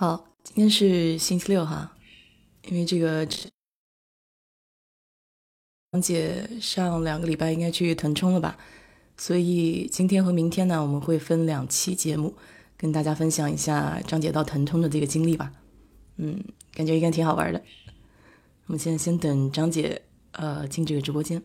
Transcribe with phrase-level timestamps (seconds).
[0.00, 1.94] 好，今天是星期六哈，
[2.70, 3.26] 因为这个
[5.92, 8.56] 张姐上两个礼拜应该去腾冲了吧，
[9.18, 12.34] 所以今天和明天呢，我们会分两期节目
[12.78, 15.52] 跟大家分享一下张姐到腾冲的这个经历吧。
[16.16, 17.62] 嗯，感觉应该挺好玩的。
[18.68, 20.00] 我们现在先等张姐
[20.32, 21.42] 呃进这个直播间。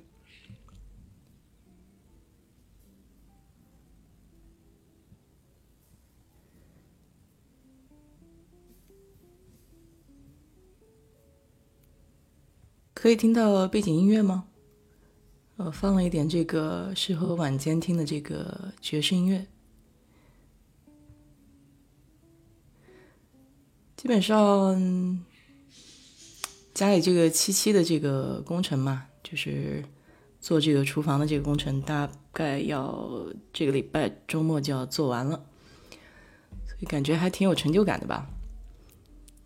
[13.06, 14.46] 可以听到背景音乐吗？
[15.58, 19.46] 呃，放了一点这个适合晚间听的这个爵士音乐。
[23.96, 25.24] 基本上
[26.74, 29.86] 家里这个七七的这个工程嘛，就是
[30.42, 35.46] 做这个厨房的这个工程，大概要这个礼拜周末就要做完了，
[36.66, 38.28] 所以感觉还挺有成就感的吧。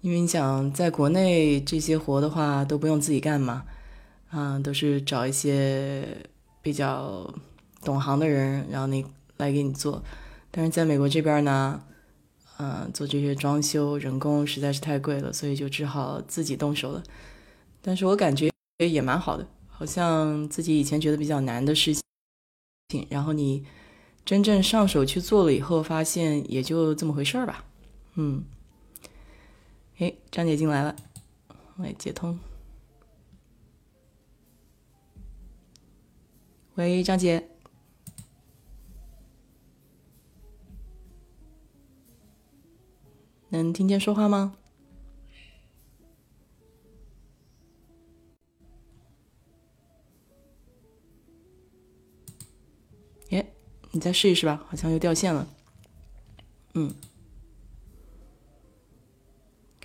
[0.01, 3.65] 因为你想在国内这些活的话都不用自己干嘛，
[4.29, 6.25] 啊，都是找一些
[6.61, 7.33] 比较
[7.83, 9.05] 懂行的人，然后你
[9.37, 10.01] 来给你做。
[10.51, 11.81] 但是在美国这边呢，
[12.59, 17.03] 嗯，做这些装修人工实在是太贵了，所以就只好自己动手了。
[17.81, 23.65] 但是我感觉也蛮好的，好像自己以前觉得比较难的事情，然后你
[24.23, 27.65] 真正上手去做了以后，发现也就这么回事儿吧，
[28.15, 28.45] 嗯。
[29.99, 30.95] 哎，张姐进来了，
[31.77, 32.39] 来接通。
[36.75, 37.49] 喂，张姐，
[43.49, 44.55] 能听见说话吗？
[53.31, 53.53] 耶，
[53.91, 55.45] 你再试一试吧，好像又掉线了。
[56.75, 56.95] 嗯。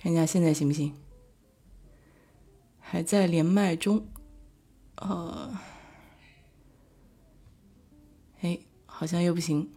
[0.05, 0.93] 看一下现在行不行？
[2.79, 4.07] 还在连麦中，
[4.97, 5.57] 呃，
[8.41, 9.73] 哎，好像又不行，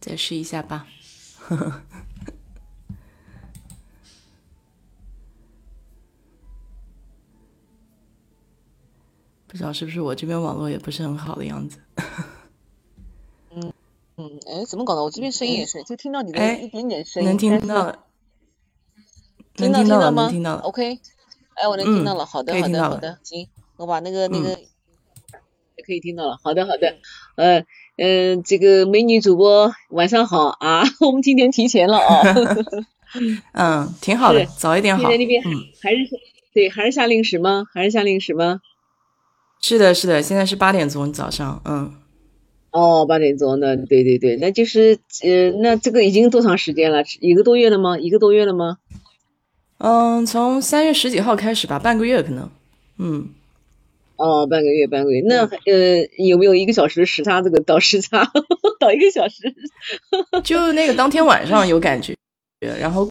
[0.00, 0.86] 再试一下吧。
[9.48, 11.80] 不知道是不是我这边网络也不是很好的样子。
[14.20, 15.02] 嗯，哎，怎么搞的？
[15.02, 17.28] 我这边声音也是，就听到你的一点点声音。
[17.28, 17.96] 能听到？
[19.54, 20.28] 听到听到吗？
[20.30, 20.62] 听到了。
[20.62, 20.98] OK，
[21.54, 22.26] 哎，我能听到了。
[22.26, 23.18] 好的，好的，好的。
[23.22, 26.38] 行，我把那个那个也可以听到了。
[26.42, 26.96] 好的，好的。
[27.36, 27.64] 呃
[27.96, 30.82] 嗯，这个美女主播晚上好啊！
[31.00, 32.22] 我们今天提前了啊。
[33.52, 35.02] 嗯，挺好的，早一点好。
[35.02, 35.98] 现在那边还是
[36.54, 37.66] 对，还是下令时吗？
[37.74, 38.60] 还是下令时吗？
[39.60, 41.60] 是的，是的，现在是八点钟早上。
[41.64, 41.92] 嗯。
[42.72, 47.02] 哦，八点钟的，对对对，那就是呃，那这个已经多长时间了？
[47.20, 47.98] 一个多月了吗？
[47.98, 48.78] 一个多月了吗？
[49.78, 52.48] 嗯，从三月十几号开始吧，半个月可能。
[52.98, 53.30] 嗯。
[54.16, 55.20] 哦，半个月，半个月。
[55.26, 57.42] 那呃，有没有一个小时时差？
[57.42, 58.30] 这个倒时差，
[58.78, 59.52] 倒一个小时。
[60.44, 62.14] 就那个当天晚上有感觉，
[62.78, 63.08] 然后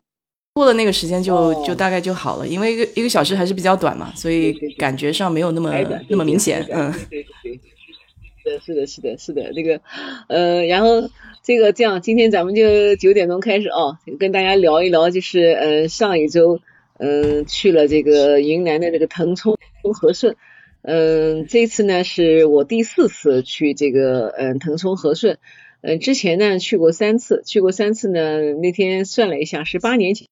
[0.54, 5.74] 过了那个时间就就大概就好了，因为一个一个小时还是比较短嘛，所以感觉上没有那么
[6.08, 6.66] 那么明显。
[6.72, 6.94] 嗯。
[7.10, 7.60] 对对。
[8.60, 9.82] 是的，是的，是的，那个，
[10.28, 11.10] 呃，然后
[11.44, 16.60] 这个这样，今天咱们就九点钟开始啊，跟大家聊一聊，就是呃上一周，
[16.98, 19.56] 嗯，去了这个云南的这个腾冲
[19.94, 20.36] 和顺，
[20.82, 25.38] 嗯，这次呢是我第四次去这个嗯腾冲和顺，
[25.82, 30.28] 嗯，之前呢去过三次，去过三次呢，那天算了一下是八年前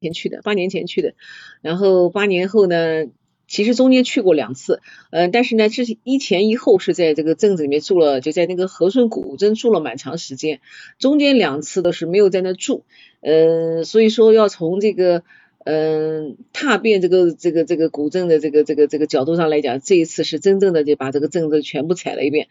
[0.00, 1.14] 前去的，八年前去的，
[1.62, 3.06] 然后八年后呢。
[3.48, 10.60] 其实中间去过两次，嗯，但是呢，这一前一后是在这个镇子里面住了，就在那个和顺古镇住了蛮长时间，
[10.98, 12.84] 中间两次都是没有在那住，
[13.22, 15.22] 嗯，所以说要从这个
[15.64, 22.48] 嗯踏遍这个这个这个古镇的这个这个这个角度上来讲，这一次是真正的就把这个镇子全部踩了一遍，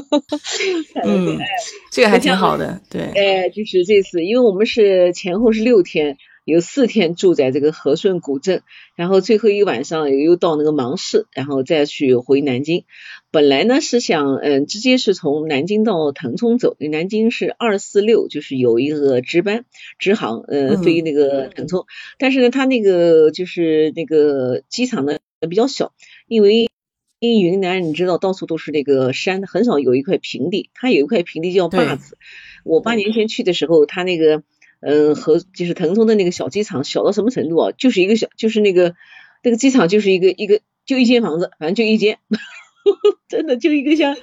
[1.04, 1.38] 嗯，
[1.92, 6.16] 这个还挺好的，对，哎，就是这次，因为我们是前后是六天。
[6.44, 8.62] 有四天住在这个和顺古镇，
[8.96, 12.84] 然后最后一晚上又到那个芒市，然后再去回南京。
[13.30, 19.64] 本来呢是想，嗯，直接是从南京到腾冲走，南京是二四六，就是有一个值班
[19.98, 21.84] 直航，呃，飞那个腾冲。
[22.18, 25.92] 但是呢，它那个就是那个机场呢比较小，
[26.26, 26.68] 因为
[27.20, 30.70] 因为云南你知道到处都是那个山，很少有一块平地。
[30.74, 32.16] 它有一块平地叫坝子。
[32.64, 34.42] 我八年前去的时候，它那个。
[34.80, 37.72] 嗯，和就是腾冲的那个小机场小到什么程度啊？
[37.76, 38.94] 就是一个小，就是那个
[39.42, 42.18] 那个机场就是一个一个就一间房子，反正就一间，
[43.28, 44.16] 真的就一个像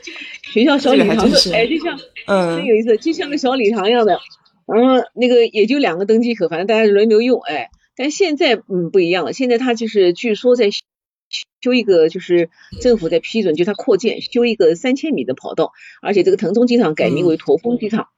[0.43, 4.19] 学校小礼堂的，哎，就像嗯，真有意思，就像个小礼堂一样的。
[4.65, 10.71] 然后，那个也就两个登机口，反正大家轮流用，哎，但现在嗯不一样了，现在他就是据说在
[11.61, 12.49] 修一个，就是
[12.81, 15.71] 政府在批准，就他扩建修一个三千米的跑道，
[16.01, 18.09] 而且这个腾冲机场改名为驼峰机场。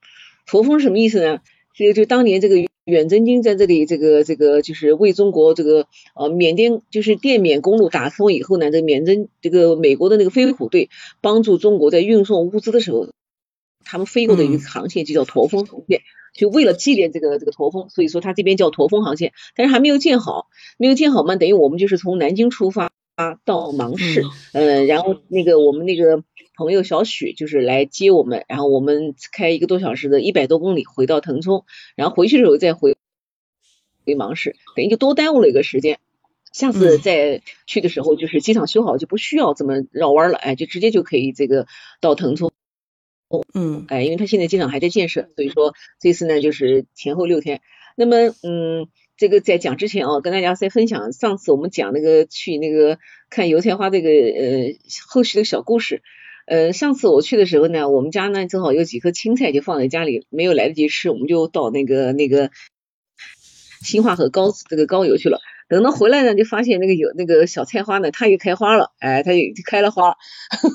[0.46, 1.38] 驼峰什么意思呢？
[1.74, 10.90] 这个就当年这个远征军在这里，这个这个就是为中国这个呃缅甸就是滇缅公路打通以后呢，这缅征这个美国的那个飞虎队
[11.20, 13.08] 帮助中国在运送物资的时候，
[13.84, 16.00] 他们飞过的一个航线就叫驼峰航线，
[16.34, 22.90] 就为了纪念这个这个驼峰，所以说它这边叫驼峰航线，但是还没有建好，没有建好嘛，等于我们就是从南京出发
[23.44, 26.24] 到芒市，嗯，然后那个我们那个。
[26.60, 31.64] 朋友小许就是来接我们，然后我们开一个多小时的一百多公里回到腾冲，
[31.96, 32.98] 然后回去的时候再回
[34.04, 35.98] 回芒市，等于就多耽误了一个时间。
[36.52, 41.66] 下次再去的时候，就是机场修好就不需要这么绕弯了，哎，就直接就可以这个
[42.02, 42.52] 到腾冲。
[43.54, 47.62] 嗯，哎，因为他现在机场还在建设，所以说这次呢就是前后六天。
[47.96, 52.98] 那么，嗯，这个在讲之前啊，跟大家再分享上次我们讲那个去那个
[53.30, 54.74] 看油菜花这个呃
[55.08, 56.02] 后续的小故事。
[56.50, 62.50] 呃，上次我去的时候呢，我们家呢正好有几颗青菜，就放在家里，没有来得及吃，我们就到那个那个
[63.82, 65.38] 新化和高这个高邮去了。
[65.68, 70.16] 等到回来呢，就发现那个有那个小菜花呢，它也开花了，哎，它也开了花。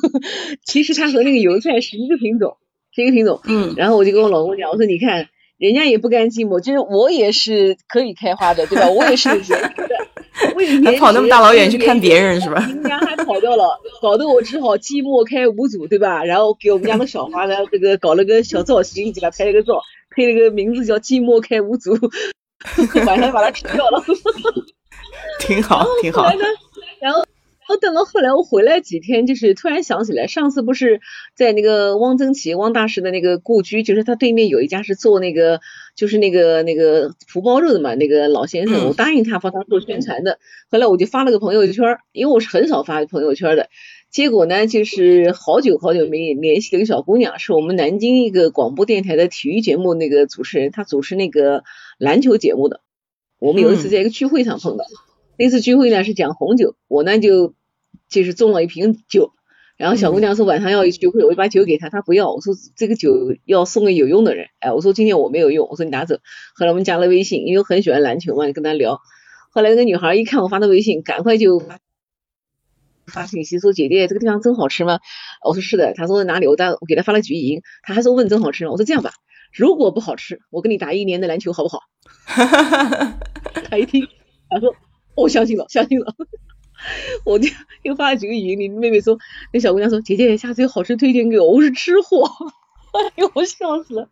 [0.63, 2.55] 其实它和那个油菜是一个品种，
[2.95, 3.41] 是一个品种。
[3.43, 3.73] 嗯。
[3.75, 5.27] 然后我就跟我老公讲，我说你看，
[5.57, 8.89] 人家也不甘寂寞，就是我也是可以开花的，对吧？
[8.89, 9.94] 我也是人的。
[10.83, 12.59] 还跑那么大老远去看别人是吧？
[12.67, 16.23] 人家还跑掉了，搞得我只好寂寞开五组，对吧？
[16.23, 19.81] 然后给我们家的小花呢，这个搞了个小造型，给他拍了个照，
[20.13, 21.97] 配了个名字叫“寂寞开五组”，
[23.05, 24.03] 晚上把它吃掉了，
[25.39, 26.29] 挺好，挺好。
[26.99, 27.23] 然后。
[27.67, 31.01] 我等到后来我回来几天，就是突然想起来，上次不是
[31.35, 35.61] 在那个汪曾祺汪大师的那个故居，就是他对面有一家是做那个，
[35.95, 40.37] 就是那个那个福包肉的嘛，那个老先生，我答应他帮他做宣传的。
[40.69, 43.69] 后来我就发了个朋友圈，因为我是很少发朋友圈的。
[44.11, 51.63] 结果呢，就是好久好久没联系的一个小姑娘，是我们南京一个广播电台的体育节目那个主持人，她主持那个
[51.97, 52.81] 篮球节目的。
[53.39, 54.85] 我们有一次在一个聚会上碰到。
[55.37, 57.53] 那次聚会呢是讲红酒，我呢就
[58.09, 59.33] 就是中了一瓶酒，
[59.75, 66.15] 然后小姑娘说晚上要聚会，我就把酒给她，她不要，我说这个酒要送给有用的人，哎，我说今天我没有用，我说你拿走。
[66.55, 69.01] 后来我们加了微信，因为很喜欢篮球嘛，就跟她聊。
[69.51, 71.61] 后来那个女孩一看我发的微信，赶快就
[73.07, 74.99] 发信息说姐姐这个地方真好吃吗？
[75.43, 76.47] 我说是的，她说哪里？
[76.47, 78.71] 我带我给她发了语音，她还说问真好吃吗？
[78.71, 79.11] 我说这样吧，
[79.51, 81.81] 如果不好吃，我跟你打一年的篮球好不好？
[83.69, 84.07] 她一听，
[84.49, 84.73] 她说。
[85.15, 86.13] 我相信了， 相信了，
[87.23, 87.49] 我就
[87.83, 88.59] 又发了几个语音。
[88.59, 89.17] 你妹妹说，
[89.53, 92.29] 那小姑娘说，姐姐下次有好吃推荐给我，我是吃货，
[92.93, 94.09] 哎呦，我笑死了。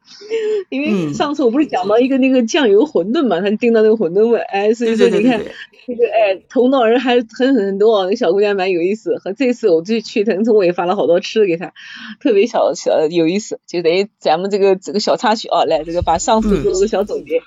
[0.70, 5.40] 因为上次我不是讲到一个那个酱油馄饨嘛，他就盯到那个馄饨味，哎，所以说你看
[5.86, 9.18] 那个哎，头脑人还很很多，那小姑娘蛮有意思。
[9.18, 11.74] 和这次我就去腾冲，我也发了好多吃的给她，
[12.22, 17.42] 特别小小有意思，就等于咱们这个这个小插曲啊，来这个把上次做了个小总结。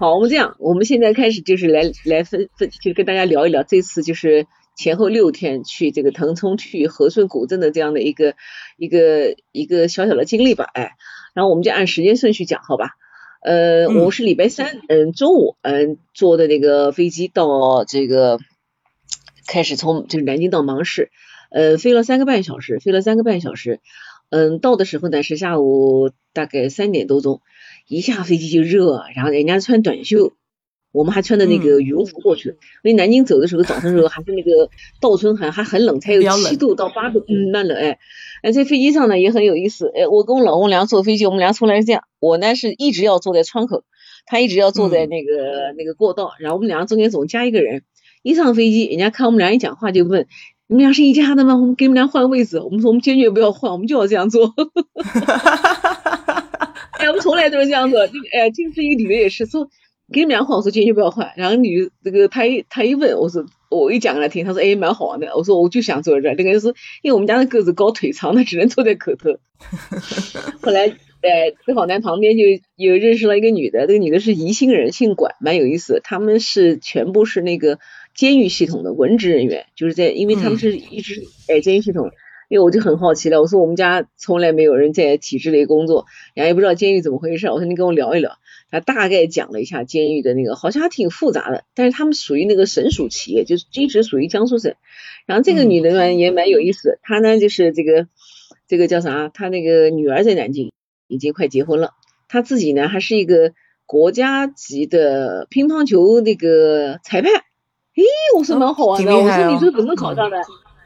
[0.00, 8.36] 好，我们这样，我们现在开始就是来来分分，就跟大家聊一聊这次就是前后六天去这个腾冲去和顺古镇的这样的一个
[8.76, 10.92] 一个一个小小的经历吧，哎，
[11.34, 12.90] 然后我们就按时间顺序讲，好吧？
[13.42, 18.38] 呃，我是礼拜三，嗯，中午，嗯，坐的那个飞机到这个
[19.48, 21.10] 开始从就是南京到芒市，
[21.50, 23.80] 呃，飞了三个半小时，飞了三个半小时，
[24.30, 27.40] 嗯，到的时候呢是下午大概三点多钟。
[27.88, 30.34] 一下飞机就热，然后人家穿短袖，
[30.92, 32.50] 我们还穿的那个羽绒服过去。
[32.50, 32.56] 因
[32.90, 34.68] 为南京走的时候，早晨时候还是那个
[35.00, 37.98] 倒春寒，还很冷，才有七度到八度，嗯，那冷哎。
[38.42, 43.82] 哎，在飞机上呢也很有意思，哎，我跟我老公俩坐飞机，我们俩从来是这样，我呢是一直要坐在窗口，
[44.26, 47.82] 他一直要坐在那个那个过道，然后我们俩中间总加一个人。
[48.22, 50.26] 一上飞机，人家看我们俩一讲话就问，
[50.66, 51.56] 你们俩是一家的吗？
[51.56, 52.60] 我们给你们俩换位置。
[52.60, 54.52] 我们说我们坚决不要换，我们就要这样做。
[57.08, 57.96] 哎，我们从来都是这样子。
[57.96, 59.66] 就哎，就是一个女的也是说，
[60.12, 61.32] 给你们俩换，我说坚决不要换。
[61.36, 65.34] 然后女这个她一她一问，我说我一讲给她听，她说哎蛮好玩的。
[65.34, 66.28] 我说我就想坐这。
[66.34, 69.38] 那个人说，因为我们家的个子高，腿长，她只能坐在口头。
[70.60, 70.88] 后来
[71.22, 72.44] 哎，正好在旁边就
[72.76, 76.02] 有认识了一个女的，这个女的是宜兴人，姓管，蛮有意思。
[76.04, 77.78] 他们是全部是那个
[78.14, 82.10] 监狱系统的文职人员，就是在，因为他们是一直哎监狱系统。
[82.48, 87.46] 因为我就很好奇了，我说我们家从来没有人在体制内工作，然后也不知道监狱怎么回事。
[87.48, 88.38] 我说你跟我聊一聊，
[88.70, 91.64] 他大概讲了一下监狱的那个，好像还挺复杂的。
[91.74, 94.74] 但是他们属于那个省属企业，就是一直属于江苏省。
[95.26, 98.06] 然后这个女的呢也蛮有意思，她呢就是这个
[98.66, 99.28] 这个叫啥？
[99.28, 100.72] 她那个女儿在南京，
[101.06, 101.90] 已经快结婚了。
[102.28, 103.52] 她自己呢还是一个
[103.84, 107.30] 国家级的乒乓球那个裁判。
[107.30, 108.02] 诶，
[108.38, 110.38] 我说蛮好玩的，我说你这怎么考上的？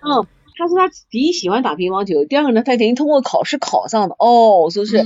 [0.03, 0.27] 嗯。
[0.57, 4.17] 他说他第一喜欢打乒乓球，第二个呢，他等于通过考试考上的。
[4.19, 5.05] 哦，我说是。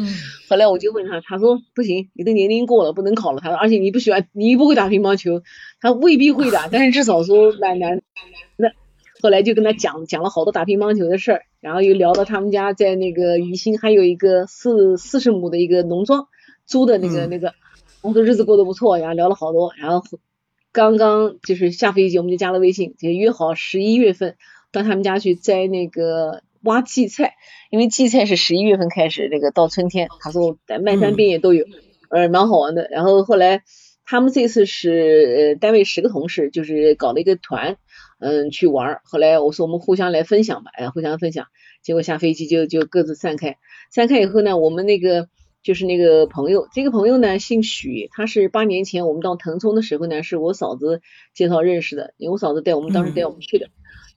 [0.48, 3.40] 后来我就问他，他说不行，你的年龄过了，不能考了。
[3.40, 5.42] 他说，而且你不喜欢，你不会打乒乓球，
[5.80, 8.00] 他未必会打，但是至少说蛮难。
[8.56, 8.68] 那
[9.20, 16.28] 后来就跟他讲讲了好多打乒乓球的事儿，然后又聊到他们家在那个宜兴还有一个四四十亩的一个农庄
[16.64, 17.54] 租的那个那个，
[18.02, 20.04] 我说日子过得不错，然后聊了好多，然后
[20.70, 24.36] 刚刚就是下飞机我们就加了微信，就约好十一月份。
[24.76, 27.34] 到他们家去摘那个挖荠菜，
[27.70, 31.64] 因为荠菜是十一月份开始，那个到春天，他说漫山遍野都有，
[32.10, 32.86] 呃，蛮好玩的。
[32.90, 33.62] 然后后来
[34.04, 37.78] 他们这次是呃单位十个同事，就是搞了一个团，
[38.20, 39.00] 嗯，去玩。
[39.04, 41.46] 后来我说我们互相来分享吧，哎，互相分享。
[41.82, 43.56] 结果下飞机就就各自散开，
[43.90, 45.28] 散开以后呢，我们那个
[45.62, 51.00] 就是那个朋友，这个朋友呢姓许，他是八年前我们到腾冲的时候呢，是我嫂子
[51.32, 53.68] 介绍认识的，因为我嫂子带我们当时带我们去的。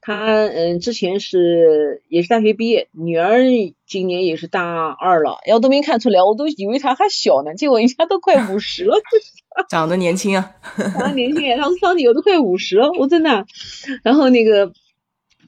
[0.01, 3.41] 他嗯，之前是也是大学毕业，女儿
[3.85, 8.95] 今年也是大二了，要都没看出来，我都以为他还小呢，结果人家都快五十了，
[9.69, 10.55] 长得年轻啊，
[10.93, 13.45] 长得年轻，他说桑迪我都快五十了，我真的。
[14.03, 14.71] 然后那个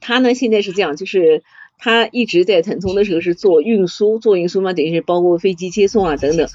[0.00, 1.42] 他呢，现在是这样，就是
[1.78, 6.46] 他一直在腾冲的时候是做运输，做运输嘛，等于是包括飞机接送啊等等。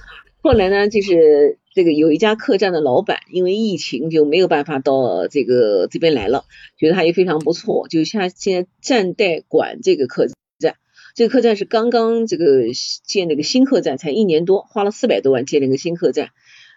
[0.41, 10.75] 后来呢，就是这个有一家客栈的老板，因为疫情就没有办法到这个这边来了，觉得他也非常不错，就像现在暂代管这个客栈。
[11.13, 12.63] 这个客栈是刚刚这个
[13.05, 16.29] 建了个新客栈，才一年多，花了四百多万建了个新客栈。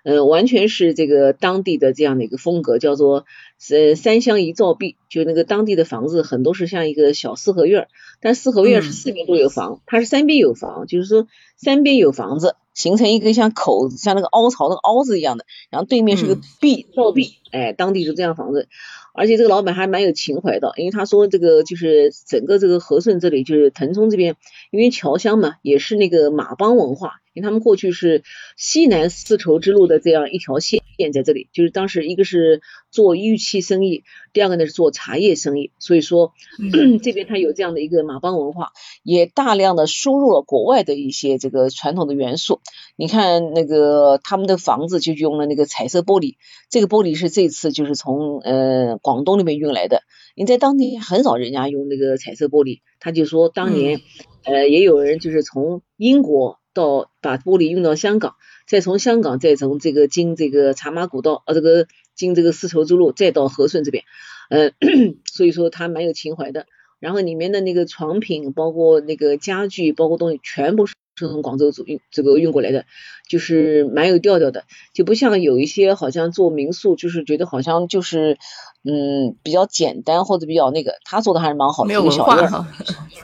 [0.04, 3.24] 呃，完全是这个当地的这样的一个风格，叫做
[3.70, 7.88] 呃三乡一造壁，就那个当地的房子很多是像一个小四合院，
[8.20, 11.26] 但四合院是四边都有房，它是三边有房，就是说
[11.56, 12.56] 三边有房子。
[12.74, 18.68] 形成一个像口子，像那个凹槽那个凹子一样的，然后对面是个壁造壁，哎，当地就这样房子，
[19.12, 24.36] 而且这个老板还蛮有情怀的，因为他说这个就是整个这个和顺这里就是腾冲这边，
[24.70, 28.22] 因为侨乡嘛，也是那个马帮文化，因为他们过去是
[28.56, 32.60] 西南丝绸之路的这样一条线线在这里，就是当时一个是
[32.90, 36.32] 做玉器生意，第二个呢是做茶叶生意，所以说
[37.02, 38.72] 这边它有这样的一个马帮文化，
[39.02, 42.60] 也大量的输入了国外的一些这个传统的元素。
[42.96, 46.34] 你看那个他们的房子就用了那个彩色玻璃，
[46.68, 50.02] 这个玻璃是这次就是从呃广东那边运来的。
[50.36, 54.00] 你在当地很少人家用那个彩色玻璃，他就说当年
[54.44, 58.34] 呃也有人就是从英国到把玻璃运到香港，
[58.66, 64.04] 再从香港再从这个经这个茶马古道呃这个经这个丝绸之路再到和顺这边，
[64.48, 64.70] 呃
[65.24, 66.66] 所以说他蛮有情怀的。
[66.98, 70.94] 然后里面的那个床品，包括那个家具，包括东西全部是。
[71.26, 72.84] 是从广州运这个运过来的，
[73.28, 78.38] 就是蛮有调调的，就不像有一些好像做民宿，就是觉得好像就是
[78.82, 82.66] 嗯比较简单或者比较那个，他做的还是蛮好的，一个小院儿，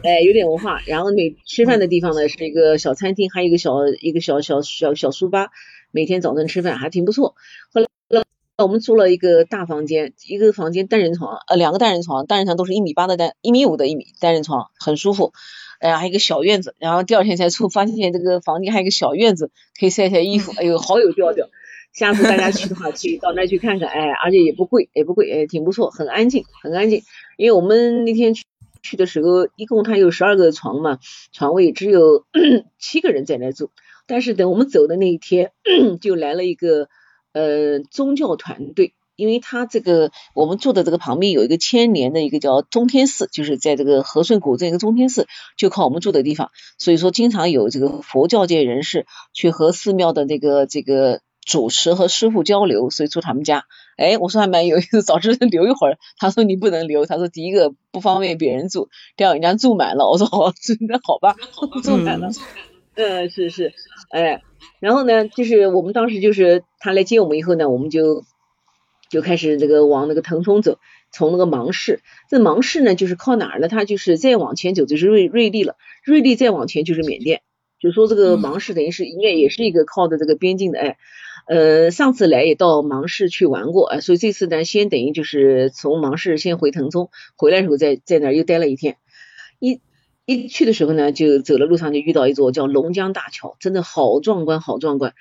[0.05, 0.81] 哎，有点文化。
[0.87, 5.49] 然后你吃饭的地方呢是一个小餐厅，还有一个小一个小小小小书吧，
[5.91, 7.35] 每天早晨吃饭还挺不错。
[7.73, 7.87] 后来
[8.65, 15.35] 我们租了一个大房间，一个房间单人床，呃，两个单人床，单人床都是一米八的单，一米五的一米单人床，很舒服。
[15.79, 21.49] 哎呀，还有一个小院子，然后第二天才出，发现这个房间还有个小院子，可以晒晒衣服，哎呦，好有调调。
[21.93, 27.03] 下次大家去的话，去到那去看看，哎，而且也不贵，也不贵，哎，挺不错，很安静，很安静。
[27.37, 28.45] 因为我们那天去
[28.83, 30.99] 去的时候，一共它有十二个床嘛，
[31.31, 32.25] 床位只有
[32.81, 33.71] 七个人在那住。
[34.07, 35.53] 但是等我们走的那一天，
[36.01, 36.89] 就来了一个
[37.37, 38.95] 呃宗教团队。
[39.19, 45.27] 因为他这个我们住的这个旁边有一个千年的一个叫中天寺，就是在这个和顺古镇一个中天寺，
[45.57, 53.65] 就靠我们住的地方，所以说经常有这个佛教界人士去和寺庙的那个这个主持和师傅交流，所以住他们家。
[53.97, 55.97] 哎，我说还蛮有意思，早知道留一会儿。
[56.19, 60.07] 他说你不能留，他说第一个不方便别人住，第二人家住满了。
[60.11, 61.35] 我说好，真的好吧，
[61.83, 62.29] 住满了。
[62.29, 62.35] 嗯，
[63.29, 63.73] 是是，
[64.11, 64.43] 哎，
[64.81, 68.25] 然后呢，就是我们当时就是他来接我们以后呢，我们就。
[69.09, 70.81] 就开始这个往那个腾冲走，
[71.13, 73.69] 从那个芒市，这芒市呢就是靠哪儿呢？
[73.69, 77.43] 它就是再往前走就是瑞瑞丽了，瑞丽再往前就是缅甸，
[77.79, 80.97] 就说这个芒市等于是应该也是一个靠的这个边境的，哎，
[81.47, 88.97] 呃，上次来也到芒市去玩过，哎，所以这次呢先等于就是从芒市先回腾冲，回来时候在在那儿又待了一天，
[89.61, 89.81] 一
[90.27, 95.15] 一去的时候呢就走了路上就遇到一座叫龙江大桥，真的好壮观，好壮观。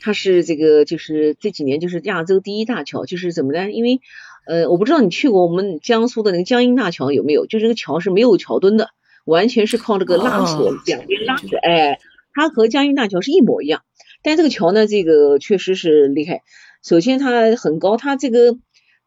[0.00, 3.70] 它是这个，就是这几年就是亚洲第一大桥，就是怎么呢？
[3.70, 4.00] 因为
[4.46, 7.46] 呃，我不知道你去过我们江苏的那个江阴大桥有没有？
[7.46, 8.90] 就这个桥是没有桥墩的，
[9.24, 11.98] 完全是靠这个拉索两边拉着，哎，
[12.32, 13.82] 它和江阴大桥是一模一样。
[14.22, 16.42] 但这个桥呢，这个确实是厉害。
[16.84, 18.56] 首先它很高，它这个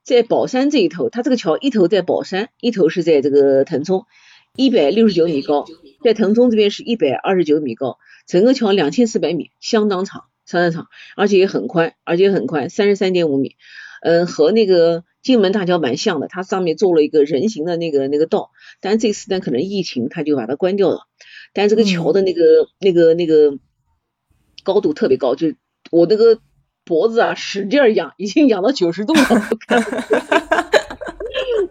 [0.03, 4.05] 在宝山这一头，它这个桥一头在宝山，一头是在这个腾冲，
[4.55, 5.65] 一百六十九米高，
[6.03, 13.55] 在腾冲这边是一百二十九米高，整个桥两千四百米，相当长，相当长，而且也很宽，而且很宽，三十三点五米。
[14.03, 18.50] 嗯，和那个金门大桥蛮像的，它上面做了一个人行的那个那个道，
[18.81, 21.08] 但这次呢可能疫情，它就把它关掉了。
[21.53, 22.41] 但这个桥的那个
[22.79, 23.60] 那个那个
[24.63, 25.53] 高度特别高，就
[25.91, 26.39] 我那个
[26.84, 29.22] 脖子啊使劲仰，已经仰到九十度了，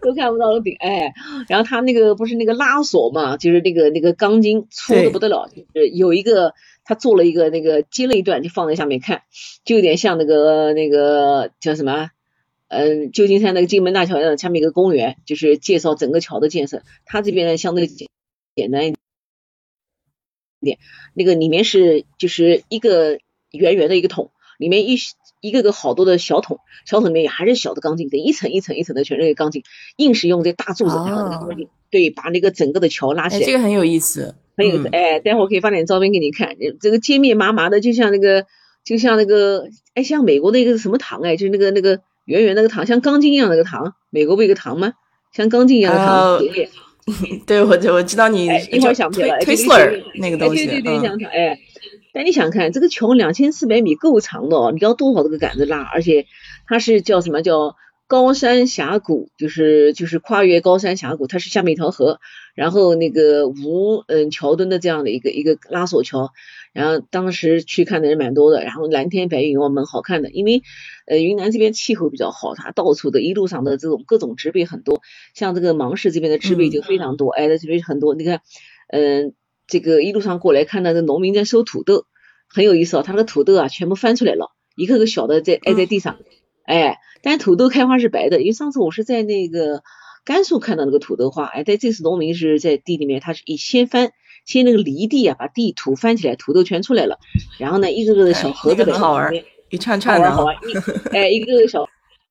[0.01, 0.75] 都看不到顶。
[0.79, 1.13] 哎，
[1.47, 6.53] 然后他那个不是那个拉锁嘛，就是那个那个钢筋粗的不得了，就是有一个
[6.83, 9.23] 他做了一个那个接了一段就放在下面看，
[9.63, 12.09] 就有点像那个那个叫什么？
[12.73, 16.83] 嗯，旧金山那个金门大桥上下面一个公园，就是介绍整个桥的建设。
[17.05, 18.07] 它这边呢相对简
[18.55, 18.95] 简单一
[20.61, 20.77] 点，
[21.13, 23.19] 那个里面是就是一个
[23.51, 24.95] 圆圆的一个桶，里面一
[25.41, 29.63] 一个个好多的小桶，小桶里面也还是小的钢筋，等一层一层一层的全是钢筋，
[29.97, 33.45] 硬是用这大柱子然后那个钢筋，对，把那个整个的桥拉起来。
[33.45, 34.87] 这个很有意思，很有意思。
[34.93, 38.45] 哎，待会儿可以发点照片给你看，这个街面麻麻的，就像那个
[38.85, 41.99] 就像那个哎，像美国的一个什么糖哎，就是那个那个。
[42.25, 44.93] 圆圆那个糖，像钢筋一样那个糖，美国不有个糖吗？
[45.33, 46.39] 像钢筋一样的糖，
[47.47, 51.59] 对，我我知道你一会儿想不起来，Twister 那个东西，对对对，像哎，
[52.13, 55.81] 但你想看这个桥两千四百米够长的哦，你要多少这个杆子拉？
[55.81, 56.25] 而且
[56.67, 57.75] 它是叫什么叫
[58.07, 62.19] 高山峡谷，就是就是跨越高山峡谷，它是下面一条河，
[62.55, 66.31] 然后那个无嗯桥墩的这样的一个一个拉索桥。
[66.73, 70.29] 然后当时去看的人蛮多的，然后蓝天白云哦，蛮好看的。
[70.29, 70.61] 因为
[71.05, 75.01] 呃云南这边气候比较好，它到处的一路上的这种各种植被很多，
[75.33, 78.15] 像这个芒市这边的植被就非常多，哎，这边很多。
[78.15, 78.41] 你看，
[78.87, 79.33] 嗯，
[79.71, 82.05] 这个一路上过来看到这农民在收土豆，
[82.47, 83.03] 很有意思哦。
[83.03, 86.19] 他那个土豆啊全部翻出来了，一个个小的在挨在地上，
[86.65, 89.81] 哎，但土豆开花是白的，因为上次我是在那个
[90.25, 94.11] 甘肃看到那个土豆花，哎，但这次农民是在地里面，他是以先翻。
[94.43, 97.19] 先那个犁地啊，把地土翻起来，土豆全出来了。
[97.59, 100.55] 然后呢，一个个的小盒子摆在旁边，一串串的，好玩。
[101.11, 101.87] 哎，一个个小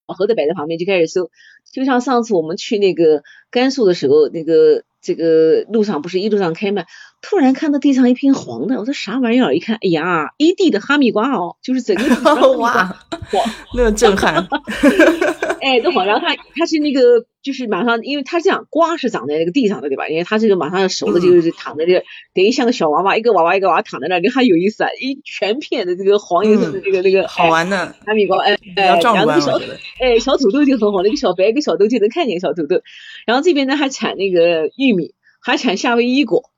[0.06, 1.30] 盒子摆在旁边就开始收。
[1.72, 3.22] 就像上次我们去那个
[3.52, 6.84] 甘肃的时候，那个这个路上不是一路上开吗？
[7.22, 9.54] 突然看到地上一片黄的，我说啥玩意儿？
[9.54, 12.96] 一看，哎呀，一地的哈密瓜哦，就是整个 哇，
[13.76, 14.46] 那个震撼。
[15.60, 20.08] 哎，都好，然后它它是那个，就是马上，因为它这样瓜是长在那个地上的，对吧？
[20.08, 22.02] 因为它这个马上要熟了，就是躺在这，
[22.34, 24.90] 等于像个小娃娃，一个娃娃一个娃娃躺在那，就还有意思啊！
[25.00, 29.58] 一全片的这个黄颜色的这个那个好玩的哈密瓜，哎哎，两个小
[30.00, 32.80] 哎小土豆就很好，那个小白跟小豆就能看见小土豆。
[33.26, 36.50] 然后这边呢还产那个玉米，还产夏威夷果，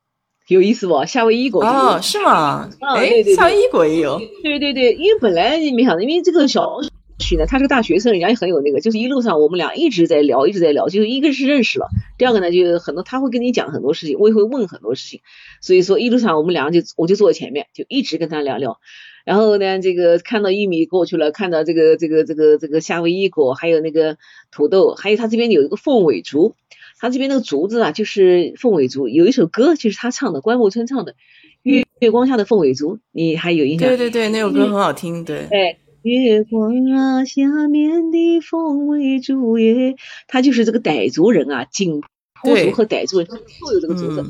[0.49, 1.05] 有意思不？
[1.07, 2.71] 夏威夷果哦，是吗？
[2.97, 4.21] 哎，夏威夷果也有。
[4.43, 6.79] 对对对，因为本来没想到，因为这个小。
[7.23, 15.21] 去呢，他是个大学生，人家也很有那个，就是一路上我们俩一直在聊，一直在聊，就是一个是认识了，第二个呢就很多他会跟你讲很多事情，我也会问很多事情，
[15.63, 18.79] 所以说一路上我们俩就我就坐在前面，就一直跟他聊聊，
[19.25, 24.19] 然后呢这个看到玉米过去了，看到这个这个这个这个夏威夷果，还有那个
[24.51, 26.57] 土豆，还有他这边有一个凤尾竹，
[26.99, 31.15] 他这边那个竹子啊就是凤尾竹，有一首歌就是他唱的，关牧村唱的
[31.63, 33.89] 月月光下的凤尾竹，你还有印象？
[33.89, 35.47] 对对对，那首歌很好听，对。
[35.51, 35.77] 哎。
[36.03, 39.95] 月光啊，下面的凤尾竹耶，
[40.27, 42.03] 他就是这个傣族人啊，景
[42.35, 43.37] 颇族和傣族人都
[43.73, 44.25] 有这个竹子。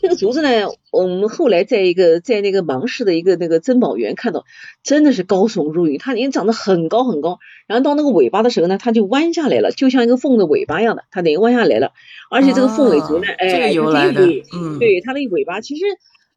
[0.00, 0.48] 这个竹子呢，
[0.90, 4.44] 我们后来在一个在那个芒市的一个那个珍宝园看到，
[4.82, 7.38] 真的是高耸入云，它已经长得很高很高。
[7.66, 11.92] 然后到那个尾巴的时候呢，它就弯下来了，就像一个凤的尾巴一样的，它等于弯下来了。
[12.30, 13.70] 而且这个凤尾竹呢，哎，
[14.14, 15.84] 对，嗯，对，它的尾巴其实。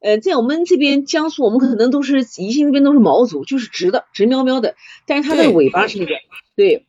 [0.04, 4.76] 呃，在我们这边江苏，我们可能都是宜兴这边都是毛竹，就是直的，直苗苗的。
[5.08, 6.12] 但是它的尾巴是那个，
[6.58, 6.86] 对。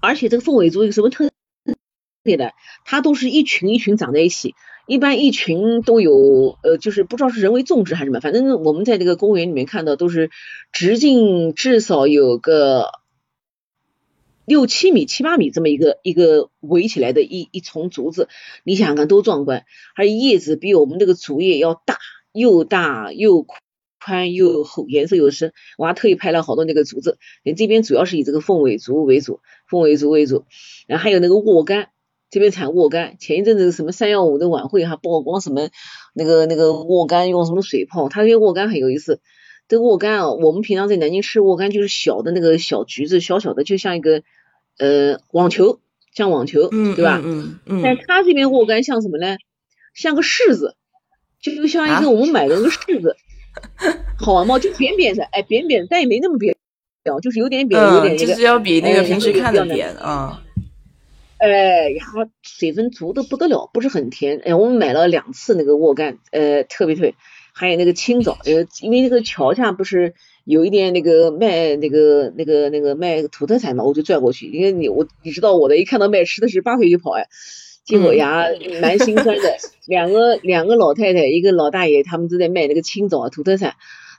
[0.00, 1.28] 而且这个凤尾竹有什么特
[2.22, 2.52] 点的？
[2.84, 4.54] 它都是一群一群长在一起，
[4.86, 10.30] 一般一群都有，呃，就是不知道是人为种植还是什么，反正我们在这个公园里面看到都是
[10.70, 12.92] 直径至少有个
[14.44, 18.28] 六七米、七八米这么一个一个围起来的一一丛竹子，
[18.62, 19.64] 你想想看多壮观，
[19.96, 21.98] 而且叶子比我们这个竹叶要大。
[22.38, 23.44] 又大又
[24.00, 27.18] 宽又厚，颜色又深，我还特意拍了好多那个竹子。
[27.44, 30.44] 你这边主要是以这个凤尾竹为主，凤尾竹为主，
[30.86, 31.88] 然后还有那个沃柑，
[32.30, 33.18] 这边产沃柑。
[33.18, 35.68] 前一阵子什么三幺五的晚会还曝光什么
[36.14, 39.20] 那个那个沃柑用什么水泡，它这边沃柑很有意思。
[39.66, 44.22] 这沃柑啊，我们平常在南京吃沃柑就是小的那个小橘子，小小的就像一个
[44.78, 45.80] 呃网球，
[46.14, 47.20] 像网球，对吧？
[47.22, 47.82] 嗯嗯。
[47.82, 49.36] 但它这边沃柑像什么呢？
[49.92, 50.76] 像个柿子。
[51.40, 53.16] 就像一个我们买的那个柿子，
[54.18, 54.58] 好玩吗？
[54.58, 56.56] 就扁扁的，哎，扁扁，但也没那么扁，
[57.22, 60.42] 就是有点扁，有点那个，就是要比那个平时看的扁啊。
[61.38, 64.40] 哎，然后水分足的不得了，不是很甜。
[64.44, 67.14] 哎，我们买了两次那个沃柑，呃，特别特别。
[67.52, 74.46] 还有那个青枣，呃，因为那个桥下不是有一点那个卖那个那个那个卖土特产嘛，我就转过去。
[74.46, 77.26] 因为你我你知道我的，一看到卖吃的是拔腿就跑哎，
[77.88, 78.44] 结果呀
[78.82, 79.56] 蛮心酸的。
[79.88, 83.74] 两个两个老太太，一个老大爷，他们都在卖那个青枣土特产，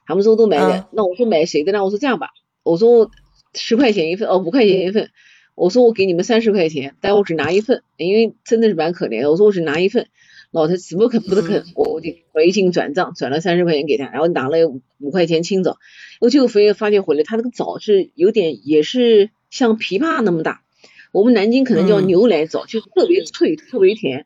[0.07, 0.87] 他们说都买的。
[0.91, 1.83] 那我说买谁的呢？
[1.83, 2.29] 我说这样吧，
[2.63, 3.11] 我说
[3.53, 5.11] 十块钱一份，哦，五块钱一份。
[5.53, 9.29] 我说我给你们三十块钱，但我只拿一份，因为真的是蛮可怜的。
[9.29, 10.07] 我说我只拿一份，
[10.51, 14.57] 老太死不肯不得肯，我我就微信转账转了三十块钱给他，然后拿了
[14.99, 15.77] 五块钱青枣。
[16.21, 20.61] 我就发现发现回来，他那个枣是有点也是像枇杷那么大，
[21.11, 24.25] 我们南京可能叫牛奶枣，就特别脆特别甜，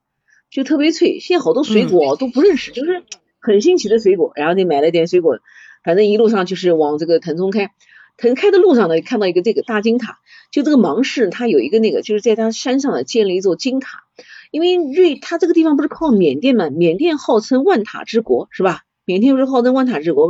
[0.49, 1.19] 就特别脆。
[1.19, 3.03] 现在好多水果都不认识，就是
[3.39, 4.31] 很新奇的水果。
[4.35, 5.39] 然后就买了点水果，
[5.83, 7.71] 反正一路上就是往这个腾冲开。
[8.15, 10.19] 腾开的路上呢，看到一个这个大金塔，
[10.51, 14.03] 就这个芒市，它有一个那个，就是在它山上呢建了一座金塔。
[14.51, 18.81] 因为瑞它这个地方不是靠缅甸嘛，缅甸号称万塔之国，是吧？
[19.05, 20.29] 缅甸不是号称万塔之国，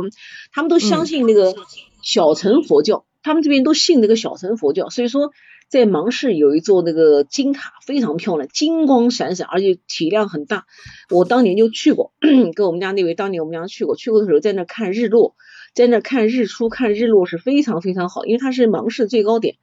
[0.50, 1.54] 他们都相信那个
[2.02, 5.30] 小乘佛教，他们这边都信那个小乘佛教，所以说
[5.74, 10.66] 在芒市有一座那个金塔，非常漂亮，金光闪闪，而且体量很大。
[11.10, 12.12] 我当年就去过，
[12.54, 15.34] 跟我们家那位当年我们家去过，去过的时候在那看日落。
[15.74, 19.56] 在那看日出、看日落是非常非常好，因为它是芒市最高点。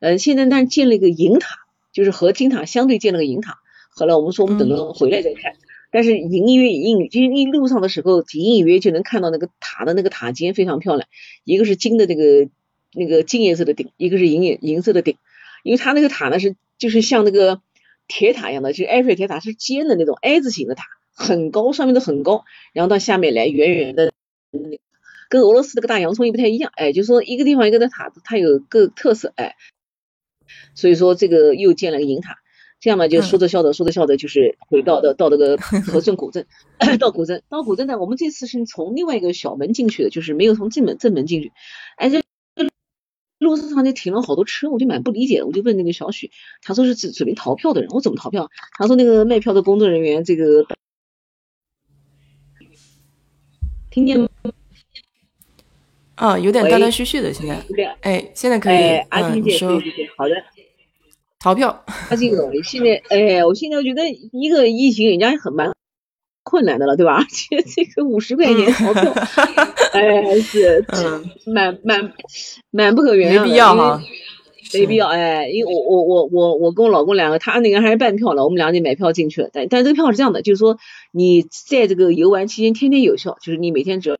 [0.00, 1.58] 呃，现在那建了一个银塔，
[1.92, 3.58] 就是和金塔相对建了个银塔。
[3.90, 5.56] 后来我们说我们等着回来再看，
[5.92, 11.06] 但是隐隐约隐，就是一路上的时候隐隐约就能看到那个塔的那个塔尖非常漂亮，
[11.44, 12.48] 一个是金的那个
[12.94, 15.18] 那个金颜色的顶，一个是银银银色的顶。
[15.62, 17.60] 因为它那个塔呢是就是像那个
[18.08, 24.12] 铁塔一样的，就是埃菲尔铁塔是尖的那种 I 字形的塔，很高，上面都很高，然后到下面来圆圆的。
[25.28, 29.54] 跟俄罗斯那个大洋葱也不太一样，哎，就说一个地方一个的塔子，它有各特色，哎，
[30.74, 32.38] 所以说这个又建了个银塔，
[32.80, 36.46] 这样嘛就说着笑着说着笑着就是回到的到那个和顺古镇，
[36.98, 41.52] 到古镇到古镇呢，我们这次是从另外一个小门进去的，就是没有从正门正门进去，
[41.96, 42.22] 哎，这
[43.40, 46.30] 路上就停了好多车，我就蛮不理解，我就问那个小许，
[46.62, 48.50] 他说是指准备逃票的人，我怎么逃票？
[48.78, 50.66] 他说那个卖票的工作人员这个
[53.90, 54.28] 听见吗。
[56.16, 57.56] 啊，有点断断续续的，现在，
[58.02, 59.22] 哎，现在可以，哎，
[59.58, 60.34] 收，对对对，好的，
[61.38, 65.72] 逃票，阿金哥， 现在，哎，我现在觉得一个疫情，人家很蛮
[66.42, 67.16] 困难的了，对吧？
[67.16, 69.12] 而 且这个五十块钱逃票，
[69.92, 72.12] 哎，是，嗯，蛮蛮
[72.70, 74.02] 蛮不可原谅，没必要哈，
[74.74, 80.78] 没必要，哎，因为我我我我我跟我老公两个，他那个还是半票了，我们俩就买票进去了，但但这个票是这样的，就是说
[81.12, 84.16] 你在这个游玩期间天天有效，就是你每天只要。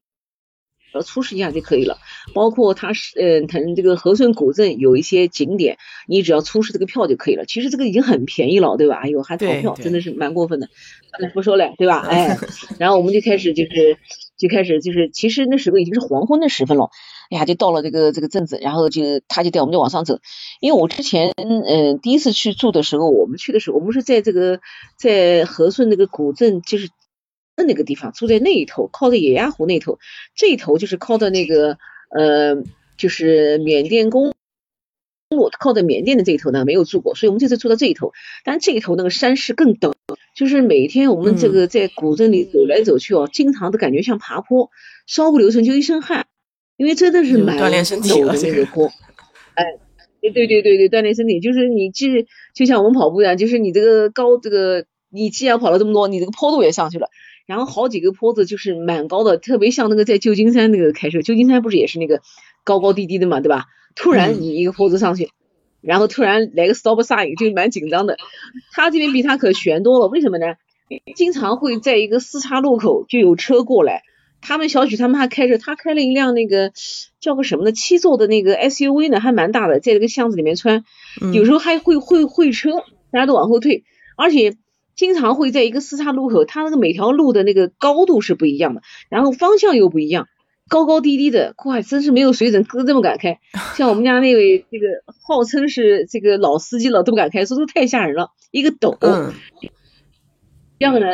[0.92, 1.98] 要出示一下就可以了，
[2.34, 7.44] 包括它是嗯，腾这个和顺古镇有一些景点，你只要出示这个票就可以了。
[7.46, 9.00] 其实这个已经很便宜了，对吧？
[9.02, 10.68] 哎呦，还逃票，真的是蛮过分的。
[11.34, 12.00] 不说了，对吧？
[12.08, 12.38] 哎，
[12.78, 13.96] 然后我们就开始就是
[14.36, 16.90] 就开始就是，其实那时候已经是黄昏的时分了。
[17.30, 20.18] 哎呀，就到了这个这个镇子，然后就他就带我们就往上走。
[20.60, 24.60] 因为我之前嗯第一次去住的时候，我们去的时候，我们是在这个
[24.96, 26.88] 在和顺那个古镇，就是。
[27.62, 29.98] 那个地方住在那一头，靠着野鸭湖那头，
[30.34, 31.78] 这一头就是靠的那个
[32.10, 32.62] 呃，
[32.96, 34.32] 就是缅甸公
[35.30, 38.12] 路，靠着缅甸的这一头呢没有住过，所以我们这次住到这一头。
[38.44, 39.94] 但这一头那个山势更陡，
[40.34, 44.70] 就是每天我们这个在古镇里走来走去哦，经常都感觉像爬坡，
[45.06, 46.26] 稍不留神就一身汗，
[46.76, 48.90] 因为真的是蛮锻炼身体的那个坡。
[49.54, 49.64] 哎，
[50.20, 57.08] 对对对对，锻炼身体就是你即就像我们跑步一样，就是你这个高这个你既然跑了这么多，你这个坡度也上去了。
[57.46, 62.22] 然后好几个坡子就是蛮高的，特别像那个在旧金山那个开车，旧金山不是也是那个
[62.62, 63.64] 高高低低的嘛，对吧？
[63.96, 65.30] 突然你一个坡子上去，
[65.80, 68.18] 然后突然来个 stop sign，就蛮紧张的。
[68.72, 70.46] 他这边比他可悬多了，为什么呢？
[71.16, 74.02] 经常会在一个四叉路口就有车过来，
[74.40, 76.72] 他们小许他们还开着，他开了一辆那个
[77.20, 80.84] 叫个什么的七座的那个 SUV 呢，还蛮大的，在这个巷子里面穿，
[81.34, 82.70] 有时候还会会会车，
[83.10, 83.82] 大家都往后退，
[84.16, 84.56] 而且。
[85.00, 90.28] 经常会在一个四岔路口，它那个每条路的那个高度是不一样的，然后方向又不一样，
[90.68, 93.38] 高高低低的，哇，真是没有水准，哥这么敢开。
[93.78, 94.86] 像我们家那位这个
[95.26, 98.94] 号称是这个老司机了都不敢开，说这太吓人了，一个陡。
[99.00, 99.32] 嗯。
[100.78, 101.06] 第二个呢，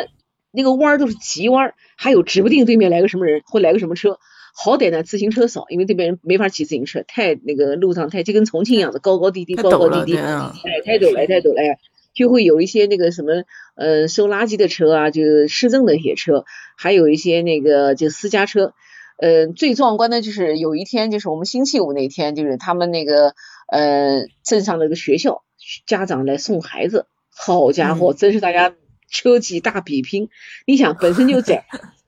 [0.51, 4.19] 那个弯儿都是急弯儿，还有指不定对面来个什么人或来个什么车。
[4.59, 10.51] 好歹呢，自行车少，因为这边人没法骑自行车，太那个路上太就跟重庆一样的高高低低，高高低低，哎，
[10.85, 11.79] 太陡了，太陡了。
[12.17, 13.45] 就会有一些那个什么，
[13.77, 16.45] 呃，收垃圾的车啊，就是市政的一些车，
[16.77, 18.73] 还有一些那个就私家车，
[19.19, 23.35] 呃，最壮观的就是有一天，就是我们星期五那天，就是他们那个
[23.69, 25.45] 呃镇上的一个学校
[25.87, 28.75] 家长来送孩子，好家伙，真是大家
[29.11, 30.31] 车技大比拼。
[30.67, 31.67] 你想，本身就窄。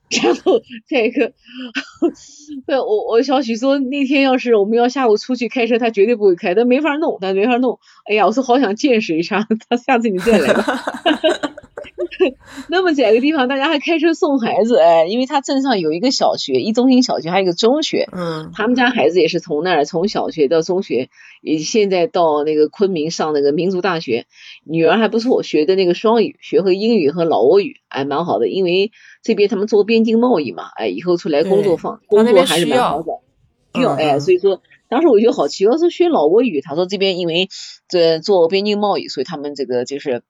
[0.09, 1.31] 然后再一个，
[2.83, 7.79] 我我小许说那天要是我们要下午出去开车，他绝对不会开，他没法弄，他没法弄。
[8.05, 10.63] 哎呀，我说好想见识一下，他下次你再来吧。
[12.69, 21.09] 那么窄个地方，大家还开车送孩子，哎，因为他镇上有一个小学，一中心小学，还有一个中学，嗯，他们家孩子也是从那儿从小学到中学，
[21.41, 24.25] 也现在到那个昆明上那个民族大学，
[24.65, 28.91] 女儿还不错，学的那个双语，学会英语和老挝语，还蛮好的，因为
[29.21, 33.11] 这边他们做边境贸易嘛，哎，以后出来工作放工作还是蛮好的，
[33.75, 37.49] 需要哎，所以说当时我就好奇，要是学老挝语，他说这边因为
[37.87, 40.23] 这做边境贸易，所以他们这个就是。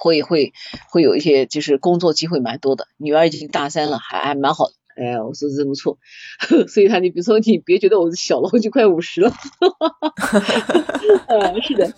[0.00, 0.54] 会会
[0.90, 4.72] 会有一些就是工作机会蛮多的，女儿已经大三了，还还蛮好的。
[4.96, 5.98] 哎，我说真不错，
[6.66, 9.30] 所以他你比如说你别觉得我是小了，我就快五十了。
[11.28, 11.92] 嗯，是的。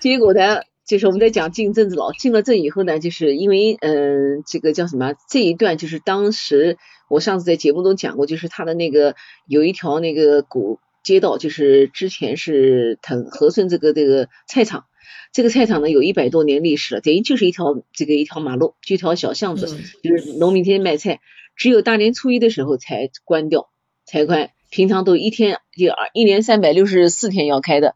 [0.00, 5.14] 结果呢，就是我们在讲进镇子老进了镇以后呢，就是因为嗯，这个叫什么？
[5.26, 6.76] 这一段就是当时
[7.08, 14.84] 我上次在节目中讲过，就是他的那个有一条那个古街道，就是之前是腾和顺这个这个菜场。
[15.32, 19.66] 这个菜场呢有一百多年历史了，等于就是一条这个一条马路，就一条小巷子，
[20.02, 21.20] 就是农民天天卖菜，
[21.56, 23.70] 只有大年初一的时候才关掉，
[24.04, 27.94] 才关，平常都一天就二一年三百六十四天要开的。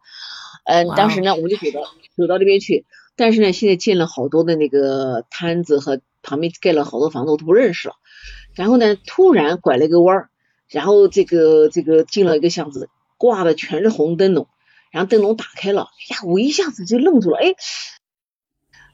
[0.64, 1.82] 嗯，当时呢我们就走到
[2.16, 2.84] 走到那边去，
[3.16, 7.94] 但是呢现在建了好多的那个摊子和旁边盖了好多房子，我都不认识了。
[8.54, 10.30] 然后呢突然拐了一个弯儿，
[10.68, 14.48] 然后这个这个进了一个巷子，挂的全是红灯笼。
[14.92, 17.48] 然后灯笼打开了，呀，我一下子就愣住了，哎，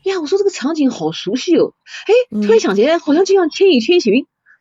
[0.02, 1.74] 呀，我说这个场景好熟悉哦，
[2.06, 4.14] 哎，突然想起来，好像就像《千与千寻》，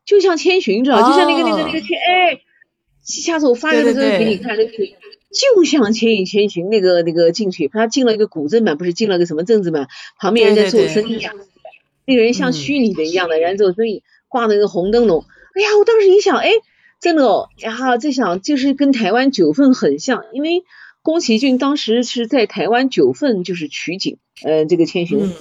[0.06, 2.42] 就像千寻，知道吧就像那个那个那个千，哎，
[3.02, 4.72] 下次我发一个这个给你看，那个
[5.34, 9.88] 就像《千与千寻》那个那个进去，他进了一个古镇嘛，不是进了个什么镇子嘛，
[10.20, 11.34] 旁边人在做生意啊，
[12.06, 16.50] 那个人像虚拟的一样的，人做生意，挂那个红灯笼，哎呀，我当时一想，哎，
[17.00, 20.64] 真的哦，然后，在想就是跟台湾九份很像，因为。
[21.04, 25.34] 宫崎骏当时是在台湾九份就是取景，呃，这个千寻，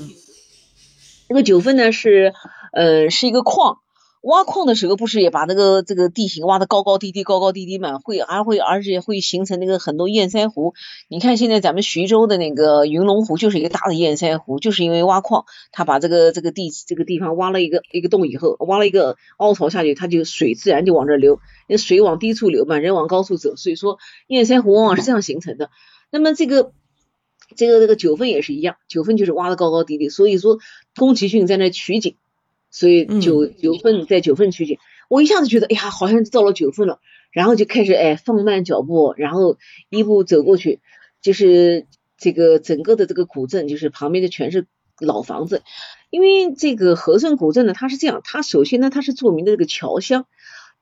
[1.29, 2.33] 那个九份呢是，
[2.73, 3.77] 呃，是一个矿。
[4.23, 10.75] 挖矿的时候不是也把那个这个地形挖的高高低低高高低低嘛，会还会而且会形成那个很多堰塞湖。
[11.09, 23.97] 你看现在咱们徐州的那个云龙湖就是一个大的堰塞湖，就是因为挖矿，他把这个这个地这个地方挖了一个一个洞以后，挖了一个凹槽下去，它就水自然就往这流，那水往低处流嘛，人往高处走，所以说
[24.29, 25.71] 堰塞湖往往是这样形成的。
[26.11, 26.73] 那么这个
[27.57, 30.59] 这个这个九份也是一样，九份就是挖的高高低低，所以说
[30.95, 32.17] 宫崎骏在那取景。
[32.71, 34.79] 所以九九份在九份区间，
[35.09, 37.01] 我一下子觉得，哎呀，好像到了九份了，
[37.33, 40.81] 然后就开始哎放慢脚步，然后一步走过去，
[41.21, 44.67] 就是这个整个的这个古镇，就是旁边的全是
[45.01, 45.63] 老房子，
[46.11, 50.27] 因为这个和顺古镇呢，它是这样，它首先呢它是著名的这个侨乡，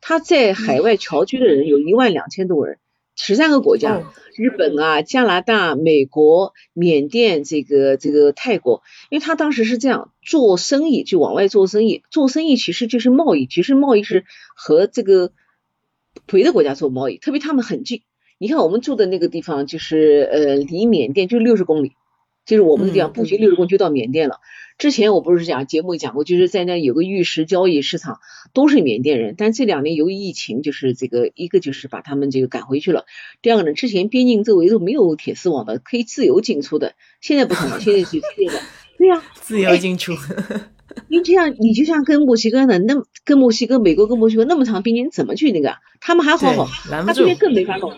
[0.01, 2.79] 它在海外侨居的人有一万两千多人。
[3.21, 4.05] 十三个国家，
[4.37, 15.33] 日本啊、加拿大、美国、缅甸，这个这个泰国，因为他当时是这样做生意，就往外做生意，做生意其实就是贸易，其实贸易是和这个
[16.27, 18.03] 别的国家做贸易，特别他们很近。
[18.39, 21.93] 你看我们住的那个地方，就是呃离缅甸就六十公里。
[22.49, 24.41] 就是我们的地方步行六十公里就到缅甸了。
[24.79, 28.21] 之前我不是讲节目讲过，就是在那有个玉石交易市场，
[28.55, 29.35] 都是缅甸人。
[29.37, 33.05] 但这两年由于疫情，就是这个一个就是把他们这个赶回去了。
[33.43, 36.95] 第二个呢，之前边境周围都没有铁丝网的，可以自由进出的。
[37.21, 38.59] 现在不同了，现在是这个，
[38.97, 40.15] 对呀， 自由进出。
[41.09, 42.95] 因为这样，你就像跟墨西哥的那
[43.27, 45.75] 跟墨西哥、美国跟墨西哥那么长边境，怎么去那个？
[46.01, 46.67] 他们还好好，
[47.05, 47.93] 他这边更没法弄，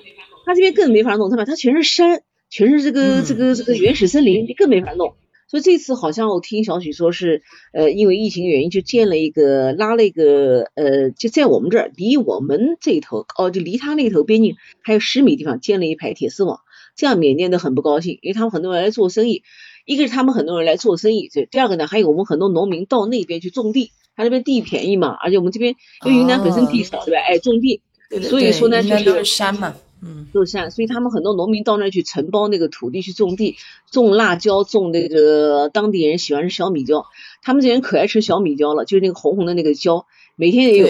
[0.44, 2.22] 他这边更没法弄，他吧他全是山。
[2.50, 5.14] 全是这个这个这个原始森林，你更没法弄。
[5.48, 16.60] 所以这次好像我听小许说是，呃，因为疫情原因就建了一个拉了一个，呃，就在我们这儿离我们这一头，哦，就离他那头边境还有十米地方建了一排铁丝网。
[16.94, 19.42] 这样缅甸的很不高兴，因为他们很多人来做生意，
[19.86, 25.74] 一个是他们很多人来做生意，这第二个呢，还有我们很多农民到那边去种地，他那边地便宜嘛，而且我们这边
[26.06, 27.20] 因为云南本身地少，对吧？
[27.26, 27.80] 哎，种地，
[28.22, 29.74] 所以说呢就是山嘛。
[30.02, 33.56] 嗯，就是山，所以他们很多农民到那儿去承包那个土地去种地，
[33.90, 37.06] 种辣椒，种那个当地人喜欢吃小米椒，
[37.42, 40.86] 他们这人可爱吃小米椒了，就是那个红红的那个椒，每天也有，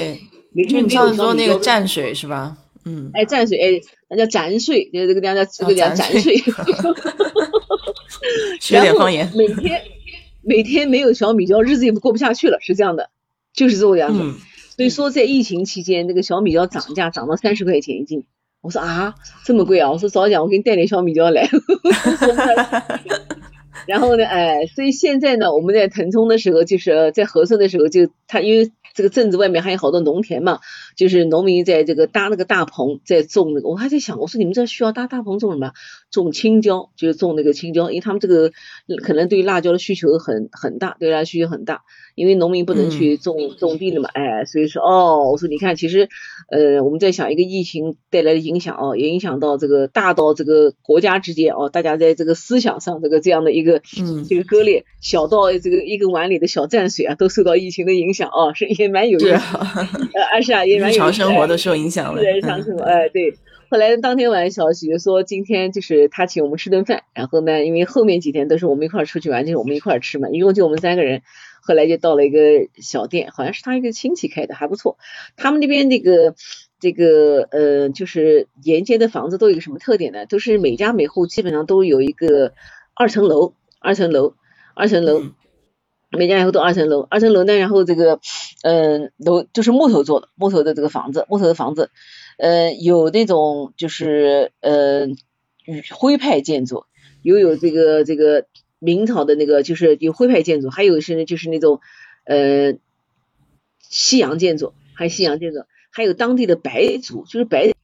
[0.52, 2.56] 每天没有说那个蘸水是吧？
[2.84, 6.36] 嗯，哎，蘸水，哎，那叫蘸水，这个叫这个叫蘸水，
[8.60, 9.30] 学点方言。
[9.34, 9.82] 每天
[10.42, 13.10] 每天没有小米椒，日子也过不下去了，是这样的，
[13.52, 14.20] 就是这个样子。
[14.76, 18.24] 所以说在疫情期间，那个小米椒涨价涨到三十块钱一斤。
[18.60, 19.90] 我说啊，这么贵啊！
[19.90, 21.48] 我说早讲，我给你带点小米椒来。
[23.86, 28.72] 然后呢，哎，所以现在呢，我们在腾冲的时候，就是在和顺的时候，就他因为。
[28.92, 30.58] 这个镇子外面还有好多农田嘛，
[30.96, 35.70] 就是农民在这个搭那个大棚在种那个，我还在想，我说你们这需要搭大棚种什么？
[36.10, 38.50] 种青椒，就是种那个青椒，因为他们这个
[39.04, 41.82] 可能对辣椒的需求很很大，对辣椒需求很大，
[42.14, 46.08] 因为农民不能去种种地了嘛，哎，所以说哦，我说你看，其实
[46.50, 53.82] 呃我们在想一个疫情带来的影响哦，也影响到这个大到这个国家之间哦，大家在这个思想上这个这样的一个
[54.28, 58.70] 这个割裂，小到这个一个碗里的小蘸水啊，都受到疫情的影响哦，是。
[58.80, 62.22] 也蛮有意思，呃，而且啊，也蛮日常生活都受影响了。
[62.22, 63.34] 日常生活，哎，对。
[63.68, 71.22] 后来当天晚上消息说，今天就是他请我们吃顿饭，然后呢，因为后面几天都是我们一块儿出去玩，就是我们一块儿吃嘛，一共就我们三个人。
[71.60, 74.98] 后来就到了一个小店，好像是他一个亲戚开的，还不错。
[75.36, 76.34] 他们那边那个
[76.78, 80.26] 这个呃，就是沿街的房子都有一个什么特点呢？
[80.26, 82.52] 都是每家每户基本上都有一个
[82.94, 84.34] 二层楼，二层楼，
[84.74, 85.22] 二层楼。
[86.12, 88.18] 每家以后都二层楼，二层楼呢，然后这个，
[88.62, 91.92] 嗯，楼就是木头做的，木头的这个房子，木头的房子，
[92.36, 95.06] 呃，有那种就是呃
[95.94, 96.82] 徽派建筑，
[97.22, 98.46] 又有这个这个
[98.80, 101.80] 明朝的那个就是有徽派建筑，还有是就是那种
[102.24, 102.74] 呃
[103.78, 107.74] 西洋建筑，还有西洋建筑，还有当地的白族，就是白族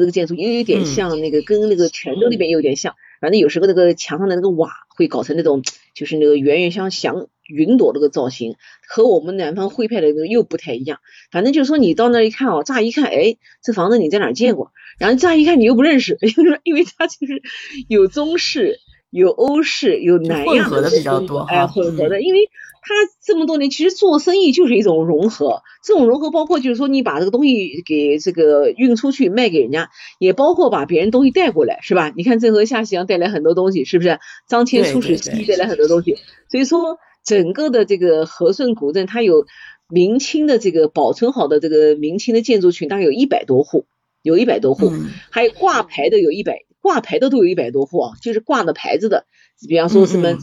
[0.00, 2.94] 这个建筑又有点像那个跟那个泉州那边有点像。
[3.20, 5.62] 反正有时候那个墙上的那个瓦会搞成那种，
[5.94, 8.56] 就是那个圆圆像祥云朵那个造型，
[8.88, 10.98] 和我们南方徽派的那个又不太一样。
[11.30, 14.72] 反正就是说你到那一看哦，乍一看，哎，这房子你在哪见过？
[14.98, 17.42] 然后乍一看你又不认识， 因为因为它就是
[17.86, 18.80] 有中式。
[19.12, 22.48] 有欧式，有南亚的比较多，哎，混合的，因为
[22.80, 32.10] 他这么多年其实做生意就是一种融合，这种融合包括就是说你把这个东西给这个运出去卖给人家，也包括把别人东西带过来，是吧？
[32.16, 34.18] 你看郑和下西洋带来很多东西，是不是？
[34.48, 36.16] 张骞出使西带来很多东西，
[36.48, 39.44] 所以说整个的这个和顺古镇，它有
[39.90, 43.84] 明清的这个保存好的这个明清的建筑群，大概有一百多户，
[44.22, 44.90] 有一百多户，
[45.30, 46.60] 还有挂牌的有一百。
[46.82, 49.24] 挂牌的都有一百多户啊，就是挂的牌子的，
[49.68, 50.36] 比方说什么，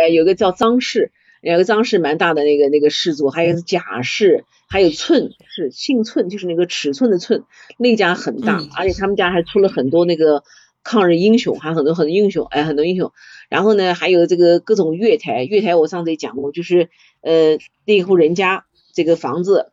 [0.00, 1.10] 哎，有个叫张氏，
[1.42, 7.42] 有个张氏蛮大的那个那个氏族，还有贾氏，还有寸是姓寸，就是那个尺寸的寸，
[7.76, 10.44] 那家很大，而且他们家还出了很多那个
[10.84, 13.12] 抗日英雄，还有很多很多英雄，哎，很多英雄。
[13.48, 16.88] 然后呢，还有这个各种月台，月台我上次也讲过，就是
[17.20, 19.72] 呃那户人家这个房子。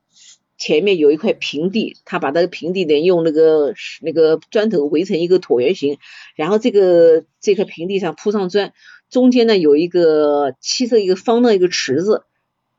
[0.58, 5.98] 前面有一块平地，他把那个平地呢用那个那个砖头围成一个椭圆形，
[6.36, 8.74] 然后这个这块平地上铺上砖，
[9.10, 12.24] 中间呢有一个砌设一个方的一个池子，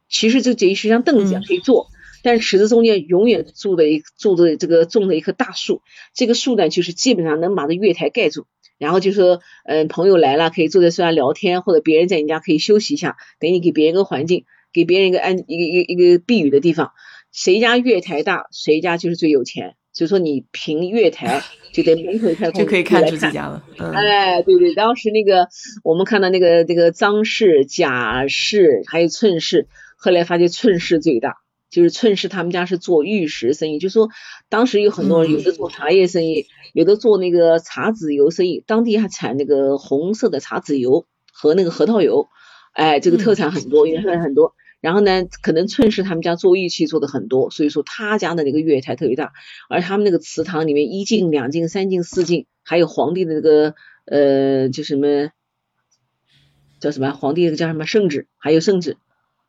[0.08, 1.86] 其实就等于是像凳子一样可以坐，
[2.24, 5.82] 但是池子中间永远住着一住着这个种着一棵大树，
[6.14, 16.90] 这个树呢就是基本上能把这月台盖住，然后就说嗯朋友来了可以坐在树下聊天，或者别人在你家可以休息一下，等于给别人一个环境，给别人一个安一个一个一个避雨的地方。
[17.32, 19.74] 谁家月台大，谁家就是最有钱。
[19.90, 23.64] 所以说你凭月台 就得门口开就可以看出自家了。
[23.78, 25.48] 哎，对对，当时那个
[25.82, 31.38] 我们看到那个那个张氏、贾氏还有寸氏，后来发现寸氏最大，
[31.68, 34.08] 就是寸氏他们家是做玉石生意，就说
[34.48, 42.28] 当时有很多人，有的做茶叶生意，有的做那个茶籽油生意，当地还产那个红色的茶籽油和那个核桃油，
[42.72, 44.54] 哎，这个特产很多，原产很多。
[44.80, 49.32] 然后呢，可能寸氏他们家做玉器做的很多，所以说他家的那个月台特别大，
[49.68, 53.74] 而他们那个祠堂里面一进、两进、三进、四进，还有皇帝的那个
[54.04, 55.30] 呃，就什么
[56.78, 58.96] 叫什么皇帝那个叫什么圣旨，还有圣旨，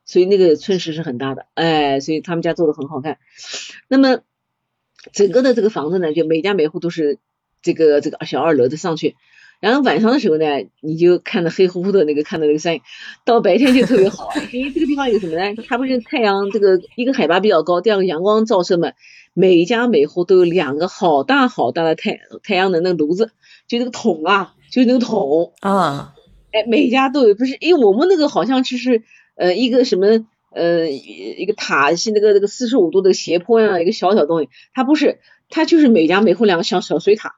[0.03, 3.19] 所以那个寸氏是很大的，哎，所以他们家做的很好看。
[3.87, 4.21] 那么
[5.13, 7.19] 整个的这个房子呢，就每家每户都是
[7.61, 9.15] 这个这个小二楼的上去。
[9.59, 10.45] 然后晚上的时候呢，
[10.81, 12.79] 你就看到黑乎乎的那个，看到那个山，
[13.25, 15.61] 到白天就特别好，因为这个地方有什么呢？
[15.67, 18.93] 它不是太阳这个一个海拔比较高，第二个阳光照射嘛，
[19.33, 23.31] 每家每户都有两个好大好大的太太阳能的炉子，
[23.67, 26.13] 就那个桶啊，就那个桶啊，
[26.53, 29.03] 哎，每家都有，不是因为我们那个好像就是
[29.35, 37.35] 呃一个什么呃一个塔是那个那个四十五度的斜坡样一个小小东西，它不是，它就是每家每户两个小小水塔。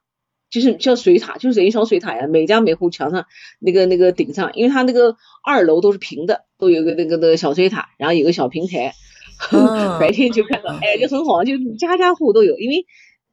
[0.52, 2.28] 就是叫水塔，就是等于小水塔呀。
[2.28, 3.26] 每家每户墙上
[3.60, 8.94] 那个那个顶上，因为它那个二楼都是平的，都有个那个那个小水塔，然后有个小平台，
[10.00, 12.58] 白天就看到，哎，就很好，就家家户都有。
[12.60, 12.86] 因为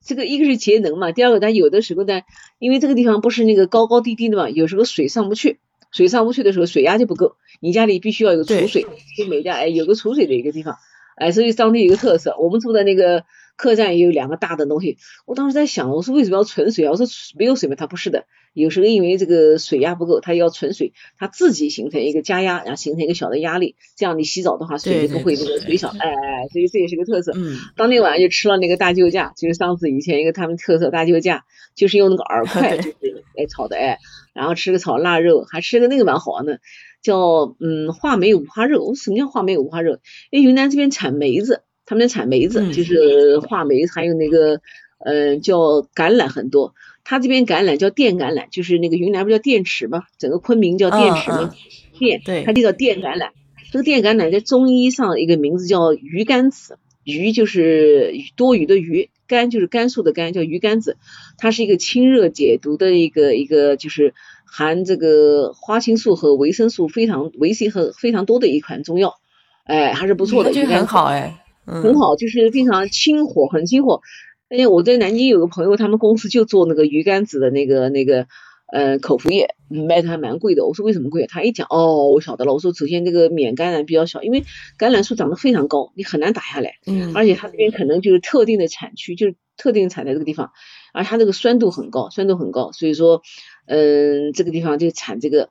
[0.02, 2.22] 这个一个是节能嘛，第二个它有的时候呢，
[2.60, 5.58] 因为这个地方不是那个高高低低的嘛，有时候水上不去，
[5.90, 10.76] 水上不去的时候水压就不够，你家里必须要有储水，就每家哎有个储水的一个地方。
[11.16, 12.36] 哎，所以当地有一个特色。
[12.38, 13.24] 我们住的那个
[13.58, 14.96] 客栈也有两个大的东西。
[15.26, 16.92] 我当时在想，我说为什么要存水啊？
[16.92, 17.06] 我说
[17.36, 17.74] 没有水吗？
[17.74, 25.88] 他不是的，有时候因为这个水压不够，它要存水，它自己形成一个加压，然后形成一个小的压力，这样你洗澡的话水就不会那个水小。
[25.88, 27.32] 哎哎，所以这也是个特色。
[27.34, 27.58] 嗯。
[27.76, 31.44] 当天晚上就吃了那个大救驾，就是上次以前一个他们特色大救驾，
[31.74, 33.98] 就是用那个饵块 就是来炒的哎，
[34.34, 36.60] 然后吃个炒腊肉，还吃个那个蛮好玩的。
[37.00, 39.98] 叫嗯话梅五花肉，我什么叫话梅五花肉？
[40.30, 44.60] 因为云南这边产梅子，他们产梅子就是话梅，还有那个
[44.98, 45.58] 呃叫
[45.94, 46.74] 橄榄很多。
[47.02, 50.02] 他这边橄榄叫电橄榄，就是那个云南不叫电池吗？
[50.18, 51.54] 整个昆明叫电池吗？
[51.98, 53.30] 电，对，它就叫电橄榄。
[53.72, 60.98] 这个电橄榄在中医上一个名字叫鱼甘子，鱼就是多余的鱼，甘就是甘肃的甘，叫鱼甘子。
[61.38, 64.12] 它是一个清热解毒的一个一个就是。
[64.50, 69.16] 含这个花青素和维生素非常维 C 和非常多的一款中药，
[69.64, 74.00] 哎，还是不错的，这个很好哎，很好，就是非常清火，很清火。
[74.48, 78.26] 哎，我在南京有个朋友，他们公司就做那个鱼肝子的那个那个
[78.72, 80.66] 呃口服液，卖的还蛮贵的。
[80.66, 81.26] 我说为什么贵？
[81.26, 82.54] 他一讲哦，我晓得了。
[82.54, 84.44] 我说首先这个免感染比较小，因为
[84.78, 86.74] 橄榄树长得非常高，你很难打下来。
[86.86, 90.50] 嗯，而且它这边可能就是特定的产区，就是特定产在这个地方，
[90.92, 93.22] 而它这个酸度很高，酸度很高，所以说。
[93.70, 95.50] 嗯，这个地方就产这个，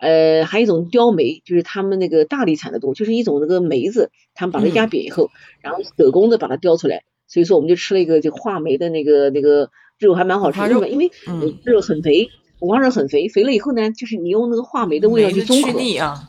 [0.00, 5.30] 呃，还有一种雕梅，就是他们那个大理产的多，就是一种那个梅子，他们把它压扁以后，
[5.60, 11.10] 然后手工的把它雕出来，所以说我们就吃了一个就话梅的那个那个肉，还蛮好吃的，因为
[11.64, 12.28] 肉很肥，
[12.60, 15.78] 五花肉很肥，肥了以后呢，就是你用那个话梅的味道去中和，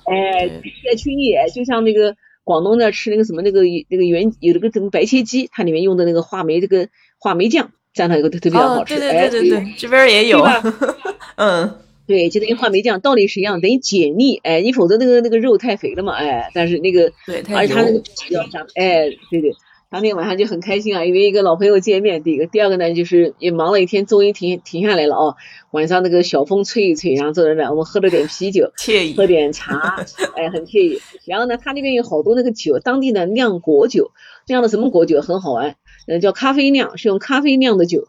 [0.06, 6.88] 哎，来去腻，就像那个广东那吃那个什么那个那个原有那个什么白切鸡，它里面用的那个话梅这个
[7.20, 7.72] 话梅酱。
[7.92, 10.46] 蘸上以后特特别好吃，对对对对，这边也有，
[11.38, 11.74] 嗯，
[12.10, 19.54] 对，就等于话梅酱道理是一样，等于解腻，哎，你否则那个那个肉太肥了嘛，哎，但是那个，对，而且它那个比较香，哎，对对，
[19.92, 25.36] 当天晚上就很开心啊，因为一个老朋友见面，第一个，第二个呢，就是也忙了一天，终于停停下来了哦，
[25.70, 30.04] 晚上那个小风吹一吹，然后坐在那，我们喝了点啤酒， 惬意，喝点茶，
[30.36, 31.00] 哎，很惬意。
[31.26, 34.10] 然后呢，他那边有好多那个酒，当地的酿果酒，
[34.48, 35.76] 酿的什么果酒很好玩。
[36.08, 38.08] 嗯，叫咖啡酿，是用咖啡酿的酒，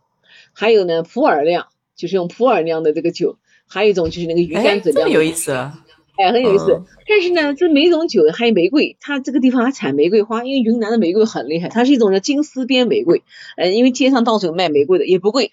[0.54, 3.36] 还有呢，普洱酿，就是用普洱酿的这个酒，
[3.70, 5.78] 还有一种就是那个鱼肝子酿，这么有意思啊！
[6.18, 6.82] 哎，很有意思。
[7.08, 13.22] 但是呢，这每种酒还有玫瑰，它这个地方还产玫瑰花，因为云南的玫瑰很厉害，它是一种叫金丝边玫瑰，
[13.56, 15.52] 呃，因为街上到处有卖玫瑰的，也不贵，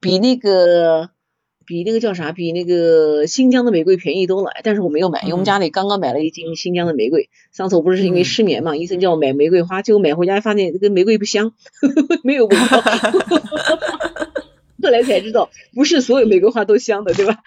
[0.00, 1.10] 比那个。
[1.68, 2.32] 比那个叫啥？
[2.32, 4.52] 比那个新疆的玫瑰便宜多了。
[4.64, 7.28] 但是我没有买，因为我们家里刚刚买了一斤新疆的玫瑰。
[7.52, 11.50] 上次我不是因为失眠嘛，医生叫我买玫瑰花，结果买回家发现这个玫瑰不香，
[11.82, 12.82] 呵 呵没有味道。
[14.82, 17.38] 后来才知道，不是所有玫瑰花都香的，对吧？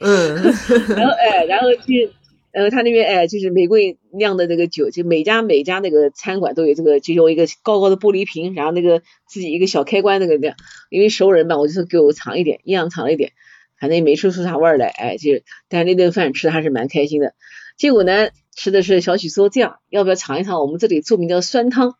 [0.00, 0.34] 嗯。
[0.96, 2.10] 然后哎，然后去
[2.52, 10.56] 呃，他那边哎，就是玫瑰酿的那个酒，就每家每家那个餐馆都有这个，就用一个高高的玻璃瓶，然后那个自己一个小开关那个的，
[10.88, 13.32] 因为熟人嘛，我就说给我尝一点，一样尝了一点。
[13.78, 17.34] 反正也没吃出啥味儿来，哎，就但是那顿饭吃的还是蛮开心的。
[17.78, 21.94] 结果呢，吃的是小许说这样，要不要尝一尝我们这里著名的酸汤？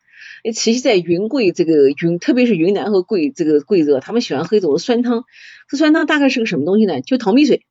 [0.52, 5.24] 其实，在云贵这个云，特别是云南和贵这个贵州，他们喜欢喝一种酸汤。
[5.68, 7.00] 这酸汤大概是个什么东西呢？
[7.00, 7.64] 就淘米水，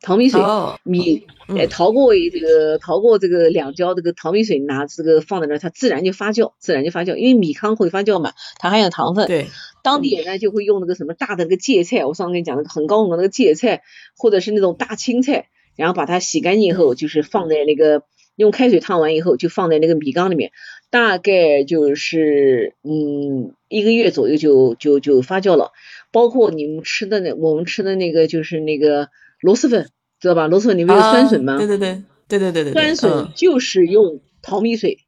[0.00, 0.40] 淘米水，
[0.82, 9.26] 米，哎，淘过这个淘过这个两浇这个淘米水，拿这个放在那，它自然就发酵，自然就发酵，因为米糠会发酵嘛，它含有糖分。
[9.26, 9.46] 对。
[9.84, 13.82] 当地人呢就会用那个什么大的那个芥菜，我上次跟你讲那个很高很高那个芥菜，
[14.16, 18.04] 或者是那种大青菜，然后把它洗干净以后，就是放在那个
[18.36, 20.50] 用开水烫完以后，就放在那个米缸里面，
[20.90, 25.72] 大概就是嗯一个月左右就就就发酵了。
[26.10, 29.08] 包括你们吃的那我们吃的那个就是那个
[29.40, 29.88] 螺蛳粉，
[30.20, 30.46] 知道吧？
[30.46, 31.56] 螺蛳粉里面有酸笋吗？
[31.58, 34.98] 对对对对对对对，酸笋就是用淘米水。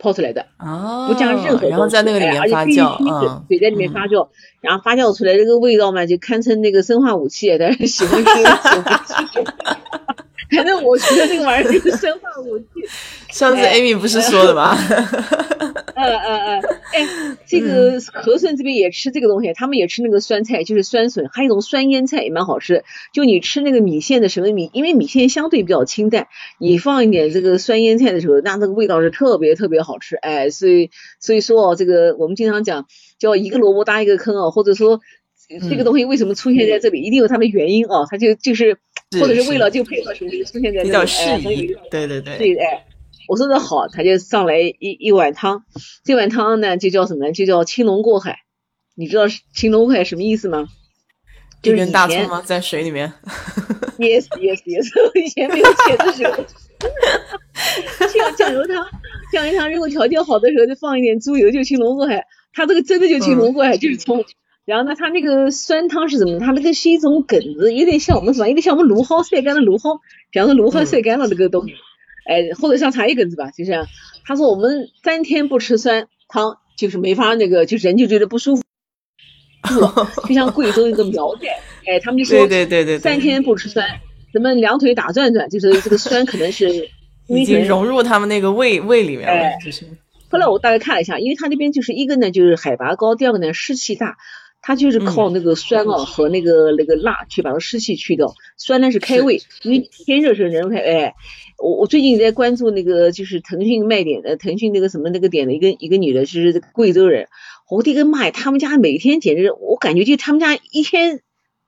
[0.00, 0.46] 泡出来的，
[1.08, 4.28] 不加任何东西，然后在那个里面发酵，嗯，水在里面发酵，
[4.60, 10.24] 然后发酵出来这个味道嘛，就堪称那个生化武器，但是 喜欢吃，喜欢吃。
[10.56, 12.64] 反正我觉得这个玩意儿就是生化武器。
[13.30, 14.76] 上次 Amy 不是说的吗？
[15.94, 16.62] 嗯嗯嗯，
[16.92, 22.84] 哎，这个和顺这边也吃这个东西，他们也吃那个酸菜，就是酸笋，还有一种酸腌菜也蛮好吃。
[23.12, 26.28] 就你吃那个米线的时候，米因为米线相对比较清淡，
[26.58, 30.16] 你放一点这个酸腌菜的时候，那那个味道是特别特别好吃。
[30.16, 32.86] 哎，所以所以说哦，这个我们经常讲
[33.18, 35.00] 叫一个萝卜搭一个坑哦，或者说
[35.68, 38.78] 这个东西为什么出现在这里，一定有它的原因哦，它就就是。
[39.20, 42.84] 或者是为了就配合什么出现在比较适宜，对对对，对哎，
[43.26, 45.64] 我说的好，他就上来一一碗汤，
[46.04, 47.32] 这碗汤呢就叫什么？
[47.32, 48.40] 就叫青龙过海。
[48.94, 50.68] 你知道青龙过海什么意思吗？
[51.62, 52.42] 就是大葱吗？
[52.44, 53.12] 在水里面
[53.98, 54.86] ？Yes yes yes，
[55.24, 56.44] 以前没有钱的时候，
[58.08, 58.86] 像酱油汤，
[59.32, 62.26] 酱油汤如果条件好的时候，就放一点猪油，就青龙过海。
[62.52, 64.24] 它这个真的就青龙过海，就是葱。
[64.68, 66.38] 然后呢，它那个酸汤是怎么？
[66.40, 68.48] 它那个是一种梗子，有点像我们什么？
[68.48, 69.98] 有点像我们芦蒿晒干的芦蒿，
[70.30, 71.72] 比方说芦蒿晒干了那个东西，
[72.28, 73.86] 哎，或者像茶叶梗子吧，就这样。
[74.26, 78.62] 他说我们三天不吃酸汤，就是没法那个，就人就觉得不舒服。
[80.28, 81.48] 就像贵州一个苗寨，
[81.86, 83.88] 哎，他们就说对对对对，三天不吃酸，
[84.34, 86.90] 咱们两腿打转转，就是这个酸可能是
[87.28, 89.86] 已经融入他们那个胃胃里面了，就是。
[90.30, 94.18] 后来我大概看了一下，因为他那边就是一个呢，就是海拔高，第二个呢湿气大，
[94.60, 98.34] 他就是靠那个酸啊和那个那个辣去把它湿气去掉。
[98.56, 100.78] 酸呢是开胃，因为天热时候人开。
[100.78, 101.14] 哎，
[101.58, 107.28] 我我最近在关注那个就是腾讯卖点的，腾讯那个什么那个点的一个一个女的，就是贵州人。
[107.70, 111.20] 我的个妈呀，他们家每天简直，我感觉就他们家一天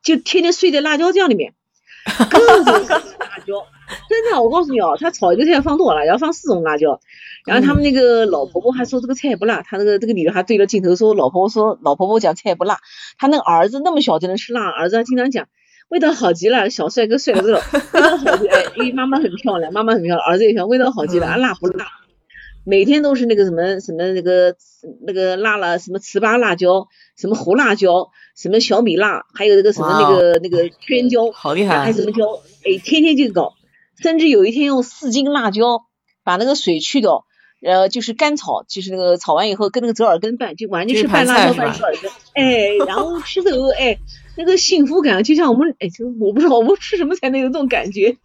[0.03, 1.55] 就天天睡在辣椒酱里面，
[2.31, 3.67] 各种辣椒。
[4.09, 6.17] 真的，我告诉你哦，他炒一个菜放多少辣椒？
[6.19, 7.01] 放四种辣椒。
[7.47, 12.79] 然后他们那个老婆婆还说这个菜不辣，他那个这个女的还对着镜头说，老婆婆说老婆婆讲菜不辣，
[13.19, 15.49] 他那个儿子那么小就能吃辣，儿子还经常讲
[15.89, 17.61] 味道好极了，小帅哥帅的这味道
[18.17, 21.87] 好极，哎，因为妈妈很漂亮，妈妈很漂亮，儿子也漂亮，味道好极了，啊辣不辣？
[22.67, 24.55] 每天都是那个什么什么那个
[25.07, 32.27] 那个辣了什么糍粑辣椒，什么胡辣椒，什么小米辣，还有那个什么那个那个圈椒，好厉害，还什么椒，
[32.67, 33.55] 哎，天天就搞，
[34.03, 35.83] 甚至有一天用四斤辣椒
[36.25, 37.25] 把那个水去掉。
[37.63, 43.99] 呃，就是干炒，就是那个炒完以后跟那个折耳根拌，就完全是拌辣椒拌折耳根，哎，然后吃的时候哎，
[44.39, 48.17] 那个幸福感就像我们哎，就我不知道我们吃什么才能有这种感觉。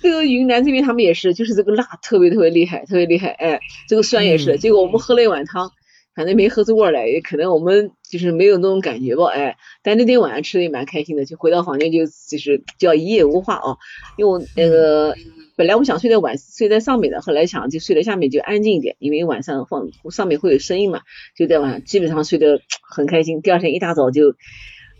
[0.00, 4.56] 这个云南这边他们也是，就是这个辣特别特别厉害，特别厉害，哎，这个酸也是。
[4.56, 5.70] 结果我们喝了一碗汤，
[6.14, 13.78] 反正没喝出味来，也可能我们就是没有那种感觉吧，哎，但那天晚上吃的也蛮开心的，就回到房间就就是叫一夜无话哦，
[14.16, 15.14] 因为我那个。
[15.56, 21.02] 本来我想睡在晚睡在上面的，后来想就睡在下面就安静一点，因为晚上放上面会有声音嘛，
[21.36, 23.40] 就在晚上基本上睡得 很开心。
[23.40, 24.34] 第二天一大早就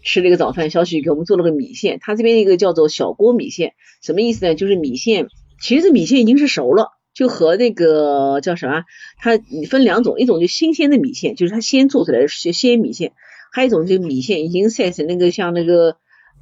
[0.05, 4.55] 吃了一个早饭，小许给我们做了个米线，他这边一个叫做小锅米线，什么意思呢？
[4.55, 5.27] 就是米线
[5.61, 8.85] 其实米线已经是熟了，就和那个叫什么，
[9.19, 9.39] 它
[9.71, 13.13] 分两种，一种就新鲜的米线，就是它先做出来的鲜米线，
[13.53, 15.97] 还有一种就米线已经晒成那个像那个。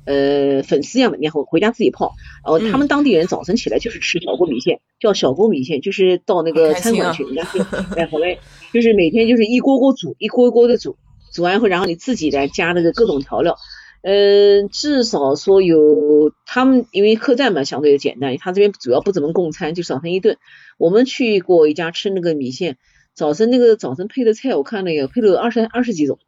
[0.04, 2.12] 呃，粉丝一样的，然后回家自己泡。
[2.44, 7.60] 然后他们当地人早晨起来就是吃小锅米线，叫小锅米线，就是到那个餐馆去，人家是
[7.94, 8.40] 哎好嘞，
[8.72, 10.96] 就是每天就是一锅锅煮，一锅锅的煮，
[11.32, 13.56] 煮完以后，然后你自己来加那个各种调料。
[14.02, 20.36] 嗯，至少说有他们因为客栈嘛，相对简单，他这边主要不怎么供餐，就早晨一顿。
[20.76, 22.78] 我们去过一家吃那个米线，
[23.14, 26.18] 早晨那个早晨配的菜，我看那个配了二十二十几种，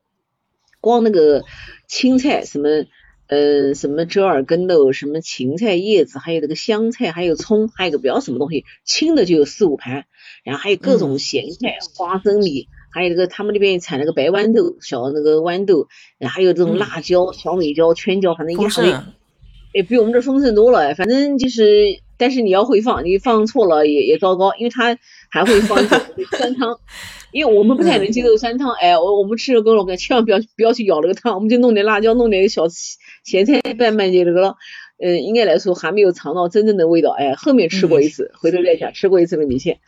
[0.80, 1.44] 光那个
[1.88, 2.68] 青菜什么。
[3.26, 10.04] 呃，什么折耳根豆，什么芹菜叶子，还有那个香菜，还有葱，还有个不知道什么东西，青的就有四五盘，
[10.44, 15.88] 然后还有各种咸菜，花生米，还有这个他们那边产那个白豌豆，小那个豌豆，
[16.20, 18.94] 还有这种辣椒、小米椒、圈椒，反正一大堆，
[19.72, 24.96] 也，比我们这丰盛多了，反正就是，但是你要会放，你放错了也也糟糕，因为它
[25.28, 25.76] 还会放
[26.30, 26.78] 酸汤。
[27.32, 32.62] 因为我们不太能接受酸汤，哎，我我们吃了跟老干，千万不要不要去舀那个汤，我们就弄点辣椒，弄点小
[33.24, 34.54] 咸菜拌拌就那个了。
[34.98, 39.80] 嗯，应该来说还没有尝到真正的味道，哎，后面吃过一次，回头再讲，吃过一次的米线。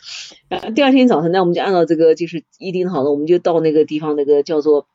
[0.48, 4.86] 然后第二天早晨呢，我们就按照这个就是预定好了，我们就到那个地方，那个叫做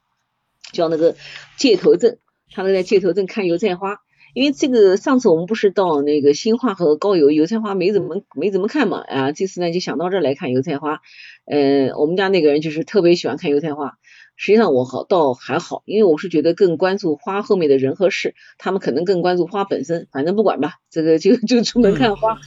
[0.74, 1.16] 叫那个
[1.58, 2.18] 界头镇，
[2.52, 4.00] 他们在界头镇看油菜花。
[4.34, 11.02] 因为这个上次我们不是到那个新化和高邮油菜花没怎么没怎么看嘛啊，这次呢就想到这儿来看油菜花。
[11.46, 13.98] 嗯，我们家那个人就是特别喜欢看油菜花。
[14.42, 20.08] 实际上我好倒还好，因为我是觉得更关注花后面的人和事，他们可能更关注花本身。
[20.12, 22.40] 反正不管吧，这个就就出门看花。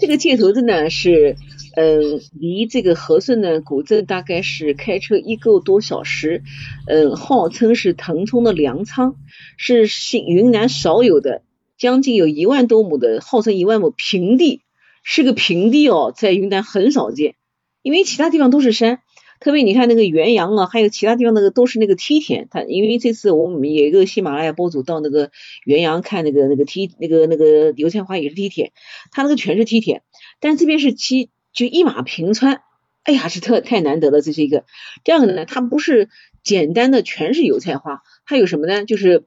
[0.00, 1.36] 这个界头镇呢是。
[1.76, 6.42] 嗯，离这个和顺呢古镇大概是开车一个多小时。
[6.88, 9.14] 嗯，号称是腾冲的粮仓，
[9.56, 11.42] 是新云南少有的，
[11.78, 14.62] 将近有一万多亩的，号称一万亩平地，
[15.04, 17.36] 是个平地哦，在云南很少见，
[17.82, 18.98] 因为其他地方都是山，
[19.40, 22.46] 特别你看那个元阳啊，还有其他地方那个都是那个梯田。
[22.50, 25.32] 它因为这次我们有一个喜马拉雅博主到那个
[25.64, 28.70] 元阳看那个那个梯那个那个油菜花也是梯田，
[29.10, 30.02] 它那个全是梯田，
[30.38, 31.30] 但这边是梯。
[31.52, 32.62] 就一马平川，
[33.02, 34.64] 哎呀，是特太难得了，这是一个。
[35.02, 36.08] 第二个呢，它不是
[36.44, 38.84] 简单的全是油菜花，它有什么呢？
[38.84, 39.24] 就是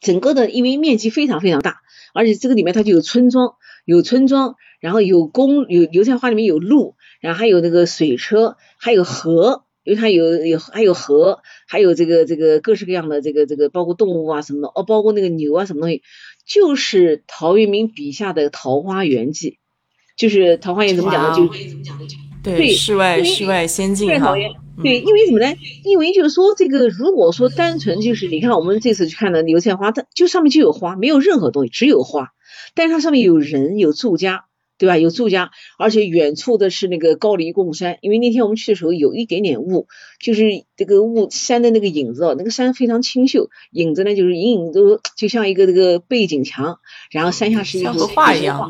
[0.00, 1.82] 整个的，因为面积非常非常大，
[2.14, 16.02] 而且这个里面它就有村庄，有村庄，然后有公有油菜花里面有路，然后还有那个水车，还有河，因为它有有还有河，还有这个这个各式各样的这个这个包括动物啊什么的，哦，包括那个牛啊什么东西，
[16.46, 19.58] 就是陶渊明笔下的桃花源记。
[20.16, 21.36] 就是桃花源怎么讲呢？
[21.36, 21.48] 就
[22.42, 24.34] 对世外世外仙境哈。
[24.82, 25.54] 对，因为什么呢？
[25.84, 32.32] 因为就是说，这个如果说单纯就是你看我们这次去看的油菜花，它就上面就有花，没有任何东西，只有花，
[32.74, 34.46] 但是它上面有人，有住家，
[34.78, 34.96] 对吧？
[34.96, 37.98] 有住家，而且远处的是那个高黎贡山。
[38.00, 39.86] 因为那天我们去的时候有一点点雾，
[40.20, 46.78] 就是这个雾山的那个影子哦，那个山非常清秀，影子呢就是隐隐都就像一个这个背景墙，
[47.10, 48.60] 然后山下是一幅画一样，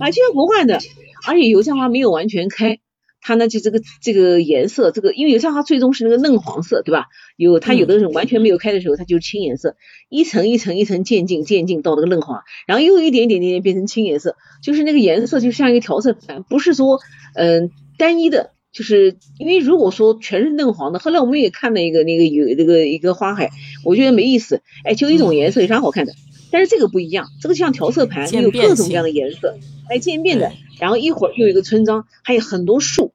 [0.00, 0.80] 啊，就像国画的，
[1.26, 2.78] 而且油菜花没有完全开。
[3.22, 7.06] 它呢就这个这个颜色，这个因为油菜花最终是那个嫩黄色，对吧？
[7.36, 9.76] 有它有的人完全没有开的时候，它就是青颜色，
[10.10, 16.98] 一层一层一层渐进渐进到那个嫩黄，然后又一点点点点变成青颜色，就是那个颜色就像一个调色盘，不是说
[17.34, 23.50] 嗯单一的，就是因为如果说全是嫩黄的，后来我们也看了一个那个有那个一个花海，
[23.84, 26.12] 我觉得没意思，哎，就一种颜色有啥好看的？
[26.50, 29.56] 但是这个不一样，这个像调色盘，有各种各样的颜色，
[29.88, 30.52] 哎，渐变的。
[30.82, 33.12] 然后一会儿又一个村庄，还有很多树，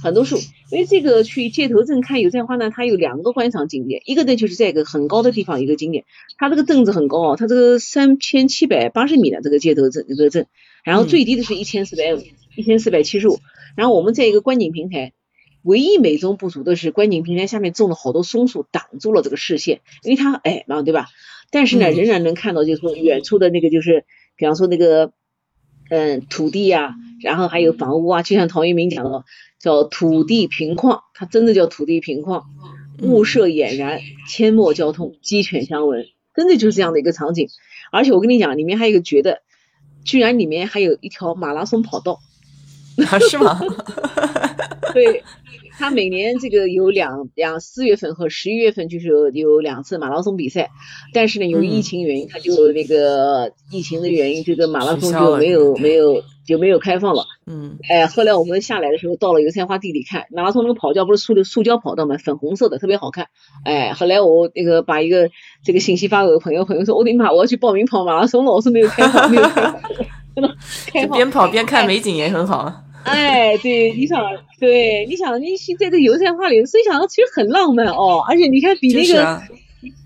[0.00, 0.36] 很多树。
[0.70, 6.04] 因为这个去界头镇看油菜花呢，它有两个观赏景点，一个呢就是在一个很高的地方一个景点，
[6.38, 10.46] 它这个镇子很高哦，它这个三千七百八十米的这个街头镇这个镇，
[10.84, 12.22] 然后最低的是一千四百五，
[12.54, 13.40] 一千四百七十五。
[13.74, 15.12] 然后我们在一个观景平台，
[15.64, 21.08] 唯一美中不足的是观景平台下面种了好多松树，挡住了这个视线，因为它矮嘛，对吧？
[21.50, 24.04] 但是呢，仍然能看到就是说远处的那个就是，
[24.36, 25.12] 比方说那个。
[25.90, 29.24] 嗯，土地呀，然后还有房屋啊，就像陶渊明讲的，
[29.58, 32.44] 叫土地平旷，它真的叫土地平旷，
[33.02, 37.48] 雾色俨然，阡陌交通，鸡犬相闻，真的就是这样的一个场景。
[37.92, 39.42] 而且我跟你讲，里面还有一个绝的，
[40.04, 42.20] 居然里面还有一条马拉松跑道，
[43.28, 43.60] 是吗？
[44.94, 45.22] 对。
[45.80, 50.68] 他每年这个有两两四月份和十一月份就是有有两次马拉松比赛，
[51.14, 57.24] 但是呢，由于疫情原因，他就那个疫情的原因，这个马拉松就没有没有就没有开放了。
[57.46, 63.28] 嗯，哎，后来我们下来的时候到了油菜花地里看马拉松那个跑道，不是塑的塑胶跑道嘛，粉红色的，特别好看。
[63.64, 65.30] 哎，后来我那个把一个
[65.64, 69.80] 这个信息发给我朋友，朋友说：“我的妈，我要去报名跑马拉松了。”我说：“没有开放，没有开放。”
[70.92, 71.16] 开放。
[71.16, 72.70] 边跑边看美景也很好。
[73.04, 74.22] 哎，对，你想，
[74.58, 79.24] 对，你想，你在这个油菜花里，所以想到其实很浪漫哦，而且你看比那个，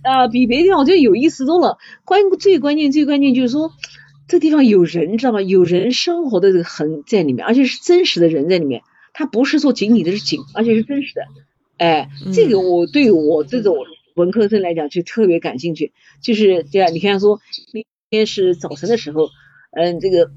[0.03, 1.77] 啊，比别的地方我觉得有意思多了。
[2.05, 3.73] 关最关键最关键就是说，
[4.29, 5.43] 这地方有人，知道吗？
[5.43, 8.83] 有人生活的这个痕在里面，而且是真实的人在里面，
[9.13, 11.23] 他不是说景里的是景，而且是真实的。
[11.79, 13.77] 哎，这个我对我这种
[14.15, 15.93] 文科生来讲就特别感兴趣，
[16.23, 16.95] 就是这样。
[16.95, 17.41] 你看说
[17.73, 19.29] 那天是早晨的时候。
[19.77, 20.31] 嗯，这个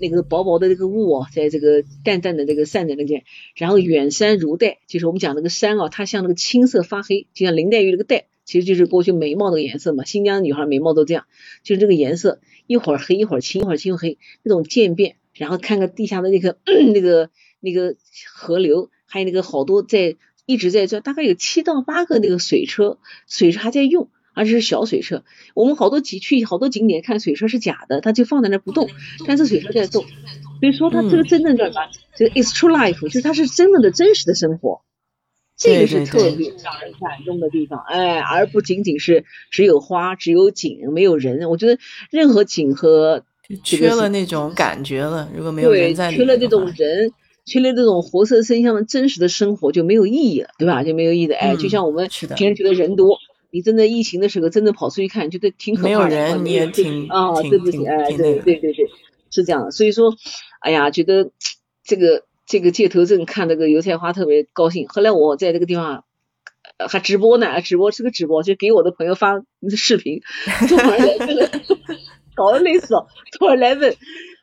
[0.00, 3.24] 那个薄薄的这个雾哦，在这个淡淡的这个散在那边，
[3.56, 10.04] 然后远山如黛，就是我们讲那个山啊，它像那个青色发黑，就像林黛玉那个黛，其实就是过去眉毛那个颜色嘛。
[10.04, 11.26] 新疆女孩眉毛都这样，
[11.62, 15.16] 就是这个颜色，一会儿黑一会儿青，一会儿青又黑，那种渐变。
[15.34, 16.58] 然后看看地下的那个
[16.94, 17.96] 那个那个
[18.32, 20.16] 河流，还有那个好多在
[20.46, 24.08] 一直在转，大概有七到八个那个水车，水车还在用。
[24.34, 25.24] 而且是小水车，
[25.54, 28.90] 我们好多景去好多景点看水车是假的，它就放在那不动，
[29.26, 30.04] 但是水车在动，
[30.60, 31.80] 所以说它这个真正叫什么？
[32.16, 34.82] 这个 is true life，就是它是真正的真实的生活，
[35.56, 41.48] 这个是特别让人感动的地方，哎，而不仅仅是只有花，只有景，没有人。
[41.48, 41.78] 我觉得
[42.10, 43.24] 任何景和
[43.62, 47.12] 缺了那种感觉了，如果没有人在，缺了这种人，
[47.44, 50.82] 缺了这种活色生香的真实的生活就没有意义了，对吧？
[50.82, 53.18] 就没有意义的，哎，就像我们平时觉得人多。
[53.54, 55.88] 你真的疫情的时候，真的跑出去看，觉得挺可怕的。
[55.88, 58.90] 没有人，你也挺啊，对不起，哎，对对对对，
[59.30, 59.70] 是这样的。
[59.70, 60.12] 所以说，
[60.58, 61.30] 哎呀，觉得
[61.84, 64.88] 这个这个街头镇看那个油菜花特别高兴。
[64.88, 66.02] 后来我在这个地方
[66.88, 69.40] 还直播呢，直播是个直播，就给我的朋友发
[69.76, 70.20] 视频，
[70.68, 71.50] 突然来问，
[72.34, 73.06] 搞得累死了。
[73.38, 73.94] 突然来问，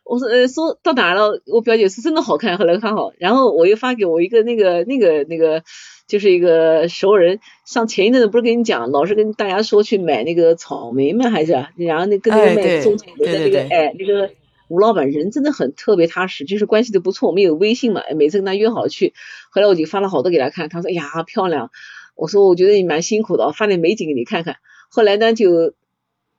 [0.06, 1.42] 我说呃，说到哪了？
[1.48, 5.64] 我表姐是真的好看，后来看好，然后我又发给我一个那个那个那个。
[6.12, 14.30] 就是一个熟人，像前一阵子不是跟你讲，老是跟大家说去买那个草莓嘛，还是然后那跟那个卖种草莓的那个哎，那个
[14.68, 19.14] 吴老板人真的很特别踏实，就是关系都不错，我们有微信嘛，每次跟他约好去，
[19.52, 21.72] 后来我就发了好多给他看，他说哎呀漂亮，
[22.18, 24.58] 我说我觉得你蛮辛苦的，发点美景给你看看。
[24.90, 25.74] 后来呢就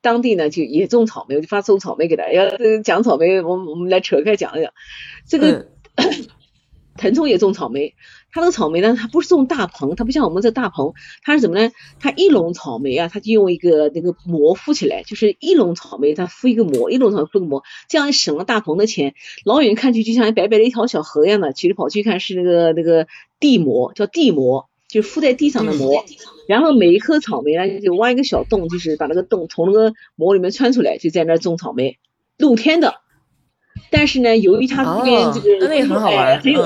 [0.03, 2.45] 当地呢就也种草莓，我就发种草莓给他，要
[2.85, 4.71] 讲草莓，我我们来扯开讲一讲，
[5.27, 5.69] 这个
[6.99, 7.95] 腾冲也种草莓。
[8.33, 11.71] 它那个草莓呢，它不是种大棚，它不像我们这大棚，它是怎么呢？
[12.01, 19.15] 它一笼草莓啊，它就用一个那个膜敷起来，就是一笼草莓它敷一个膜，一笼草莓敷个膜，这样省了大棚的钱。
[19.45, 23.07] 老远看去就像白白的一条小河一样的，其实跑去看是那个那个
[23.39, 26.03] 地膜，叫地膜，就敷在地上的膜。
[26.49, 31.99] 然后每一颗草莓呢，就挖一个小洞，就是把那个洞从那个膜里面穿出来，就在那种草莓，
[32.39, 32.95] 露天的。
[33.91, 36.63] 但是呢，由于它这边这个那个很好玩，很有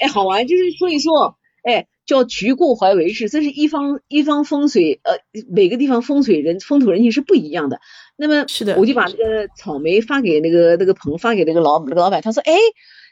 [0.00, 5.14] 哎好玩，就是所以说哎叫橘过淮为市，这是一方一方风水呃
[5.50, 7.80] 每个地方风水人风土人情是不一样的。
[8.16, 12.52] 那么是的，我就把那个草莓发给那个那个棚发给那个老那个老板，他说哎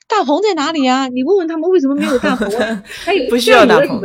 [0.08, 1.08] 大棚在哪里呀？
[1.08, 2.50] 你问问他们为什么没有大棚？
[3.04, 4.02] 他有不需要大棚。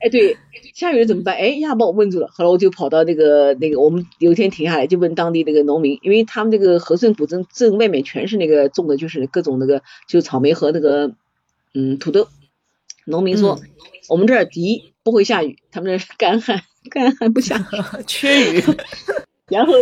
[0.00, 0.36] 哎对。
[0.74, 1.34] 下雨了怎么办？
[1.36, 2.28] 哎一下，把我问住了。
[2.28, 11.12] 后来我就跑到那个那个，我们有一天停下来就问当地那个农民，因为他们这个和顺古镇镇外面全是那个种的，就是各种那个就草莓和那个
[11.74, 12.28] 嗯土豆。
[13.04, 13.58] 农民说，
[14.08, 17.62] 我们这儿第一不会下雨，他们这干旱，干旱不下雨，
[18.06, 18.62] 缺雨。
[19.48, 19.72] 然后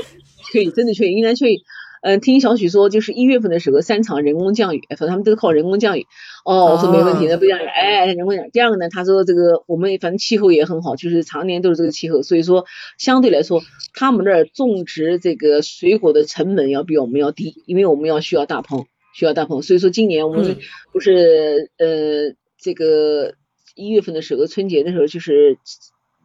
[0.51, 1.61] 缺雨，真的缺雨，云南缺雨。
[2.01, 6.07] 嗯，听小许说，就是一月份的时候三场人工降雨，说他们都靠人工降雨。
[6.45, 8.51] 哦，我说没问题，那不降雨，哎，人工降雨。
[8.53, 12.65] 第二个呢，他说这个我们反正气候也很好，就是常年都是这个气候，所以说
[12.99, 13.63] 相对来说，
[13.95, 19.63] 他们那儿种植这个水果的成本要比我们要低，因为我们要需要大棚，需要大棚。
[19.63, 20.57] 所以说今年我们
[20.93, 23.35] 不是呃这个
[23.75, 25.59] 一月份的时候春节的时候就是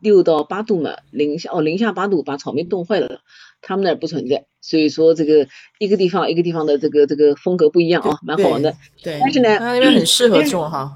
[0.02, 3.22] 六到八度嘛，零下哦零下八度，把草莓冻坏了。
[3.64, 5.48] 他们那儿不存在，所以说这个
[5.80, 8.76] 一个地方一个地方的这个这个风格不一样啊，蛮好玩的。
[9.02, 10.96] 对，但是呢，它那边很适合种哈。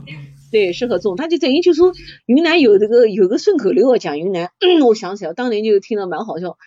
[0.52, 1.16] 对，适合种。
[1.16, 1.94] 他就等于就说
[2.26, 4.50] 云南有这个有个顺口溜啊，讲云南，
[4.86, 6.58] 我想起来，当年就听到蛮好笑。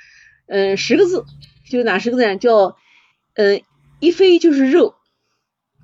[0.47, 1.25] 嗯，十个字，
[1.71, 2.37] 就哪十个字？
[2.37, 2.77] 叫
[3.35, 3.63] 嗯，
[4.01, 4.95] 一飞就是肉，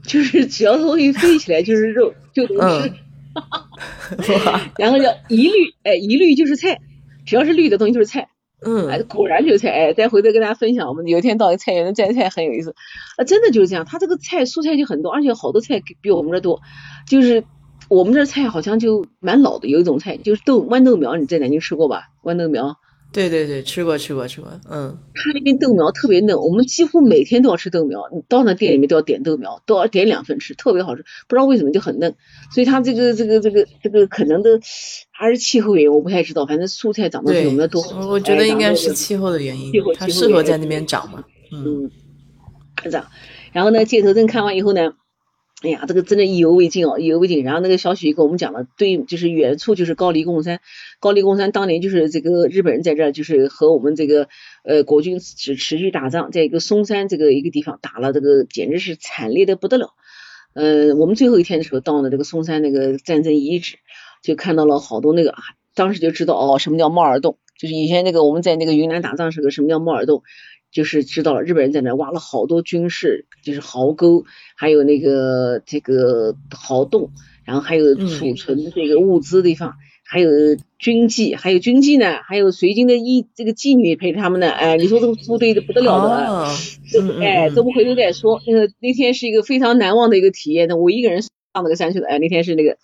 [0.07, 2.93] 就是 只要东西飞起来就是肉，就能吃。
[4.79, 6.81] 然后叫一绿，哎，一绿就是菜，
[7.27, 8.29] 只要是绿的东西就是菜。
[8.65, 12.75] 嗯，哎，果然就是菜，哎，再回头跟大家分享，我们有一天到一个菜园子摘菜很有意思，
[13.17, 16.61] 啊，真的就是这样，他这个菜蔬菜就很多，而且好多菜比我们这多，
[17.07, 17.45] 就是
[17.89, 22.05] 我们这菜好像就蛮老的，有一种菜就是豆豌豆苗，你在南京吃过吧？
[22.23, 22.77] 豌豆苗。
[23.17, 32.14] 对对对，吃过吃过吃过，嗯，他那边豆苗特别嫩，我们几乎每天都要吃豆苗，你到那店里面都要点豆苗，都要点两份吃，特别好吃，不知道为什么就很嫩，
[32.53, 34.61] 所以他这个这个这个这个可能的
[35.11, 37.83] 还是气候原因，我不太知道，反正蔬菜长得比我们的多。
[38.07, 41.91] 我觉得应该是气候的原因，它适合在那边长嘛，嗯，
[42.85, 43.07] 这样，
[43.53, 44.93] 然后呢，街头镇看完以后呢。
[45.63, 47.43] 哎呀，这个真的意犹未尽哦，意犹未尽。
[47.43, 50.61] 然后那个小许跟我们讲了，对，就是远处就是高黎贡山，
[51.01, 54.29] 高黎贡山当年就是这个日本人在这儿，就是和我们这个
[54.65, 59.95] 呃国军持持续打仗，在一个松山这个一个地方打了这个，简直是惨烈的不得了。
[60.53, 63.79] 呃，我们最后一天的时候到了这个松山那个战争遗址，
[64.23, 65.39] 就看到了好多那个啊，
[65.75, 70.23] 当时就知道哦，什么叫猫耳洞，就是以前那个我们在那个云南打仗时候，什么叫猫耳洞。
[70.77, 77.12] 就是知道了，日本人在那挖了好多军事，就是壕沟，还有那个这个壕洞，
[77.47, 79.72] 然后还有储存这个物资的地方，
[80.05, 80.29] 还有
[80.79, 84.51] 军妓，还有军妓呢，还有随军的义这个妓女陪着他们呢。
[84.51, 86.45] 哎，你说这个部队的不得了的，
[87.24, 88.43] 哎，这不回头再说。
[88.47, 92.07] 那个那天是一个非常难忘的一个体验，那我一个人上那个山去的。
[92.07, 92.77] 哎，那天是那个，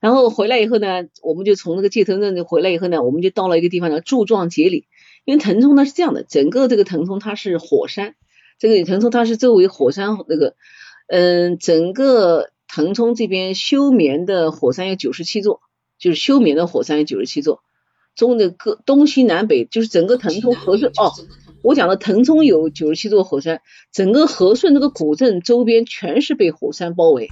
[0.00, 4.86] 然后回来以后呢，我们就从那个界头镇回来以后呢，我们就到了一个地方叫柱状节里。
[5.28, 8.14] 因为腾冲呢是这样的，整个这个腾冲它是火山，
[8.58, 10.54] 这个腾冲它是周围火山那个，
[11.06, 15.60] 嗯，整个腾冲这边休眠的火山有九十七座，
[15.98, 17.60] 就是休眠的火山有九十七座，
[18.16, 21.12] 中的各东西南北就是整个腾冲和顺哦，
[21.60, 23.60] 我讲的腾冲有九十七座火山，
[23.92, 27.28] 整个和顺这个古镇周边全是被火山包围，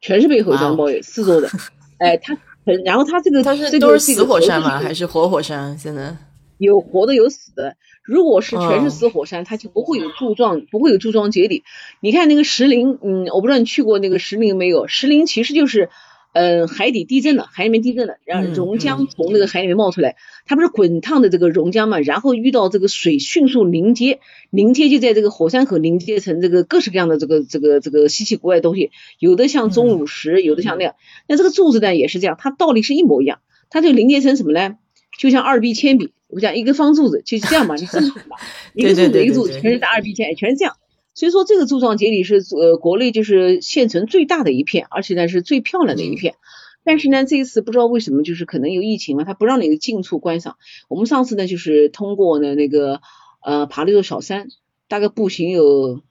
[0.00, 1.48] 全是被火山包围，四座的，
[1.98, 2.36] 哎，它，
[2.84, 4.80] 然后它这个它是都是死火山吗？
[4.80, 5.78] 还是活火山？
[5.78, 6.16] 现在？
[6.64, 11.62] 有活的有死的，如果是全是死火山，它就不会有柱状，不会有柱状节理。
[12.00, 14.88] 你看那个石林，嗯，我不知道你去过那个石林没有？
[14.88, 15.90] 石林其实就是，
[16.32, 24.18] 嗯，海底地震了，海里面地震了，然后熔浆从那个海里面冒出来，它不是滚烫的这个熔浆嘛，然后遇到这个水迅速凝结，
[24.50, 30.94] 凝结就在这个火山口凝结成这个各式各样的这个这个这个稀奇古怪的东西，有的像钟乳石，有的像那样。
[31.28, 33.38] 那这个柱子呢也是这样，它道理是一模一样，
[33.70, 34.76] 它就凝结成什么呢？
[35.16, 36.10] 就像二 B 铅笔。
[36.34, 38.36] 我讲一个方柱子就是这样嘛， 你这么吧，
[38.74, 40.76] 一个柱子一个柱子全是大二 B 片，全是这样。
[41.14, 46.34] 所以说这个柱状节理是呃国内就是现存最大的一片，而且呢是最漂亮的一片。
[46.82, 50.56] 但是呢这一次不知道为什么就是可能有疫情嘛，他不让你近处观赏。
[50.88, 53.00] 我们上次呢就是通过呢那个
[53.44, 54.48] 呃爬了一座小山，
[54.88, 56.02] 大概步行有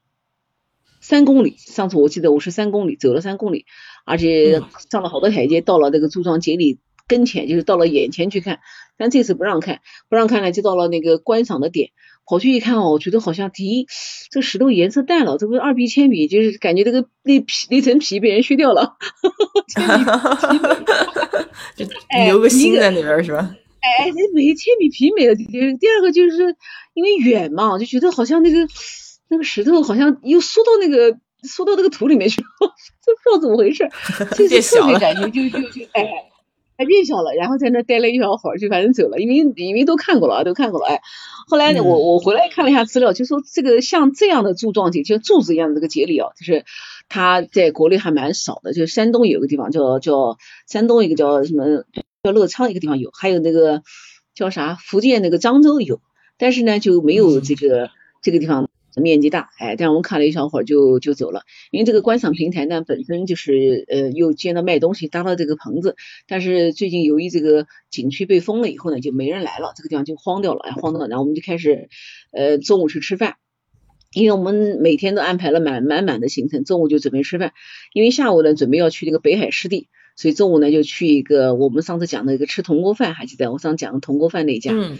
[1.01, 1.57] 三公里。
[1.57, 3.65] 上次我记得我是三公里走了三公里，
[4.05, 8.59] 而且上了好多台阶，到了那个柱状节理跟前，就是到了眼前去看。
[8.97, 11.89] 但这次不让看，不让看呢，就到了那个观赏的点，
[12.25, 13.87] 跑去一看哦，我觉得好像第一，
[14.29, 18.97] 这个石头颜色淡了，这不是二 B 铅笔，就是感觉这个那皮那层皮被人削掉了，
[19.75, 21.85] 哈哈哈哈哈， 就
[22.25, 23.55] 留个心在里边是吧？
[23.81, 25.35] 哎，那没铅笔皮没了。
[25.35, 26.55] 第二个就是
[26.93, 28.67] 因为远嘛，就觉得好像那个。
[29.29, 32.47] 那个石头好像又缩到那个缩到那个土里面去了，
[33.03, 33.89] 这不知道怎么回事，
[34.37, 36.03] 就是特别感觉就就就哎，
[36.77, 41.01] 还变小了，然后在那待了一小会儿，就反正走了，因为因为都看过了，都看过了，哎，
[41.47, 46.65] 后来我我回来看了一下资料，就说这个像这样的柱状节，就柱子一样的这个节理啊，就是
[47.09, 51.83] 它在国内还蛮少的，就是山东有个地方叫叫山东一个叫什么
[52.23, 53.83] 叫乐昌一个地方有，还有那个
[54.33, 56.01] 叫啥福建那个漳州有，
[56.37, 57.89] 但是呢就没有这个
[58.21, 58.69] 这个地方。
[59.01, 61.41] 面积大，哎，但我们看了一小会儿就就走了，
[61.71, 65.95] 因为这个观赏平台呢本身就是呃又建了卖东西，搭了这个棚子，
[66.27, 71.89] 但是最近由于这个景区被封了以后呢，就没人来了，这个地方就荒掉了，哎，荒掉了，然后我们就开始
[72.31, 73.37] 呃中午去吃饭，
[74.13, 77.53] 因为我们每天都安排了满满满的行程，中午就准备吃饭，
[77.93, 84.97] 因为下午呢准备要去那个北海湿地，所以中午呢就去一个我们上次讲的一个吃铜锅饭，还记得我上次讲的铜锅饭那家，嗯，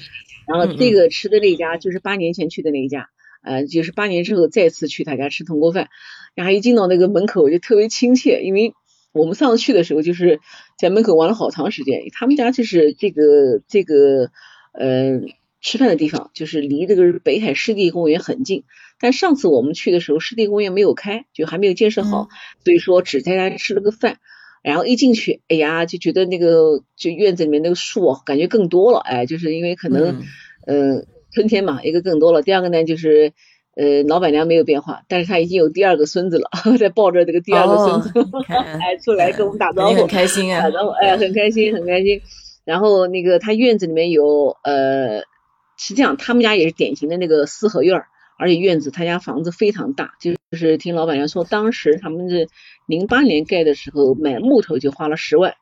[0.47, 3.09] 然后这个吃的那家就是八年前去的那一家。
[3.43, 5.89] 呃，就是八年之后再次去他家吃铜锅饭，
[6.33, 8.73] 然后一进到那个门口就特别亲切，因为
[9.11, 10.39] 我们上次去的时候就是
[10.79, 12.01] 在门口玩了好长时间。
[12.13, 14.31] 他们家就是这个这个
[14.71, 15.21] 呃
[15.61, 18.63] 吃饭的地方，就是离这个北海湿地公园很近。
[18.99, 22.29] 但上次我们去的时候，湿地公园没有开，就还没有建设好，
[22.63, 24.19] 所以说只在家吃了个饭。
[24.63, 30.23] 然后一进去，哎呀，就觉得那个就院子里面那个树感觉更多了，哎，就是因为可能
[30.65, 31.05] 嗯。
[31.33, 32.41] 春天嘛，一个更多了。
[32.41, 33.33] 第二个呢，就是
[33.75, 38.13] 呃，老板娘没有变化，但是她已经有第二个孙子了， 在抱着这个第二个孙子，
[38.47, 42.21] 哎，出来跟我们打招呼，很开心啊，打招呼，哎，很开心，很开心。
[42.65, 45.23] 然后那个他院子里面有呃，
[45.77, 48.05] 是这样他们家也是典型的那个四合院儿，
[48.37, 52.47] 而且院子他家房子非常大，就是听老板娘说，当时他们是
[52.85, 55.55] 零八年盖的时候买木头就花了十万。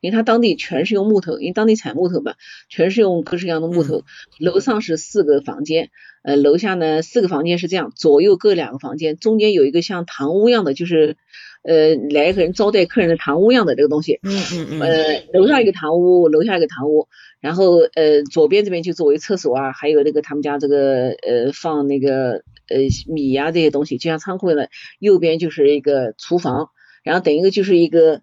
[0.00, 2.34] 因为他当地全是用木头，因为当地采木头嘛，
[2.68, 4.04] 全是用各式各样的木头。
[4.38, 5.90] 楼上是四个房间，
[6.22, 11.16] 呃，楼下呢四个房间是这样，左右各两个房间，中间有一个像堂屋一样的，就是
[11.62, 14.20] 呃来一个人招待客人的堂屋一样的这个东西。
[14.22, 14.80] 嗯嗯嗯。
[14.80, 17.08] 呃，楼上一个堂屋，楼下一个堂屋，
[17.40, 22.76] 然后呃左边这边就作为厕所啊，还有那个他们家这个呃放那个呃
[23.08, 24.70] 米呀这些东西，就像仓库的。
[25.00, 26.70] 右边就是一个厨房，
[27.02, 28.22] 然后等一个就是一个。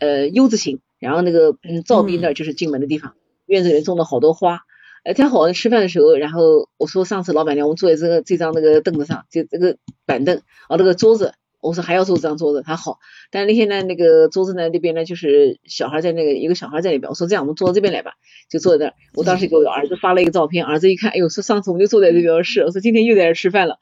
[0.00, 3.14] 呃，U 字形，然后那个嗯，灶壁那儿就是进门的地方。
[3.46, 4.60] 院子里面种了好多花，
[5.04, 5.52] 呃，他好。
[5.52, 9.76] 吃饭的时候，然后我说上次老板娘，我们坐在这个这张那个凳子上，就这个
[10.06, 10.38] 板凳，
[10.68, 12.98] 哦，那个桌子，我说还要坐这张桌子，他好。
[13.30, 18.12] 但那天呢，那个桌子呢那边呢，就是小孩在那个一个小孩在那边，我说这样，我们坐到这边来吧，
[18.48, 18.94] 就坐在那儿。
[19.14, 23.78] 我当时给我儿子发了一个照片，儿子一看，哎呦，说上次我们就坐在这边是，我说今天又在这吃饭了。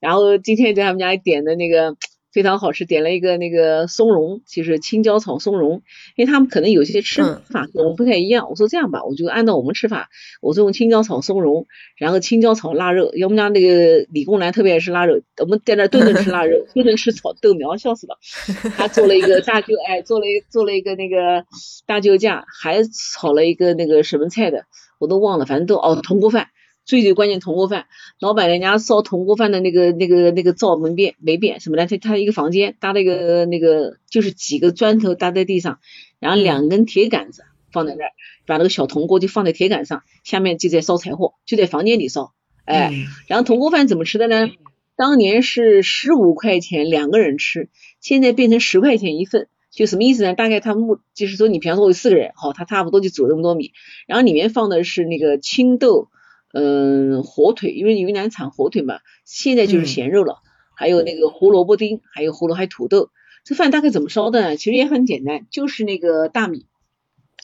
[0.00, 1.96] 然后今天在他们家点的那个。
[2.32, 5.82] 非常好吃，点了一个那个松茸，就是青椒炒松茸，
[6.16, 8.48] 因为他们可能有些吃法跟我们不太一样。
[8.48, 10.08] 我说这样吧，我就按照我们吃法，
[10.40, 11.66] 我就用青椒炒松茸，
[11.96, 13.12] 然后青椒炒腊肉。
[13.22, 18.18] 我们家那个理工男特别爱吃腊肉，我们在那顿顿吃腊肉，顿顿吃炒豆苗，笑死了。
[18.76, 21.44] 他做了一个大舅，哎，做了一做了一个那个
[21.86, 24.64] 大舅架，还炒了一个那个什么菜的，
[24.98, 26.48] 我都忘了，反正都哦铜锅饭。
[26.84, 27.86] 最最关键铜锅饭，
[28.18, 31.86] 老板人家烧铜锅饭的那个那个那个灶没变没变什么呢？
[31.86, 35.78] 他他一个房间搭了一个那个就是几个砖头搭在地上，
[36.18, 38.10] 然后两根铁杆子放在那儿，
[38.46, 42.32] 把那个小铜锅就放在铁杆上，下面就在烧柴火，就在房间里烧。
[42.64, 42.92] 哎，
[43.28, 44.48] 然后铜锅饭怎么吃的呢？
[44.96, 47.68] 当年是十五块钱两个人吃，
[48.00, 50.34] 现在变成十块钱一份，就什么意思呢？
[50.34, 53.72] 大概他目就是说你比方说我有四个人，好，他差不多就煮这么多米，
[54.08, 56.08] 然后里面放的是那个青豆。
[56.52, 60.38] 嗯，火腿，因为云南产火腿嘛，现在就是咸肉了。
[60.74, 63.10] 还有那个胡萝卜丁，还有胡萝卜，还土豆。
[63.44, 64.56] 这饭大概怎么烧的呢？
[64.56, 66.66] 其实也很简单，就是那个大米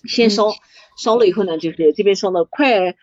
[0.04, 0.52] 先烧，
[0.96, 2.96] 烧了以后呢，就是这边烧到快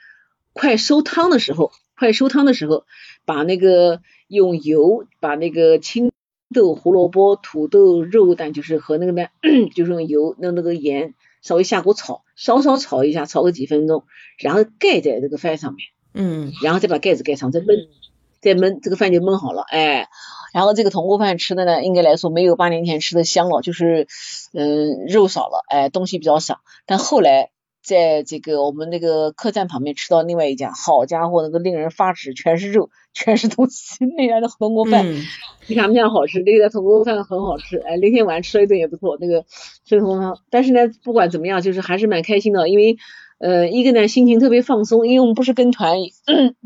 [0.54, 2.86] 快收汤的时候，快收汤的时候，
[3.26, 6.12] 把那个用油把那个青
[6.54, 9.28] 豆、胡萝卜、土豆、肉蛋，就是和那个呢，
[9.76, 14.06] 就是用油弄那个盐稍微下锅炒，稍稍炒一下，炒个几分钟，
[14.38, 15.88] 然后盖在这个饭上面。
[16.16, 17.88] 嗯，然后再把盖子盖上，再焖，
[18.42, 20.08] 再焖，这个饭就焖好了，哎，
[20.54, 24.08] 然后这个铜锅饭吃的呢，应该来说没有八年前吃的香了，就是，
[24.54, 26.60] 嗯，肉少了，哎，东西比较少。
[26.86, 27.50] 但后来
[27.84, 35.06] 在这个我们那个客栈旁边吃到另外一家，好家伙，那个令人发指，全是肉，全是东西， 那家的铜锅饭
[35.68, 39.44] 比他们家好吃，那个铜锅饭很好吃，哎，那天晚上吃了一顿也不错，那个
[39.84, 42.96] 吃铜锅饭，但是呢，不管怎么样，就是还是蛮开心的，因为。
[43.38, 45.98] 呃，一个呢，心情特别放松，因为我们不是跟团，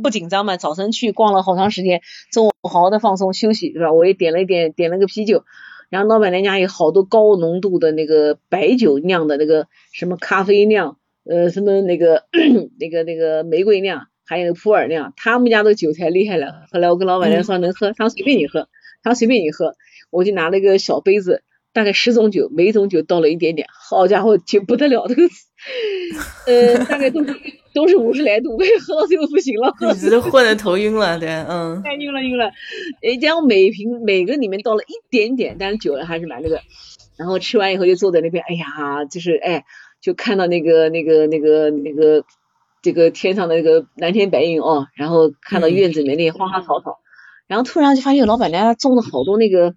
[0.01, 0.55] 不紧张嘛。
[0.55, 2.01] 早晨去逛了好长时间，
[2.31, 3.91] 中午好好的放松休息，是吧？
[3.91, 5.43] 我也点了一点，点了个啤酒，
[5.89, 12.25] 然后老板娘家有好多高浓度的那个白酒酿的那个什么咖啡酿，呃，什么那个
[12.79, 16.67] 那个那个玫瑰酿，还有普洱酿，他们家的酒才厉害了。
[16.71, 18.69] 后来我跟老板娘说能喝，他说随便你喝，
[19.01, 19.73] 他说随便你喝，
[20.11, 21.41] 我就拿了一个小杯子，
[21.73, 25.23] 大概十种酒，每一种酒倒了一点点，好家伙，酒不得了，这个，
[26.47, 27.35] 呃，大概都是
[27.73, 32.51] 都是五十来度，我也喝到最后不行了，你都混的头晕了，对，嗯， 太晕了晕了，
[33.01, 36.61] 人家每瓶每个里面倒了一点点，但是酒还是蛮那个。
[37.17, 39.65] 然后吃完以后就坐在那边，哎呀，就是哎，
[39.99, 42.23] 就看到那个那个那个那个
[42.81, 46.99] 这个天上的那个蓝天白云哦，然后看到院子里面那些花花草草，
[47.47, 49.75] 然后突然就发现老板娘种了好多那个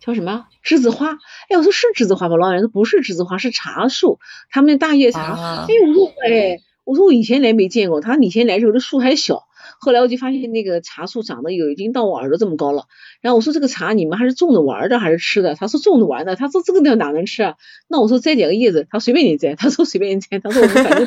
[0.00, 1.10] 叫什么栀子花，
[1.48, 4.18] 哎，我说是栀子花吧，老板娘说不是栀子花，是茶树，
[4.50, 9.44] 他们那大叶茶，哎，我说哎，我说我以前来没见过，他以前来时候这树还小。
[9.78, 12.84] 后来我就发现那个茶树长得有已经到我耳朵这么高了，
[13.20, 15.54] 然后我说这个茶你们还是种着玩的还是吃的？
[15.54, 17.54] 他说种着玩的，他说这个地方哪能吃啊？
[17.88, 21.06] 那我说摘点个叶子，他随便你摘，他说随便你摘，他说我们反正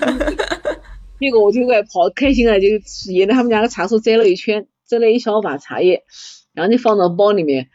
[1.20, 2.68] 那个我就在跑开心了，就
[3.12, 6.04] 沿着他们家的茶树摘了一圈，摘了一小把茶叶，
[6.54, 7.70] 然后就放到包里面。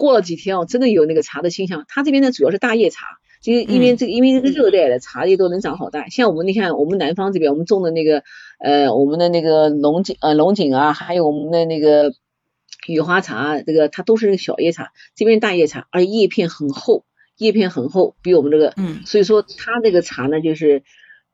[0.00, 1.84] 过了几天哦，真的有那个茶的清香。
[1.86, 3.06] 它这边呢主要是大叶茶。
[3.42, 8.22] 就是因为这个，因为这个热带的茶叶都能长好大，像我们你看，我们南方这边我们种的那个，
[8.58, 12.12] 呃，我们的那个龙井呃龙井啊，还有我们的那个
[12.86, 17.06] 雨花茶，这个它都是那个小叶茶，这边大叶茶，而叶片很厚，
[17.38, 20.82] 叶片很厚，比我们这个，嗯，所以说它这个茶呢，就是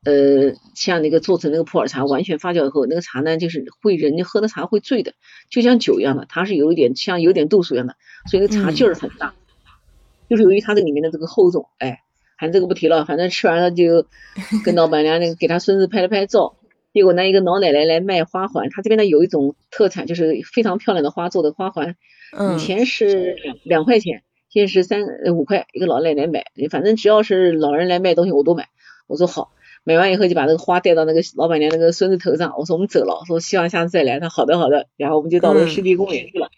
[0.07, 5.15] 呃，像那个做成那个普洱茶，完全发酵以后，那个茶呢，就是会人家喝的茶会醉的，
[5.51, 7.97] 就像酒一样的，它是有一点像有点度数一样的，
[8.31, 9.35] 所以那茶劲儿很大。
[10.29, 12.01] 就是由于它这里面的这个厚重，哎，
[12.39, 14.07] 反正这个不提了，反正吃完了就
[14.65, 16.57] 跟老板娘那个给他孙子拍了拍照，
[16.95, 21.97] 结果那一个老奶奶来卖花环，她这边呢有一种特产，就是非常漂亮的花做的花环，
[22.55, 25.03] 以前是两两块钱，现在是三
[25.35, 28.69] 五块，一个老奶奶买，反正只要是老人来卖东西我都买，
[29.07, 29.53] 我说好，
[29.87, 36.51] 买完以后就把那个花带到那个老板娘那个孙子头上，我说我们走了，说希望下次再来，他好的好的，然后我们就到了湿地公园去了，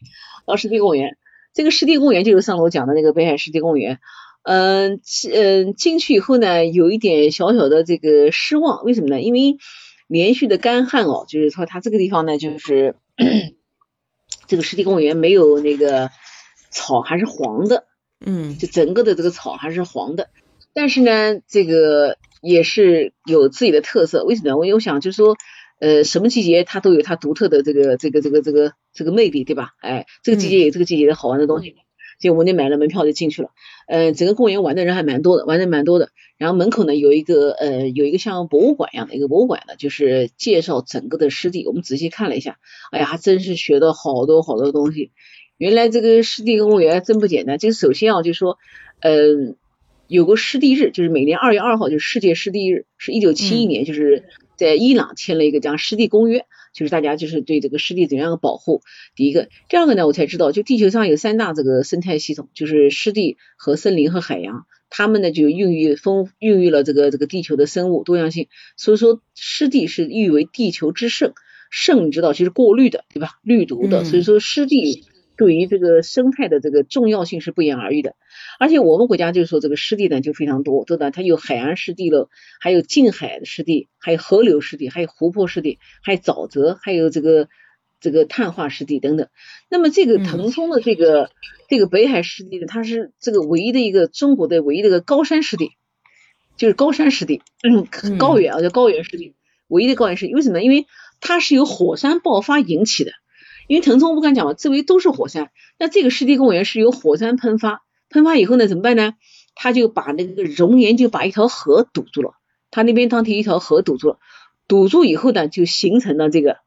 [0.47, 1.19] 到湿地公园。
[1.53, 3.99] 这个湿地公园就是上楼讲的那个北海湿地公园，
[4.45, 4.99] 嗯，
[5.31, 9.21] 嗯，进去以后呢，有一点小小的这个失望，为什么呢？
[9.21, 9.59] 因为
[10.07, 12.95] 连续的干旱哦，就是说它这个地方呢，就是
[14.47, 16.11] 这个湿地公园没有那个
[16.71, 17.85] 草，还是黄的，
[18.25, 20.31] 嗯，就整个的这个草还是黄的，
[20.73, 24.57] 但是呢，这个也是有自己的特色，为什么？
[24.57, 25.37] 我有想就是说。
[25.81, 29.75] 呃，什么季节它都有它独特的这个这个这个这个这个魅力，对吧？
[29.81, 31.77] 哎，这个季节有这个季节的好玩的东西，
[32.19, 33.51] 就我那买了门票就进去了。
[33.87, 36.11] 呃，整个公园玩的人还蛮多的，玩的蛮多的。
[36.37, 41.65] 然后门口呢有一个呃有一个像博物馆一样的一个博物馆的，就是介绍整个的湿地。
[41.65, 42.59] 我们仔细看了一下，
[42.91, 45.13] 哎呀，还真是学到好多好多东西。
[45.59, 47.57] 原来这个湿地公园真不简单。
[47.57, 48.59] 这个首先啊，就是说，
[49.01, 49.55] 呃，
[50.09, 54.25] 有个湿地日，就是每年二月二号就是世界湿地日，是一九七一年，就是。
[54.59, 56.45] 在伊朗签了一个叫湿地公约，
[56.75, 58.83] 就是大家就是对这个湿地怎样的保护。
[59.15, 68.49] 第一个，第二个呢，我才知道，就地球上有三大这个生态系统，就是湿地和森林和海洋，它们呢就孕育丰孕育了这个这个地球的生物多样性。
[68.77, 71.35] 所以说，湿地是誉为地球之圣，
[71.71, 73.39] 圣你知道其实过滤的，对吧？
[73.45, 74.03] 滤毒的。
[74.03, 75.05] 所以说，湿地。
[75.39, 78.17] 对于这个生态的这个重要性是不言而喻的，
[78.59, 81.11] 而且我们国家就是说这个湿地呢就非常多，对吧？
[81.11, 82.29] 它有海岸湿地了，
[82.61, 87.49] 还有近海的湿地，还有河流湿地，还有湖泊湿地，还有沼泽，还有这个
[88.01, 89.29] 这个碳化湿地等等。
[89.71, 91.31] 那么这个腾冲的这个
[91.69, 95.71] 这个北海湿地呢，它是这个唯一的一个中国的唯一的一个高山湿地，
[96.57, 97.87] 就是高山湿地，嗯，
[98.19, 99.37] 高原啊叫高原湿地，
[99.69, 100.35] 唯一的高原湿地。
[100.35, 100.61] 为什么？
[100.61, 100.87] 因为
[101.21, 103.13] 它是由火山爆发引起的。
[103.69, 109.15] 因为腾冲不敢讲嘛，周围都是火山，那这个湿地公园是由火山喷发，喷发以后呢，怎么办呢？
[109.55, 112.33] 他就把那个熔岩就把一条河堵住了，
[112.71, 114.19] 他那边当地一条河堵住了，
[114.67, 116.59] 堵住以后呢，就形成了这个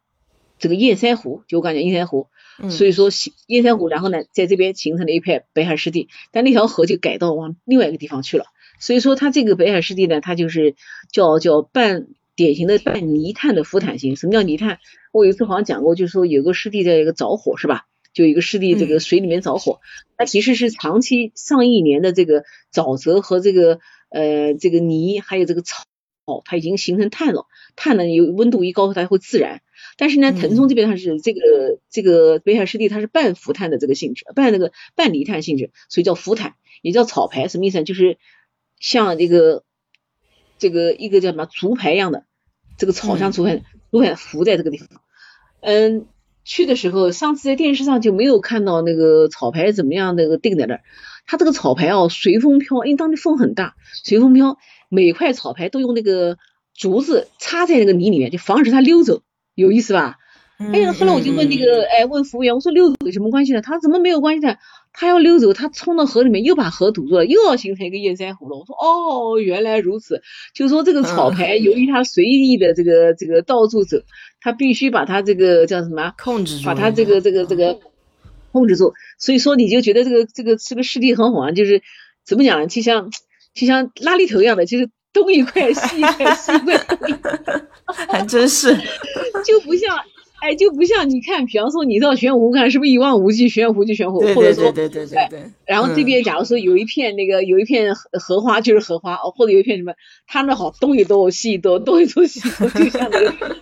[0.60, 2.28] 这个堰塞湖，就我刚讲堰塞湖，
[2.70, 8.46] 所以说堰塞湖，然后呢，在这边形成了一片北海湿地，但那条河就改道往另外一个地方去了，
[8.80, 10.76] 所以说它这个北海湿地呢，它就是
[11.12, 12.08] 叫叫半。
[12.36, 14.80] 典型的半泥炭的浮坦型，什么叫泥炭？
[15.12, 17.86] 我有一次好像讲过，就是说有个湿地在一个着火，是吧？
[18.14, 19.80] 就一个湿地这个水里面着火，
[20.18, 23.80] 它其实是长期上亿年的这个沼泽和这个
[24.10, 25.84] 呃这个泥还有这个草，
[26.44, 27.46] 它已经形成碳了。
[27.78, 29.62] 碳呢有温度一高它会自燃。
[29.98, 37.48] 但是呢，腾冲这边它是这个这个北海湿地它是半浮碳的这个性质，半那个半泥炭性质，所以叫浮碳，也叫草排。
[37.48, 37.84] 什么意思呢？
[37.86, 38.18] 就是
[38.80, 39.64] 像这个
[40.62, 42.24] 这个一个叫什么竹排一样的。
[42.78, 44.88] 这个草像竹排，竹排浮在这个地方。
[45.60, 46.06] 嗯，
[46.46, 50.82] 去的时候，上次在电视上就没有看到那个草牌怎么样那个定在那儿。
[51.26, 54.58] 它这个草牌哦，随风飘，因为当地风很大，随风飘。
[54.90, 56.38] 每块草牌都用那个
[56.76, 59.22] 竹子插在那个泥里面，就防止它溜走。
[59.56, 60.18] 有意思吧？
[60.58, 63.62] 哎，后来我就问那个，哎，问服务员，我说溜走有什么关系呢？
[63.62, 64.58] 他说怎么没有关系呢？
[64.94, 68.58] 他要溜走，他冲到河里面又把河堵住了，又要形成一个堰塞湖了。
[68.58, 70.22] 我说哦，原来如此，
[70.54, 73.98] 就是说这个草牌由于它随意的这个这个到处走，
[74.42, 77.80] 它必须把它这个叫什么控制住，把它这个这个这个
[78.52, 78.94] 控制住。
[79.18, 81.82] 所以说你就觉得这个这个这个湿地很好玩，就是
[82.26, 82.68] 怎么讲呢？
[82.68, 83.10] 就像
[83.54, 87.62] 就像拉力头一样的，就是东一块西一块， 西一块，
[88.08, 88.76] 还真是，
[89.46, 89.98] 就不像。
[90.42, 95.44] 哎，就不像你看，比方说你到玄武湖看，是不是一望无际，玄武湖就玄武湖，或者说，对对对对对。
[95.68, 99.94] 然后这边假如说有一片那个有一片荷荷花，就是荷花哦，或者有一片什么，
[100.26, 103.56] 他那好东一多西一多，东一多西一多，就像那个。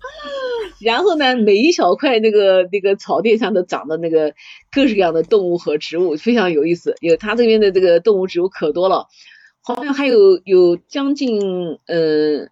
[0.84, 4.34] 然后呢，每一小块那个那个草地上都长的那个
[4.70, 6.94] 各式各样的动物和植物，非常有意思。
[7.00, 9.06] 有他这边的这个动物植物可多了，
[9.62, 12.48] 好像还有有将近呃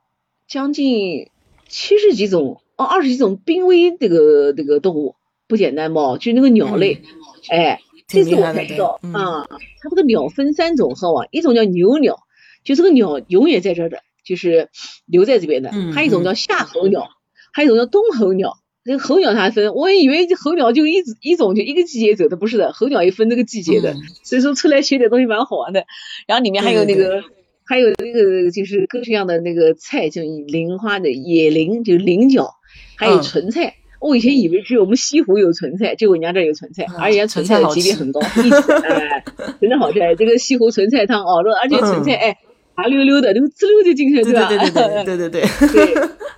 [0.46, 1.28] 将近
[1.68, 2.62] 七十几种。
[2.78, 5.16] 哦，二十几种濒危这个这个动物
[5.48, 6.16] 不简单吧？
[6.16, 7.02] 就那个鸟类，
[7.50, 9.48] 哎，这次我才知道啊，
[9.82, 11.26] 它这个鸟分三种，好吧？
[11.32, 12.20] 一种叫牛鸟，
[12.62, 14.68] 就这个鸟永远在这儿的，就是
[15.06, 17.08] 留在这边的；还有一种叫夏候鸟，
[17.52, 18.54] 还有一种叫冬候鸟。
[18.84, 23.96] 那个候鸟它分，我也以为候鸟就一一种就一个季节走的，不是的，候鸟也分这个季节的。
[24.22, 25.84] 所以说出来学点东西蛮好玩的。
[26.26, 27.24] 然后里面还有那个。
[27.70, 32.54] 还有那个就是各式各样的那个菜，就菱花的野菱，就是菱角，
[32.96, 33.74] 还有纯菜。
[34.00, 39.24] 我以前以为只有我们西湖有纯菜，结果人家这有纯菜，而且纯菜的级别很高，哎，
[39.60, 39.98] 真的好吃。
[40.16, 42.38] 这个西湖纯菜汤熬的，而且纯菜哎，
[42.74, 44.48] 滑溜溜的，就滋溜就进去了，对吧？
[44.48, 45.94] 对对对对 对对对，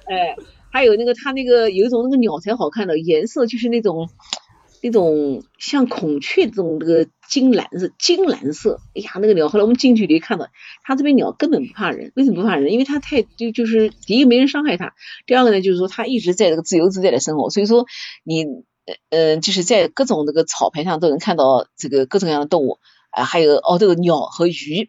[0.07, 0.35] 哎，
[0.71, 4.09] 还有那个它那个有一种那个鸟才好看的颜色，就是那种。
[4.83, 10.49] 那种像孔雀这种那个金蓝色，金蓝色，哎呀，那个鸟，后来我们近距离看到，
[10.83, 12.73] 它这边鸟根本不怕人，为什么不怕人？
[12.73, 14.95] 因为它太就就是第一个没人伤害它，
[15.27, 17.87] 第二个呢就是说它一直在这个自由自在的生活，所以说
[18.25, 18.47] 你
[19.11, 22.79] 呃就是在各种那个草坪上都能看到这个各种各样的动物
[23.11, 24.89] 啊，还有哦这个鸟和鱼，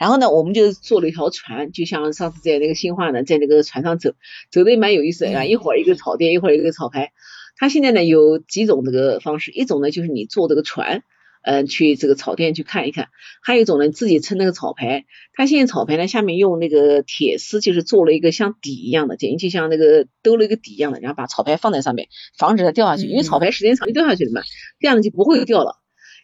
[0.00, 4.10] 然后呢我们就坐了一条船，就像上次在那个新化呢，在那个船上走，
[4.50, 7.12] 走的也蛮有意思的啊，一会儿一个草甸，一会儿一个草牌。
[7.58, 11.02] 它现在呢有几种这个方式，一种呢就是你坐这个船，
[11.42, 13.06] 嗯，去这个草甸去看一看；
[13.42, 15.04] 还有一种呢自己撑那个草牌。
[15.34, 23.06] 它现在草牌呢下面用那个铁丝，就是做了一个像底一样的，简直就像那个兜了一个底一样的，然后把草牌放在上面，防止它掉下去。
[23.06, 24.42] 因为草牌时间长就掉下去了嘛，
[24.80, 25.76] 这样就不会掉了。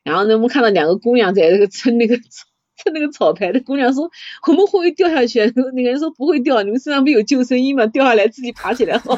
[0.04, 4.10] 然后呢，我们看到两个姑娘在那个撑那个撑那个草牌的姑娘说
[4.46, 5.40] ：“我们会不会掉下去？”
[5.74, 7.86] 那个人说：“不会掉，你们身上不有救生衣吗？
[7.86, 9.00] 掉下来自己爬起来。”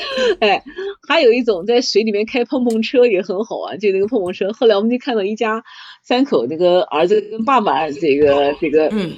[0.40, 0.62] 哎，
[1.08, 4.52] 还有一种在水里面开碰碰车也很好玩，就那个碰碰车。
[4.52, 5.64] 后来我们就看到一家
[6.02, 9.12] 三口，那个儿子跟爸爸，这个这个，嗯，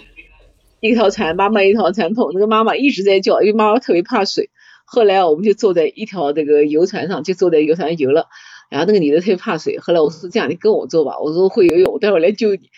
[0.80, 4.50] 一条船，妈妈一条船碰，那个妈妈一直在叫，因为妈妈特别怕水。
[4.84, 8.26] 后来我们就坐在一条这个游船上，就坐在游船游了。
[8.70, 12.70] 然后那个女的特别怕水，后来我说这样，你跟我坐吧，我说会游泳，我待会来救你。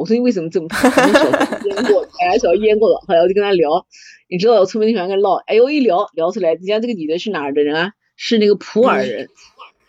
[0.00, 0.88] 我说你为什么这么怕？
[0.88, 3.04] 小淹过，哎，小淹过了。
[3.06, 3.84] 后来我就跟他聊。
[4.30, 7.92] 你知道我出门就喜欢跟唠，哎呦一聊聊出来，人家这个女的是哪儿的人啊？
[8.16, 9.28] 是那个普洱人，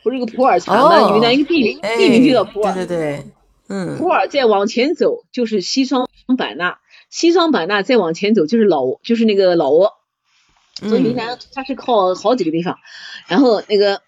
[0.03, 1.07] 不是个普洱茶吗？
[1.07, 2.73] 因为那一个地名，地名就叫普洱。
[2.73, 3.23] 对对对，
[3.69, 3.97] 嗯。
[3.97, 6.79] 普洱再往前走就是西双版纳，
[7.09, 9.93] 西双版纳再往前走就是老挝，就是那个老挝。
[10.89, 12.77] 所以云南它是靠好几个地方，
[13.29, 14.01] 然后那个。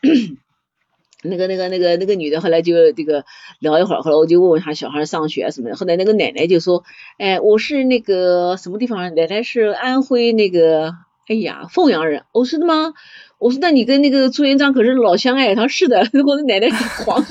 [1.24, 3.26] 那个、那个、那个、那个女的，后来就这个
[3.60, 5.76] 聊一会儿，后来我就问问她小孩上学什么的。
[5.76, 6.84] 后来那个奶奶就说
[7.18, 9.16] ：“哎，我是那个什么地方？
[9.16, 10.94] 奶奶是安徽那个，
[11.28, 12.94] 哎呀，凤阳人。”我说的吗？
[13.40, 15.56] 我说那你跟那个朱元璋可是老乡哎。
[15.56, 17.26] 他说是的， 我的奶奶很黄，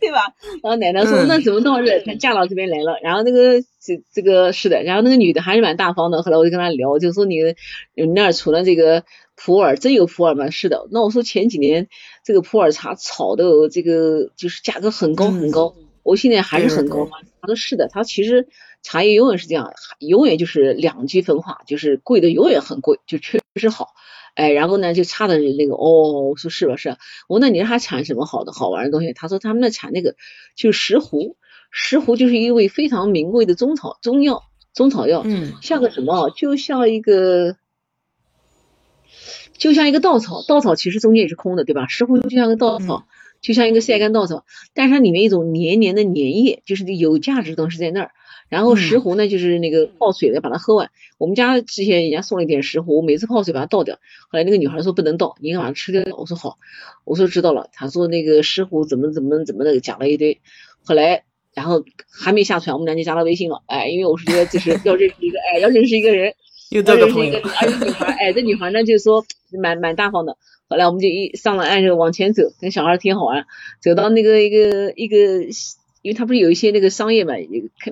[0.00, 0.34] 对吧？
[0.62, 1.98] 然后奶奶说：“那怎么到这？
[2.16, 6.22] 嫁到这边来了？”然后那个这这个是的，然后那个女的还是蛮大方的。
[6.22, 7.36] 后来我就跟她聊，就说你
[7.94, 9.04] 你那儿除了这个。
[9.34, 10.50] 普洱真有普洱吗？
[10.50, 10.86] 是的。
[10.92, 11.88] 那我说前几年
[12.22, 15.74] 这个普洱茶炒的这个就是价格很高很高，
[16.04, 17.16] 我现在还是很高吗？
[17.40, 18.46] 她说是的，她其实
[18.82, 23.94] 茶叶永远是这样，永远就是两极分化，就是贵的永远很贵，就确实好。
[24.34, 26.76] 哎，然后呢就差的那个哦，我说是吧？
[26.76, 26.90] 是。
[27.28, 29.12] 我说那你让他产什么好的好玩的东西？
[29.12, 30.16] 他说他们那产那个
[30.56, 31.36] 就是石斛，
[31.70, 34.42] 石斛就是一味非常名贵的中草中药，
[34.74, 36.30] 中草药，嗯，像个什么？
[36.30, 37.56] 就像一个。
[39.58, 41.86] 就像一个稻草，稻草其实中间也是空的，对吧？
[41.86, 43.04] 石斛就像个稻草，
[43.40, 44.44] 就像一个晒干稻草，
[44.74, 48.10] 但是它里面一种黏黏的粘液，就是有价值的东西在那儿。
[48.52, 50.90] 然后石斛呢，就是那个泡水的，把它喝完。
[51.16, 53.94] 我们家之前人家送了一点石斛，我每次泡水把它倒掉。
[54.28, 56.02] 后来那个女孩说不能倒，你把它吃掉。
[56.18, 56.58] 我说好，
[57.06, 57.70] 我说知道了。
[57.72, 60.42] 她说那个石斛怎么怎么怎么的讲了一堆。
[60.84, 61.24] 后来
[61.54, 63.62] 然后还没下船，我们俩就加了微信了。
[63.64, 66.34] 哎，因为我是觉得就是要认识一个，哎，要认识一个人。
[66.68, 67.38] 又多个朋友。
[67.38, 69.24] 而且女孩，哎，这女孩呢就是说
[69.62, 70.36] 蛮蛮大方的。
[70.68, 73.46] 后来我们就一上了岸就往前走，跟小孩挺好玩。
[73.80, 75.16] 走到那个一个一个，
[76.02, 77.34] 因为他不是有一些那个商业嘛，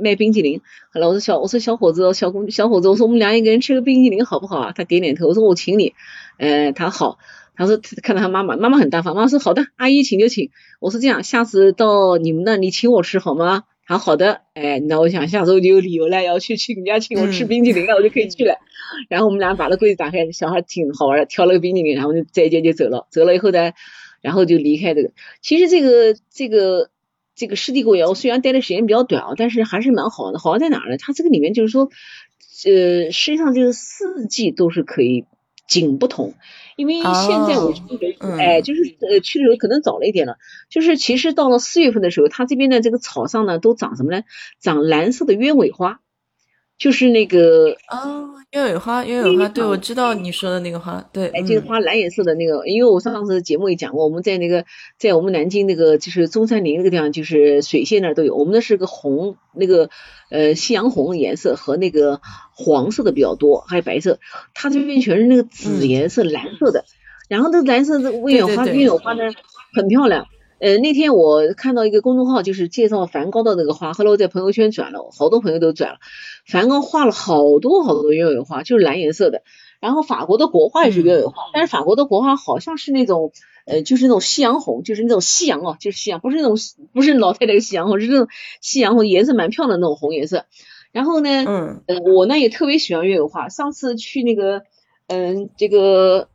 [0.00, 0.60] 卖冰淇淋。
[0.92, 4.72] 后来我说小我说小伙子小公小伙子，我说我们俩一个人吃个冰淇淋好不好啊？
[4.76, 5.28] 他点点头。
[5.28, 5.94] 我说我请你，
[6.38, 7.18] 嗯，他好。
[7.56, 10.50] 他说看到他妈妈，妈妈很大方，妈妈说好的，阿姨请就请。
[10.80, 13.64] 我说这样，下次到你们那你请我吃好吗？
[13.86, 18.56] 他好的，哎，那我想下周就有理由了，要去去你家请我吃冰淇淋了，我就可以去了。
[19.08, 23.06] 然后我们俩把那柜子打开，小孩挺好玩的，挑了个冰淇淋，然后就再见就走了。
[23.10, 23.72] 走了以后呢，
[24.22, 25.10] 然后就离开这个。
[25.42, 26.88] 其实这个这个
[27.40, 30.38] 这个湿地公园，我虽然待的时间比较短啊，但是还是蛮好的。
[30.38, 30.98] 好在哪儿呢？
[30.98, 31.88] 它这个里面就是说，
[32.66, 35.24] 呃，实际上就是四季都是可以
[35.66, 36.34] 景不同。
[36.76, 37.02] 因为现
[37.48, 40.36] 在我去的时候，哎，就是呃去的时候可能早了一点了。
[40.68, 44.24] 就是其实到了四月份的时候，它这边的这个草上呢都长什么呢？
[44.60, 46.00] 长蓝色的鸢尾花，
[46.80, 52.66] 就是那个哦，鸢尾花，鸢尾花，对，我知道你说的那个花，对，哎，这个花蓝颜色的那个。
[52.66, 54.64] 因为我上次节目也讲过，我们在那个
[54.98, 58.34] 在我们南京那个就是中山陵那个地方，就是水榭那儿都有。
[58.34, 59.90] 我们那是个红那个
[60.30, 62.20] 呃夕阳红颜色和那个。
[62.62, 64.18] 黄色的比较多，还有白色，
[64.52, 66.84] 它这边全是那个紫颜色、蓝色的。
[67.26, 69.22] 然后这蓝色的鸢尾花，鸢尾花呢
[69.72, 70.26] 很漂亮。
[70.60, 75.98] 呃，那天我看到一个公众号，就是介绍梵高的那个画，后来我在朋友圈转了，好多朋友都转了。
[76.46, 79.42] 梵高画了好多好多鸢尾花，就是蓝颜色的。
[79.80, 83.32] 然后法国的国画也是鸢尾花，但是法国的国画好像是那种
[83.64, 86.56] 呃，就是那种夕阳红，就是那种夕阳哦，就是夕阳，不是那种
[86.92, 88.28] 不是老太太的夕阳红，是那种
[88.60, 90.44] 夕阳红，颜色蛮漂亮的那种红颜色。
[90.92, 91.82] 然后呢，嗯，
[92.14, 93.48] 我呢也特别喜欢鸢尾花。
[93.48, 94.64] 上次去那个，
[95.06, 96.28] 嗯，这个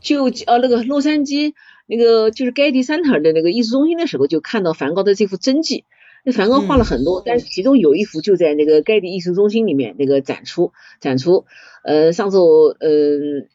[0.00, 1.52] 就呃那个洛杉矶
[1.88, 5.84] 那个就是盖蒂三塔的那个艺术中心的时候，就看到梵高的这幅真迹。
[6.22, 11.46] 那梵高画了很多，但是其中有一幅就在那个盖蒂艺术中心里面那个展出展出。
[11.82, 13.48] 呃，上次我嗯，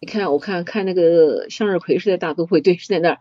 [0.00, 3.18] 你看我看看那个向日葵是在大都会，对，是在那儿。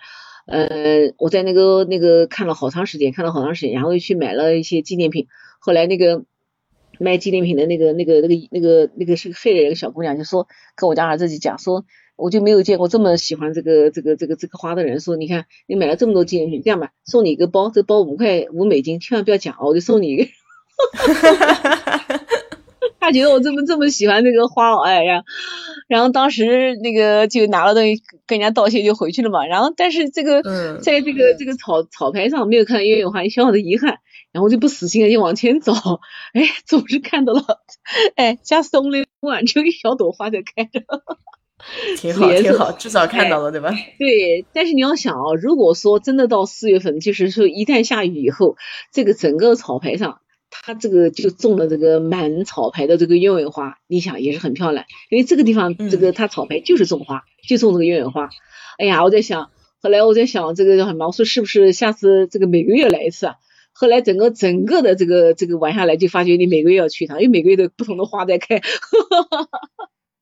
[0.48, 5.28] 呃，我在那个那个看了好长时间，看了好长时间，然后又去买了一些纪念品。
[5.60, 6.26] 后来那个。
[7.00, 11.86] 卖纪念品的那个、那个、那个、那个、那个是个黑人一个小姑娘，就说跟我家儿子就讲说，
[12.18, 15.00] 我就没有见过这么喜欢这个、这个、这个、这个花的人。
[15.00, 20.26] 说你看你买了这么多纪念品，这样吧，送你一个包，这包五块五美金，千万不要讲啊，我就送你一个。
[23.00, 25.24] 他觉得我这么这么喜欢这个花，哎呀，
[25.88, 29.46] 然后当时那个就拿了东西跟人家道谢就回去了嘛。
[29.46, 30.42] 然后但是这个
[30.82, 34.00] 在这个这个草草牌上没有看到鸢尾花，小小的遗憾。
[34.34, 35.74] 然后就不死心的，就往前走，
[36.34, 37.42] 哎，总是看到了，
[38.16, 40.82] 哎，加松了晚，只有一小朵花在开着，
[41.98, 43.72] 挺好，挺好，至少看到了，对吧？
[43.98, 48.58] 对，但是你要想啊，如果说真的到四月份，就是说一旦下雨以后，
[48.94, 50.22] 这个整个草牌上，
[50.52, 58.30] 它这个就种了这个满草牌的这个鸢尾花，你想也是很漂亮，因为这个地方这个它草牌就是种花，就种这个鸢尾花。
[58.78, 59.50] 哎呀，我在想，
[59.82, 61.08] 后来我在想这个叫什么？
[61.08, 63.36] 我说是不是下次这个每个月来一次啊？
[63.74, 68.62] 后来整个整个的这个这个玩下来，就发觉你每个月要去一趟，因为每个月的不同的花在开。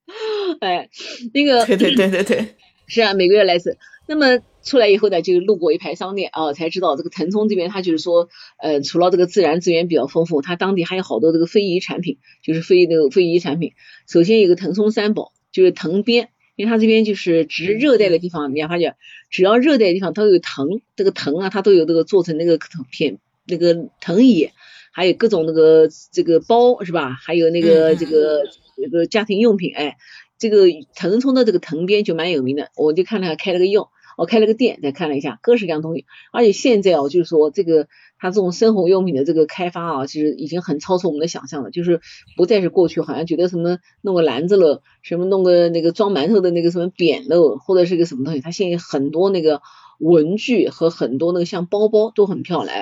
[0.61, 0.90] 哎，
[1.34, 2.56] 那个对对对对对，
[2.88, 3.77] 是啊，每个月来一次。
[4.07, 13.72] 那么出来以后呢，就路过一排商店啊，才知道这个腾冲这边，它就是说，呃，除了这个自然资源比较丰富，它当地还有好多这个非遗产品，就是非那个非遗产品。
[14.07, 18.95] 首先有个腾冲三宝，就是藤编，因为它这边就是植热带的地方，你要发现，
[19.32, 23.18] 只要热带地方都有藤，这个藤啊，它都有这个做成那个藤片。
[23.48, 24.49] 那个藤椅，
[24.91, 27.11] 还有各种那个这个包是吧？
[27.11, 28.41] 还有那个这个
[28.77, 29.97] 那个家庭用品，哎，
[30.38, 30.65] 这个
[30.95, 36.06] 腾冲的这个藤编就蛮有名的，我就看了开了个药，我开了个店，再看了一下各式各样东西。
[36.31, 37.88] 而且现在哦，就是说这个
[38.18, 42.02] 它这种生活用品的这个开发啊，其实已经很超出我们的想象了，就是
[42.38, 49.61] 不再是过去好像觉得什么弄个篮子了，什么弄个那个装馒头的那个什么扁了，或者是个什么东西，它现在很多那个
[49.99, 52.76] 文具和很多那个像包包都很漂亮。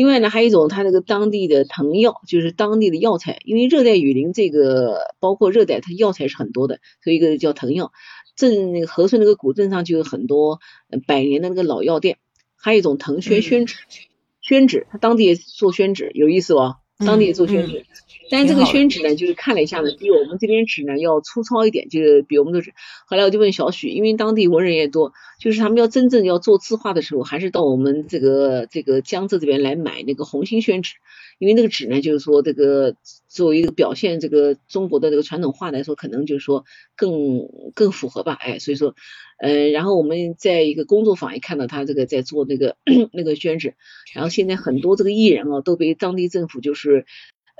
[0.00, 3.38] 另外呢，还有一种它那个当地的藤药，就是当地的药材。
[3.44, 7.92] 因为热带雨林这个包括热带，它药材是很多的，所以一个叫藤药。
[8.34, 10.58] 镇那个和顺那个古镇上就有很多
[11.06, 12.16] 百年的那个老药店。
[12.56, 13.76] 还有一种藤宣宣纸，
[14.40, 16.76] 宣纸，它当地也做宣纸，有意思哦。
[17.04, 17.84] 当地也做宣纸。
[18.30, 22.72] 但是这个宣纸呢，就是看了一下呢，比我们这边纸呢要粗糙一点，就是比我们的纸。
[23.06, 30.94] 后来我就问小许，因为当地文人也多，就是他们要真正要做字画的时候，还是到我们这个这个江浙这边来买那个红星宣纸，
[31.40, 32.94] 因为那个纸呢，就是说这个
[33.26, 36.64] 作为一个表现这个中国的这个传统画来说，可能就是说
[36.94, 38.94] 更更符合吧，哎，所以说，
[39.38, 42.76] 嗯，然后我们在一个工作坊也看到他这个在做那个
[43.12, 43.74] 那个宣纸，
[44.14, 47.06] 然后现在很多这个艺人啊都被当地政府就是。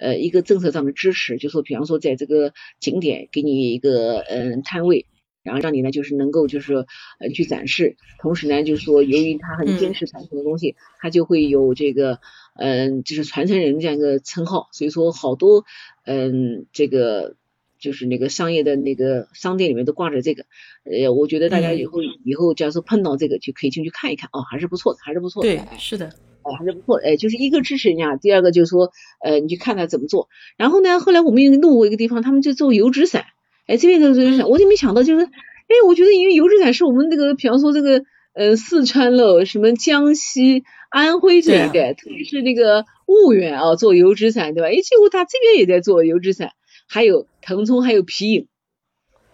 [0.03, 5.05] 呃一个政策上的支持，就说比方说在这个景点给你一个嗯摊位。
[5.43, 6.75] 然后让你呢，就是能够就是
[7.19, 12.21] 呃去展示，同时呢，就是说由于他很坚持传承的东西，他就会有这个
[12.57, 14.69] 嗯，就是传承人这样一个称号。
[14.73, 15.65] 所以说好多
[16.05, 17.37] 嗯，这个
[17.79, 20.45] 就是那个商业的那个商店里面都挂着这个。
[20.85, 25.49] 呃，我觉得大家以后以后假如说碰到这个，就可以进去看一看哦，还是不错的，还是不错的。
[25.49, 26.07] 对，是的，
[26.43, 27.01] 哎，还是不错。
[27.03, 28.91] 哎，就是一个支持人家，第二个就是说
[29.25, 30.29] 呃，你去看他怎么做。
[30.59, 33.25] 然后呢，后来我们又路过一个地方，他们就做油纸伞。
[33.71, 38.03] 哎，这边的油纸伞，我就没想到，就是，哎，我觉得因为油纸伞是我们这个，比方说这个，
[38.35, 44.67] 呃，四川喽，什么江西、安徽这一带，特别是那个婺源啊，做油纸伞，对吧？
[44.71, 46.51] 哎，结果他这边也在做油纸伞，
[46.89, 48.49] 还有腾冲，还有皮影，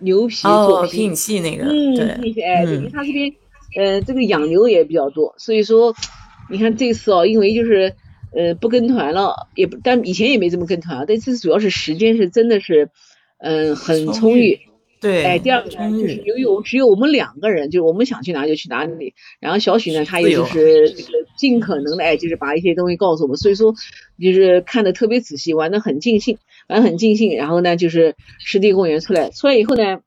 [0.00, 3.32] 牛皮做皮影戏那个，嗯，对，哎，因为他这边，
[3.74, 5.94] 呃，这个养牛也比较多，所以说，
[6.50, 7.94] 你看这次哦，因为就是，
[8.34, 12.90] 呃，不跟团了，也不，但以前也没这么跟团啊，但这次主要是时间是真的是。
[13.46, 14.58] 嗯，很充裕，
[15.00, 19.14] 对，哎，第二个呢，就是由于我们只有我们两个人，就是我们想去哪就去哪里。
[19.38, 23.72] 然后小许呢，他也就是这个尽可能的，哎，就是把一些东西告诉我们，所以说
[24.20, 27.36] 就是看的特别仔细，玩的很尽兴，玩很尽兴。
[27.36, 30.00] 然后呢，就是湿地公园出来，出来以后呢，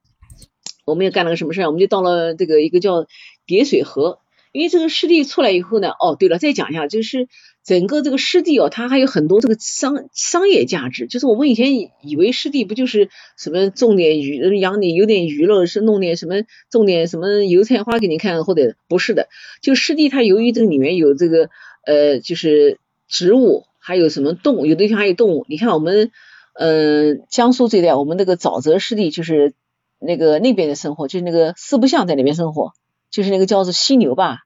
[0.86, 1.68] 我们又干了个什么事儿？
[1.68, 3.07] 我们就到了这个一个叫
[3.45, 4.20] 叠水河。
[4.52, 7.28] 因为这个湿地出来以后呢，哦，对了，再讲一下，就是
[7.64, 11.07] 整个这个湿地哦，它还有很多这个商商业价值。
[11.07, 16.36] 就是我们以前以为湿地不就是什么种点鱼、养点有点鱼了，是弄点什么
[16.72, 19.27] 种点什么油菜花给你看，或者不是的。
[19.61, 21.49] 就湿地它由于这个里面有这个
[21.86, 25.45] 呃，就是植物，还有什么动物，有的地方还有动物。
[25.49, 26.11] 你看我们
[26.53, 29.53] 嗯，江苏这一带，我们那个沼泽湿地就是
[29.99, 32.73] 那个那边的生活，就是那个四不像在那边生活。
[33.11, 34.41] 就是那个叫做犀牛吧，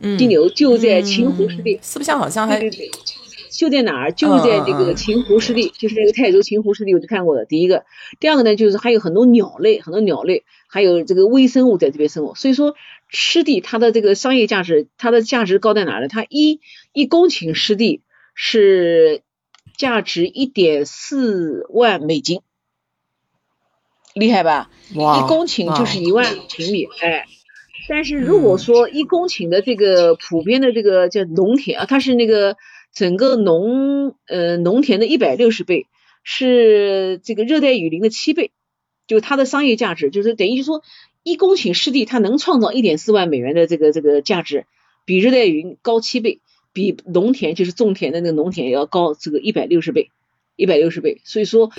[0.00, 2.60] 犀牛就在秦湖湿地，四不像好像还
[3.50, 4.12] 就在哪儿？
[4.12, 7.44] 就在这个秦湖湿地，就是那个泰州秦湖湿地，我就看过的。
[7.44, 7.84] 第一个，
[8.18, 12.34] 第二个呢，就是还有很多鸟类，很多鸟类，还有这个微生物在这边生活。
[12.34, 12.74] 所以说，
[13.08, 16.08] 湿地它的这个商业价值，它的价值高在哪儿呢？
[16.08, 16.60] 它一
[16.94, 18.00] 一公顷湿地
[18.34, 19.22] 是
[19.76, 22.40] 价值一点四万美金。
[24.14, 24.70] 厉害吧？
[24.90, 24.96] 一
[25.28, 27.26] 公顷就是一万平米，哎，
[27.90, 32.56] 但是如果说一公顷的这个普遍的这个叫农田啊，它是那个
[32.94, 35.86] 整个农呃农田的一百六十倍，
[36.22, 38.52] 是这个热带雨林的七倍，
[39.08, 40.84] 就它的商业价值就是等于就说
[41.24, 44.66] 一公顷湿地它能创造一点四万美元的这个这个价值，
[45.04, 46.38] 比热带雨林高七倍，
[46.72, 50.10] 比农田就是种田的那个农田要高这个一百六十倍。
[50.56, 51.70] 一百六十倍，所以说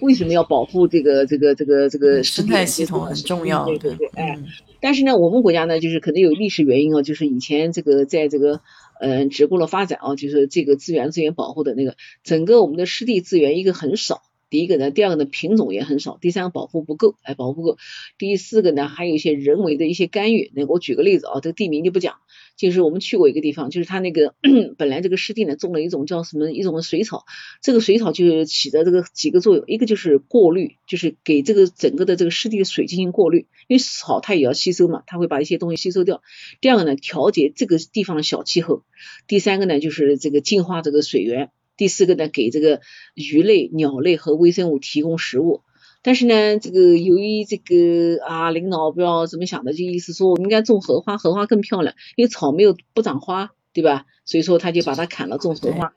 [0.00, 4.38] 为什么要保护这个这个这个这个生态系统很重要，对对对，哎，
[4.80, 8.60] 但是呢，我们国家呢，就是可能有历史原因啊，就是以前这个在这个
[9.00, 14.22] 嗯，只顾了发展啊，就是这个资源资源保护的那个整个我们的湿地资源一个很少。
[14.50, 17.76] 第一个呢，第二个呢，品种也很少，第三个保护不够，哎，保护不够。
[18.16, 20.50] 第四个呢，还有一些人为的一些干预。
[20.54, 22.14] 那我举个例子啊，这个地名就不讲，
[22.58, 24.34] 就是我们去过一个地方，就是它那个
[24.76, 27.24] 本来这个湿地呢种了一种叫什么一种水草，
[27.62, 36.20] 这个水草就起的这个几个作用，一个就是过滤，就是给这个整个的这个湿地的水进行过滤，因为草它也要吸收嘛，它会把一些东西吸收掉。
[36.60, 38.82] 第二个呢，调节这个地方的小气候。
[39.28, 41.52] 第三个呢，就是这个净化这个水源。
[41.76, 42.80] 第四个呢，给这个
[43.14, 45.62] 鱼类、鸟类和微生物提供食物。
[46.02, 54.06] 但是呢，这个由于这个啊，领导不知道怎么想的，就意思说我们应该种荷花，荷花更漂亮，因为草没有不长花，对吧？
[54.24, 55.92] 所以说他就把它砍了，种荷花。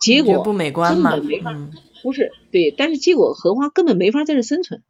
[0.00, 1.16] 结果不美观嘛？
[2.02, 4.82] 不是对，但是结果荷花根本没法在这生存。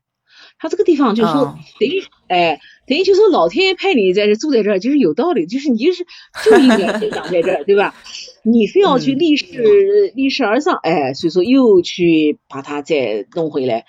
[0.60, 6.04] 他这个地方就是说，等于哎，等于就说老天爷派你在这住在这儿，就是有道理，就是你就是
[6.44, 7.94] 就应该生长在这儿，对吧？
[8.42, 13.86] 你非要去逆势逆势而上，哎，所以说又去把它再弄回来，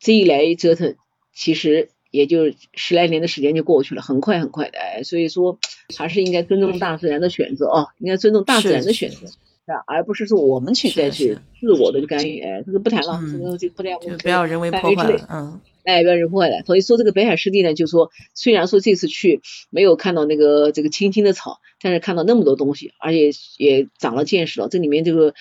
[0.00, 0.96] 这一来一折腾，
[1.34, 5.58] 其实也就十来年的时间就过去了，很快很快的，哎，所以说
[5.96, 9.26] 还是应该尊重大自然的选择啊，应该尊重大自然的选择。
[9.86, 13.92] 而不是说我们去再去自我的干预，哎，这个不谈了，这个就不谈。
[14.16, 16.62] 不要人为破坏了，嗯，哎，不要人破坏了。
[16.64, 24.70] 所以说这个北海湿地呢，就说虽然说这次去没有看到那个这个青青的草，但是看到那么多东西，而且也长了见识了。
[24.70, 25.34] 这里面这个，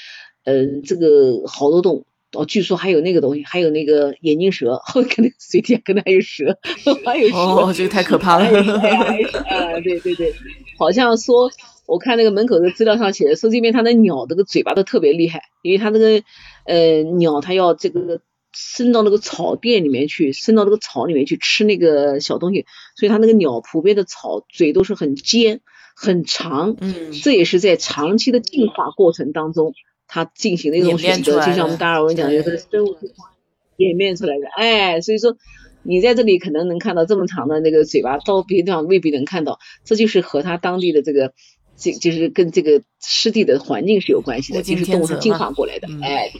[0.43, 6.57] 嗯，这个好多动物，哦，据说还有那个东西，还有那个眼镜蛇， 可能水底下可能还有蛇，
[7.05, 8.45] 还有蛇，哦，这个太可怕了。
[8.45, 10.33] 啊，对对对，
[10.77, 11.49] 好像说。
[11.87, 16.21] 我看那个门口的资料上写的，说这边它的鸟这个嘴巴都特别厉害，因为它这个
[16.65, 18.19] 呃鸟它要这个
[18.51, 22.65] 伸到那个草甸里面去，伸到那个草里面去吃那个小东西，
[22.97, 25.61] 所以它那个鸟普遍的草嘴都是很尖，
[25.95, 29.73] 很长，嗯，这也是在长期的进化过程当中，
[30.07, 33.31] 它进行的一种选择，就像我们达尔文讲的，就是生物进化
[33.77, 34.47] 演变出来的。
[34.55, 35.35] 哎，所以说
[35.83, 41.33] 你在这里可能能看到这么长的那个嘴巴，到别的地方未必能看到，这就是和它当地的这个，
[41.75, 45.87] 这就是跟这个湿地的环境是有关系的，就是动物是进化过来的。
[46.01, 46.31] 哎，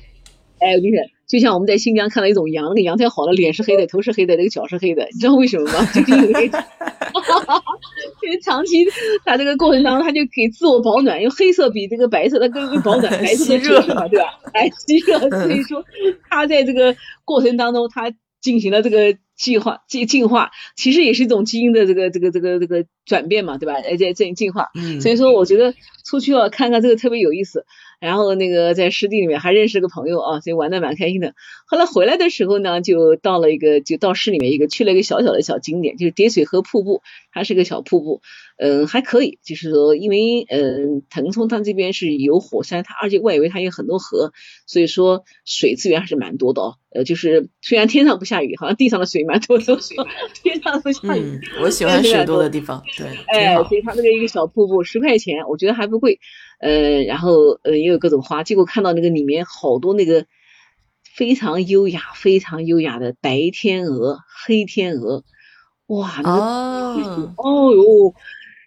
[0.60, 1.04] 哎，我跟你讲。
[1.28, 5.86] 就像我们在新疆看到一种羊，那个羊太好了，脸是黑的，头是黑的，那个脚是黑的，你知道为什么吗？
[5.94, 6.50] 就是因为，
[8.24, 8.86] 因 为长期
[9.26, 14.40] 它这个过程当中，它就给自我保暖，因为黑色比这个白色它更更保暖， 白色的热嘛，对吧？
[14.54, 15.84] 哎，吸热，所以说
[16.30, 16.96] 它在这个
[17.26, 23.74] 过程当中，它进行了这个进化进进化，其实也是一种基因的这个这个这个这个转变嘛，对吧？
[23.90, 24.70] 而且这进化，
[25.02, 25.74] 所以说我觉得
[26.06, 27.66] 出去要看看这个特别有意思。
[28.00, 31.34] 然后那个在湿地里面还认识个朋友啊，所以玩的蛮开心的。
[31.66, 37.02] 后来回来的时候呢，就到了一个就到市里面一个去了一个小小的小景点，就是叠水河瀑布，
[37.32, 38.22] 它是个小瀑布，
[38.58, 44.32] 嗯，还可以，就是说因为嗯腾冲它这边是有火山，它而且外围它有很多河，
[44.66, 46.76] 所以说水资源还是蛮多的哦。
[46.90, 49.66] 呃，就是虽然天上不下雨，好像地上的水蛮多的，
[50.42, 51.40] 天上不下雨。
[51.62, 56.20] 我喜欢水多的地方，对，哎，所以它那个一个小瀑布十块钱，我觉得还不贵。
[56.60, 60.26] 呃，然后呃也有各种花，结果看到那个里面好多那个
[61.16, 65.24] 非常优雅、非常优雅的白天鹅、黑天鹅，
[65.86, 68.14] 哇，那个哦哟，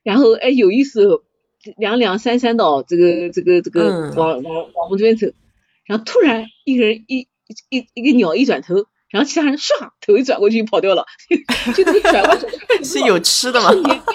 [0.05, 1.23] 然后哎有意思，
[1.77, 5.27] 两两三三的这个这个这个往往往我们这边走，
[5.85, 7.27] 然后突然一个人一
[7.71, 11.07] 一一个鸟一转头，然后其他人唰头一转过去跑掉了，
[11.75, 12.47] 就这个转过去
[12.85, 13.71] 是有吃的吗？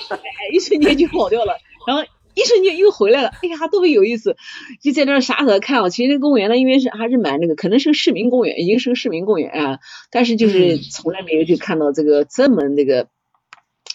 [0.09, 0.19] 哎，
[0.53, 2.03] 一瞬间就跑掉了，然后。
[2.35, 4.35] 一瞬间又回来了，哎呀，特别有意思，
[4.83, 5.89] 就在那儿傻傻的看啊。
[5.89, 9.79] 其实那个公园呢，因为是还是蛮那个，可能是个市民公园，已经是个市民公园啊。
[10.11, 13.07] 但是就是从来没有去看到这个这么那个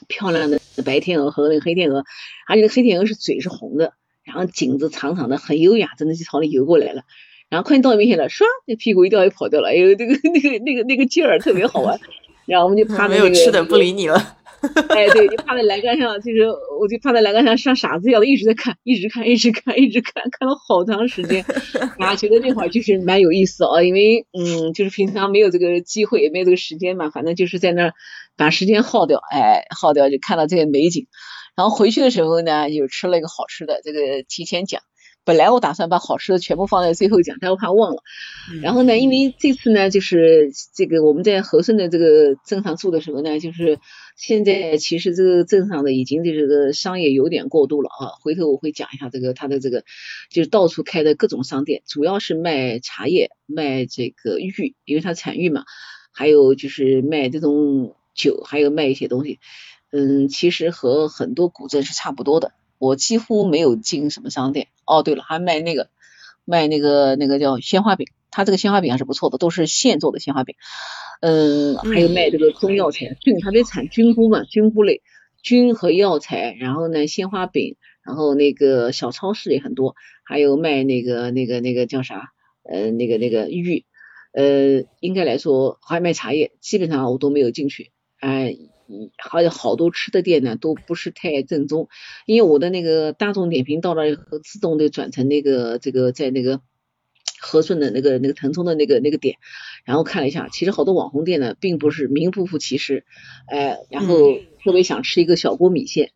[0.08, 2.04] 漂亮的白天鹅和那个黑天鹅，
[2.48, 3.92] 而且那黑天鹅是嘴是红的，
[4.24, 7.02] 然后颈子长长的，很优雅，真的就朝你游过来了。
[7.50, 12.00] 然后快到面前了，唰，那屁股一掉就跑掉了，哎呦，那个那个那个那个劲儿特别好玩。
[12.46, 14.38] 然后我们就趴没有吃的不理你了。
[14.90, 16.46] 哎，对，就趴在栏杆上，就是
[16.78, 21.44] 我就趴在栏杆上，像傻子一样的一直在看，一直看，一直看，一直看，看了好长时间。
[21.98, 27.94] 啊，觉得那会儿就是蛮有意思啊，因为嗯，就是平常没有这个机会，也没有这个时间嘛，反正就是在那儿
[28.36, 31.06] 把时间耗掉，哎，耗掉就看到这些美景。
[31.56, 34.82] 然后回去的时候呢，又吃了一个好吃的，这个提前讲。
[35.22, 38.02] 本来我打算把好吃的全部放在最后讲，但我怕忘了。
[38.62, 43.78] 然后呢，因为这次呢，就是这个我们在和顺的这个镇上住的时候呢，就是
[44.20, 48.12] 现在其实这个镇上的已经这个商业有点过度了啊。
[48.20, 49.82] 回头我会讲一下这个它的这个，
[50.28, 55.64] 就是到处开的各种商店，主要是卖茶叶、卖这个玉，因为它产玉嘛，
[56.12, 59.40] 还有就是卖这种酒，还有卖一些东西。
[59.90, 62.52] 嗯，其实和很多古镇是差不多的。
[62.76, 64.68] 我几乎没有进什么商店。
[64.84, 65.88] 哦，对了，还卖那个
[66.44, 70.56] 卖那个那个叫鲜花饼，他这个鲜花饼还是不错的，都是现做的鲜花饼。
[71.20, 75.02] 嗯，还有卖这个中药材，菌他得产菌菇嘛，菌菇类，
[75.42, 76.56] 菌和药材。
[76.58, 79.94] 然后呢，鲜花饼，然后那个小超市也很多，
[80.24, 82.32] 还有卖那个那个那个叫啥？
[82.62, 83.84] 呃，那个那个玉，
[84.32, 87.90] 呃，应该来说还卖茶叶，基本上我都没有进去。
[88.20, 88.56] 哎。
[89.18, 91.88] 还有好多吃的店呢，都不是太正宗。
[92.26, 96.60] 因为我的那个大众点评到了以后，自动的转成那个这个在那个
[97.40, 99.36] 和顺的那个那个腾冲的那个那个点，
[99.84, 103.04] 然后看了一下，其实好多网红店呢，并不是名不副其实。
[103.46, 106.10] 哎，然后特别想吃一个小锅米线，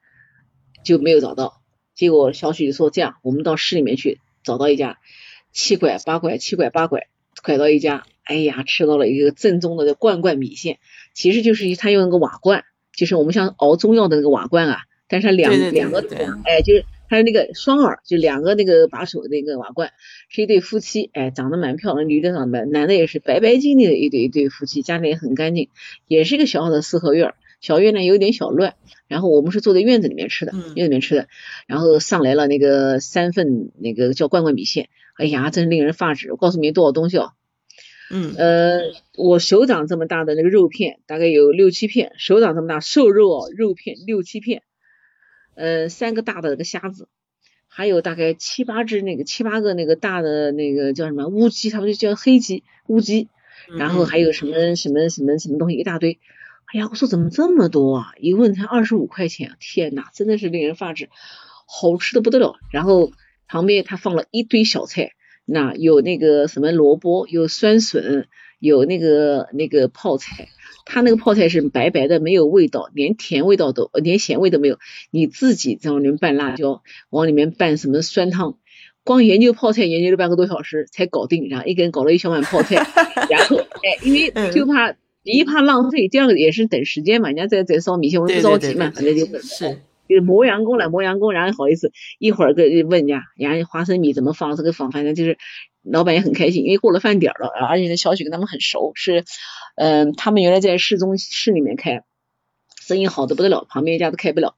[0.84, 1.62] 就没有找到。
[1.94, 4.98] 结果小许说这样，我们到市里面去找到一家，
[5.52, 7.08] 七拐八拐，七拐八拐，
[7.42, 8.04] 拐到一家。
[8.24, 10.78] 哎呀，吃到了一个正宗的罐罐米线，
[11.12, 12.64] 其实就是他用那个瓦罐，
[12.96, 14.78] 就是我们像熬中药的那个瓦罐啊，
[15.08, 16.00] 但是它两两个，
[16.44, 19.92] 哎，就是它是那个双耳，就两个那个把手的那个瓦罐，
[20.28, 25.68] 是一对夫妻，哎，长得蛮漂亮，女的长得，男的也是白白净净的一对一对夫妻，家里也很干净，
[26.08, 28.74] 也是一个小小的四合院，小院呢有点小乱，
[29.06, 31.28] 然后我们是坐在院子里面吃的，院子里面吃的，
[31.68, 37.30] 然后上来了那个三份那个叫罐罐米线，哎呀，真是令人发指，我告诉你多少东西哦。
[38.10, 38.80] 嗯呃，
[39.16, 44.62] 我手掌这么大的那个肉片，大概有六七片，手掌这么大瘦肉哦，肉片六七片，
[45.54, 47.08] 呃，三个大的那个虾子，
[47.68, 53.28] 还有大概七八只那个七八个那个大的那个叫什么乌鸡，他们就叫黑鸡乌鸡，
[53.78, 56.18] 然后还有什么什么什么什么东西一大堆，
[56.72, 58.12] 哎呀，我说怎么这么多啊？
[58.18, 61.08] 一问才二十五块钱，天呐，真的是令人发指，
[61.66, 62.56] 好吃的不得了。
[62.70, 63.12] 然后
[63.46, 65.12] 旁边他放了一堆小菜。
[65.46, 68.28] 那有那个什么萝卜，有酸笋，
[68.60, 70.48] 有那个那个泡菜，
[70.84, 74.78] 他那个泡菜是白白的，没有味道，连甜味道都，连咸味都没有。
[75.10, 78.58] 你自己在往里面拌辣椒，往里面拌什么酸汤，
[79.02, 82.76] 光研究泡菜研究了半个多小时才搞定，然后一个人搞了一小碗泡菜，
[83.30, 84.92] 然后哎，因为就怕
[85.22, 89.76] 第一怕浪费，第二个也是等时间嘛，人家在在烧米线，我不着急嘛，反正就是。
[90.06, 95.38] 就是磨洋工了，磨洋工，然后好意思，一会儿跟问人家，人家花生米怎么放，这个放，反正就是
[95.84, 99.24] 老板也很开心，因为过了饭点了，而且小许跟他们很熟，是，
[99.76, 102.02] 嗯，他们原来在市中市里面开，
[102.80, 104.54] 生意好的不得了，旁边一家都开不了。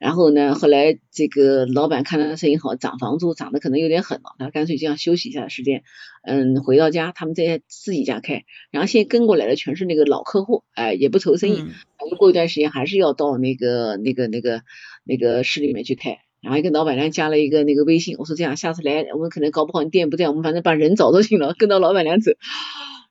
[0.00, 5.84] 然后呢，后来这个老板看他生意好，涨房租涨得可能有点狠了，他干脆这样休息一下时间，
[6.24, 14.62] 嗯，回到家，他们在自己家开，然后现在跟过来的全是那个老客户，哎，也不愁生意，反正过一段时间还是要到那个那个那个
[15.04, 22.32] 那个市里面去开，然后跟老板娘加了一个那个微信，我说这样下次来，我们可能搞不好你店不在，我们反正把人找到行了，跟到老板娘走，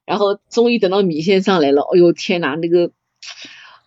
[0.06, 2.92] 然后终于等到米线上来了，哎呦天哪，那个。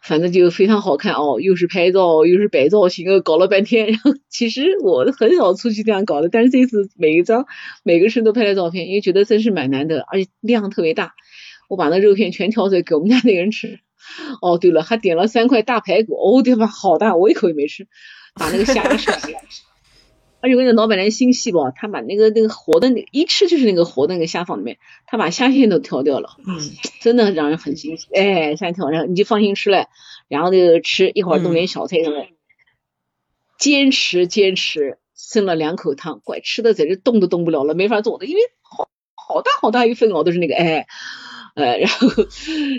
[0.03, 3.89] 反正就非常好看哦，又是拍照又是摆造型，搞了半天。
[3.89, 7.45] 然 后其实我很少出去这样搞的，但是这次每一张
[7.83, 11.15] 每个人都拍了照片，因为觉得真是蛮难得，而且量特别大。
[11.69, 13.81] 我把那肉片全挑出来给我们家那个人吃。
[14.41, 16.69] 哦，对了，还点了三块大排骨，哦对吧？
[16.69, 17.89] 好大，我一口也没吃。
[18.37, 19.19] 把那个虾吃了。
[20.39, 26.61] 而且我跟你老板娘心细吧，他把那个那个活的那一吃就是那个活的那个虾放里面，他把虾线都挑掉了，嗯，
[27.01, 28.07] 真的让人很欣喜。
[28.15, 29.89] 哎，虾挑，然后你就放心吃了，
[30.29, 32.29] 然后就吃一会儿弄点小菜上来，
[33.59, 40.87] 坚持坚持，剩了两口汤，怪吃的在这动都动不了了，没法做的，因为好好大好大一份哦，都是那个哎，
[41.57, 42.09] 呃，然后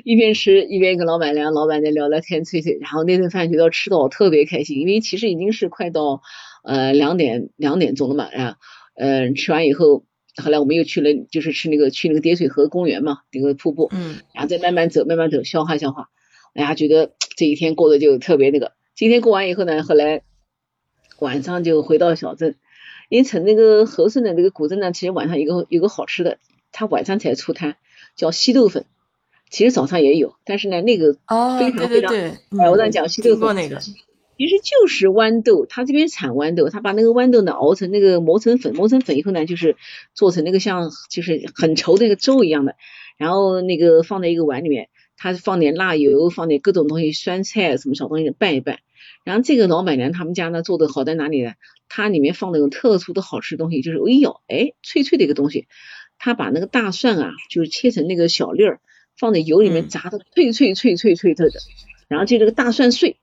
[0.05, 6.21] 一边吃一边跟老板娘、老板娘聊聊天、吹吹，然后那顿饭觉得吃的我特别开心，因为其实已经是快到。
[6.63, 8.57] 呃，两点两点钟了嘛，然后，
[8.95, 10.03] 嗯，吃完以后，
[10.35, 16.09] 后来我们又去了，就是吃那个去那个叠水河公园嘛，那个瀑布，嗯，然后再慢慢走，慢慢走，消化消化，
[16.55, 18.73] 哎呀，觉得这一天过得就特别那个。
[18.97, 20.23] 今天过完以后呢，后来
[21.19, 22.57] 晚上就回到小镇，
[23.07, 26.37] 因为从那个和顺的那个古镇呢，其实晚上有个有个好吃的，
[26.73, 27.77] 它晚上才出摊，
[28.17, 28.83] 叫稀豆粉，
[29.49, 32.13] 其实早上也有，但是呢，那个非常非常，
[32.59, 33.79] 哎，我跟你讲稀豆粉那个。
[34.39, 39.75] 其实就是豌豆，他这边产豌豆，他把那个豌豆呢熬成那个磨成粉，磨成粉以后呢，就是
[40.13, 42.75] 做成那个像就是很稠的那个粥一样的，
[43.17, 48.77] 然后那个放在一个碗里面，他放点辣油，放点各种东西，酸菜什么小东西拌一拌。
[49.23, 51.53] 然后这个老板娘他们家呢做的好在哪里呢？
[51.89, 55.67] 它里面放那种特殊的好吃东西，就是一咬，哎，脆脆的一个东西。
[56.17, 58.79] 他把那个大蒜啊，就是切成那个小粒儿，
[59.19, 61.59] 放在油里面炸的脆脆脆脆脆脆的，
[62.07, 63.17] 然后就这个大蒜碎。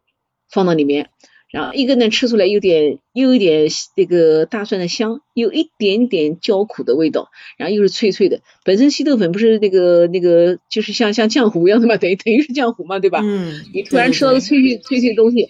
[0.51, 1.09] 放到里面，
[1.51, 3.67] 然后一个呢吃出来有点又有点
[3.97, 8.41] 那个大蒜的香，有一点点焦苦的味道，然后又是脆脆的。
[8.63, 13.21] 本身稀豆粉不是那个那个就是像像浆糊一样的嘛，等于等于是浆糊嘛，对吧？
[13.25, 13.65] 嗯。
[13.73, 15.49] 你突然吃到个脆脆脆脆的东西，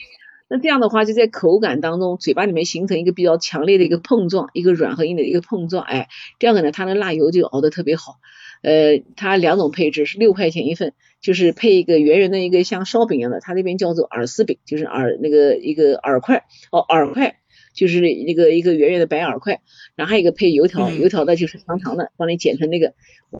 [0.54, 5.82] 那这样的话就在口感当中，嘴巴里面形成一个比较强烈的一个碰撞，一个软和硬的一个碰撞。
[5.84, 6.06] 哎，
[6.38, 8.20] 第二个呢，它的辣油就熬得特别好。
[8.62, 17.34] 呃，它两种配置是六块钱一份，就是配一个圆圆的一个像烧饼一样的，它那边叫做饵丝饼，就是饵那个一个饵块哦，饵块
[17.74, 19.60] 就是那个一个圆圆的白饵块，
[19.96, 22.94] 然后还有一个配油条，油条的就是长长的，帮你剪成那个。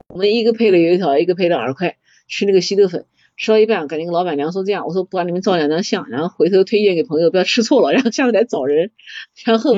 [0.09, 1.97] 我们一个配了油条，一个配了饵块，
[2.27, 8.91] 吃那个稀豆粉，吃到一半，跟那个老板娘说这样，我说不让你们照两张相，然后回头推荐给朋友，不要吃错了， 然后下次来找人。
[9.45, 9.75] 然后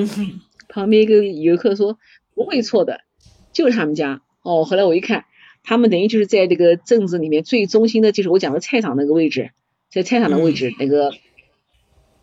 [0.69, 1.99] 旁边一个游客说
[2.35, 3.01] 不会错的，
[3.53, 4.65] 就是他们家哦。
[4.65, 5.25] 后来我一看。
[5.69, 9.51] 他们等于就是在这个镇子里面最中心的，就是我讲的菜场那个位置，
[9.91, 11.11] 在菜场的位置那个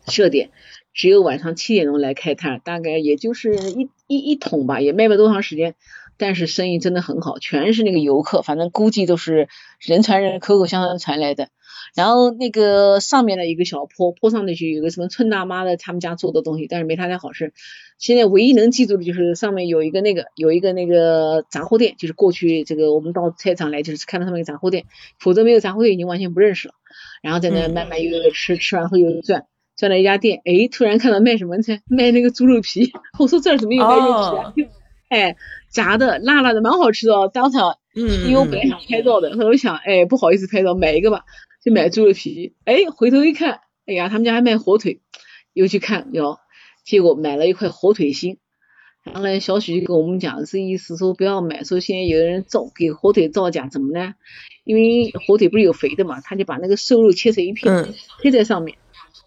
[0.08, 0.48] 设点，
[0.94, 5.74] 只有晚上七点钟来开摊，大概也就是一一一桶吧，也卖不多长时间，
[6.16, 9.48] 但是生意真的很好，全是那个游客，反正估计都是
[9.80, 11.48] 人传人，口口相传传来的。
[11.94, 17.52] 然后那个上面的一个小坡，坡上那去有个什么村大妈的他们家做的东西，但是没他家好吃。
[17.98, 24.86] 现在唯一能记住的就是上面有一个那个有一个那个杂货店，就是过去这个我们到菜场来就是看到他们一个杂货店，
[25.20, 26.74] 否则没有杂货店已经完全不认识了。
[27.22, 29.46] 然后在那慢慢一个个吃，吃完后又转
[29.76, 32.92] 转了一家店，哎，突然看到卖什么菜，卖那个猪肉皮。
[33.20, 34.06] 我说这儿怎么有卖肉
[34.54, 34.70] 皮啊？
[35.14, 35.36] 哎，
[35.70, 37.30] 炸的辣辣的，蛮好吃的哦。
[37.32, 41.24] 当场，嗯，因为我本来想拍照的，后来我想，哎，不好意思拍照，买一个吧。
[41.64, 45.00] 就买猪肉皮，哎，回头一看，哎呀，他们家还卖火腿，
[45.54, 46.38] 又去看哟，
[46.84, 48.36] 结果买了一块火腿心，
[49.02, 54.12] 然后呢，小许就跟我们讲，这意思说不要买，说现在有人造给火腿造假，怎么呢？
[54.64, 58.76] 因为火腿不是有肥的嘛，他就把那个瘦肉切成一片，贴在上面。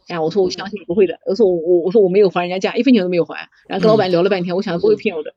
[0.08, 3.50] 哎，我说我相信不会的，我说我我我说我没有还人家价，一分钱都没有还。
[3.68, 5.34] 然后跟老板聊了半天，我想不会骗我的。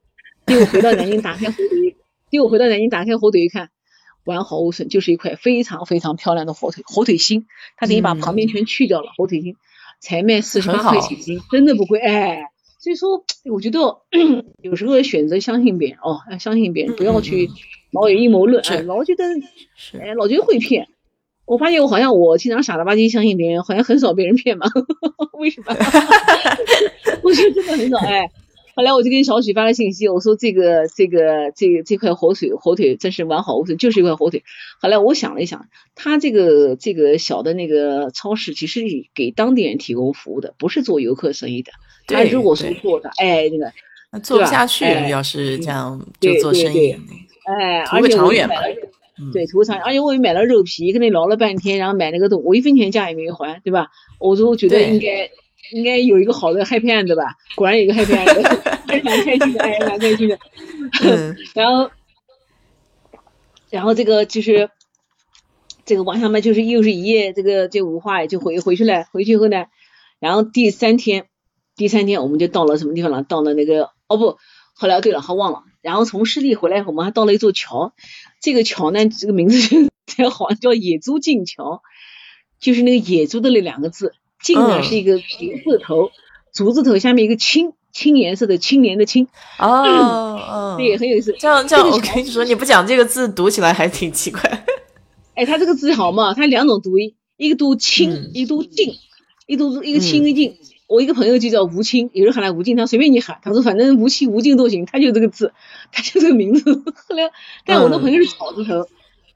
[0.51, 1.97] 结果回到南京打开火腿，
[2.29, 3.71] 结果回到南京打开火腿一看。
[4.25, 7.47] 完好无损，就是一块非常非常漂亮的火腿火腿心，
[7.77, 9.55] 他等于把旁边全去掉了，火腿心
[10.01, 12.43] 才卖四十八块钱一斤，真的不贵哎。
[12.81, 14.01] 所以说，我觉得
[14.61, 17.49] 有时候选择相信别人哦，要相信别人，不要去
[17.93, 19.25] 老有阴谋论，哎，老觉得
[20.01, 20.89] 哎，老觉得会骗。
[21.45, 24.67] 我发现我好像我经常傻了吧唧相信别人，好像很少被人骗嘛，
[25.39, 25.75] 为什么？
[27.23, 28.29] 我觉得真的很少哎。
[28.81, 34.43] 后来我就跟小许发了信息，我说这个这个这个这块火腿火腿真是完好无损，就是一块火腿。
[34.81, 38.81] 后来我想了一想，他这个这个小的那个超市其实
[39.15, 41.73] 给当地人提供服务的，不是做游客生意的。
[42.07, 43.71] 他如果是做的，哎，那个
[44.13, 46.97] 那做不下去，要是这样就做生意，
[47.45, 48.55] 哎，而且长远嘛。
[49.35, 53.89] 对，图长，而且我也买了肉皮，跟你聊了半天，然后买那个东，我一分钱价也没有还，对吧？
[54.19, 55.29] 我说我觉得应该
[55.73, 60.39] 应该有一个好的 happy end 吧，果然有一个 happy end， 还蛮开心的，哎，蛮开心的。
[61.55, 61.91] 然后，
[63.71, 64.71] 然后这个就是
[65.85, 69.05] 这个王小曼，就是又是一夜，这个这五花就回回去了。
[69.13, 69.67] 回去以后呢，
[70.19, 71.27] 然后第三天，
[71.77, 73.23] 第三天我们就到了什么地方了？
[73.23, 74.39] 到了那个哦不，
[74.75, 75.63] 后来对了，还忘了。
[75.83, 77.95] 然后从湿地回来后，我们还到了一座桥。
[78.43, 81.83] 这个桥呢，这个名字就 好像，叫野猪径桥，
[82.59, 85.25] 就是那个野猪的那两个字，径呢是一个竹
[85.65, 86.11] 字头，
[86.53, 89.29] 竹字头下面一个青，青颜色的青年的青。
[89.59, 91.35] 哦哦，对，很有意思。
[91.39, 94.65] 这样这样，我跟你说，你不讲这个字，读起来还挺奇怪。
[95.35, 96.35] 哎，它这个字好嘛？
[96.35, 98.95] 它两种读音，一个读青，一个读静，
[99.47, 100.57] 一读一个青一个径。
[100.89, 105.53] 我一个朋友就叫吴清，有人喊他吴静，他随便你喊，他说反正吴清吴静都行，他就这个字，
[105.93, 106.83] 他就这个名字。
[107.07, 107.31] 后来，
[107.65, 108.89] 但我的朋友是草字头，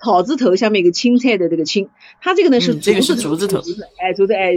[0.04, 1.88] 草字头下面一个青菜的这个青，
[2.20, 3.58] 它这个呢是这个是竹字头，
[3.98, 4.52] 哎，竹字哎。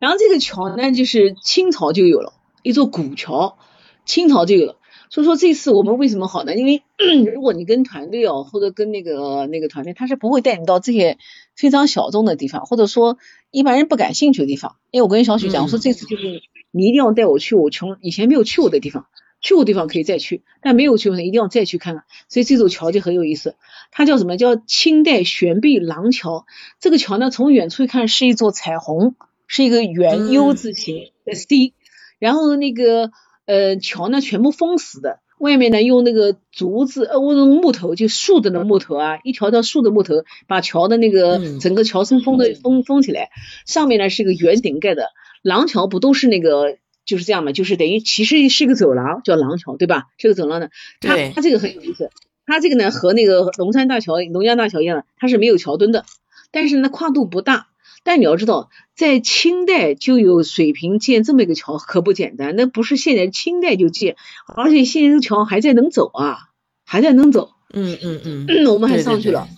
[0.00, 2.32] 然后这个桥呢就是清朝就有了，
[2.62, 3.58] 一座古桥，
[4.04, 4.76] 清朝就有了。
[5.10, 6.54] 所以说这次我们为什么好呢？
[6.54, 6.82] 因为
[7.34, 11.18] 如果你跟团队哦，或者跟那个那个团队，他是不会带你到这些
[11.54, 13.18] 非常小众的地方，或者说。
[13.50, 19.06] 一般人不感兴趣的地方，因为我跟小许讲，我说这次就是你一定要带我去我穷以前没有去过的地方，
[19.40, 22.04] 去过地方可以再去，但没有去过的一定要再去看看。
[22.28, 23.54] 所以这座桥就很有意思，
[23.90, 26.46] 它叫什么叫清代悬臂廊桥。
[26.80, 29.14] 这个桥呢，从远处一看是一座彩虹，
[29.46, 31.74] 是一个圆 U 字形的 C，
[32.18, 33.10] 然后那个
[33.46, 35.20] 呃桥呢全部封死的。
[35.38, 43.30] 外面呢用那个竹子呃，用木头就竖着的木头啊，一条条竖的木头把桥的那个整个桥身封的封封起来。
[43.64, 45.10] 上面呢是一个圆顶盖的
[45.42, 46.78] 廊桥，不都是那个
[47.08, 47.52] 就是这样嘛？
[47.52, 50.08] 就是等于其实是个走廊，叫廊桥，对吧？
[50.18, 50.68] 这个走廊呢，
[51.00, 52.10] 它它这个很有意思，
[52.46, 56.04] 它这个呢和那个龙山大桥、龙江大桥一样，它是没有桥墩的，
[56.52, 57.68] 但是呢跨度不大。
[58.04, 62.54] 但你要知道，在清代就有水平建这么一个桥，可不简单。
[62.56, 64.16] 那不是现在清代就建，
[64.54, 66.50] 而且现在这桥还在能走啊，
[66.84, 67.50] 还在能走。
[67.72, 68.66] 嗯嗯嗯。
[68.66, 69.48] 我们还上去了，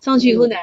[0.00, 0.56] 上去以后呢，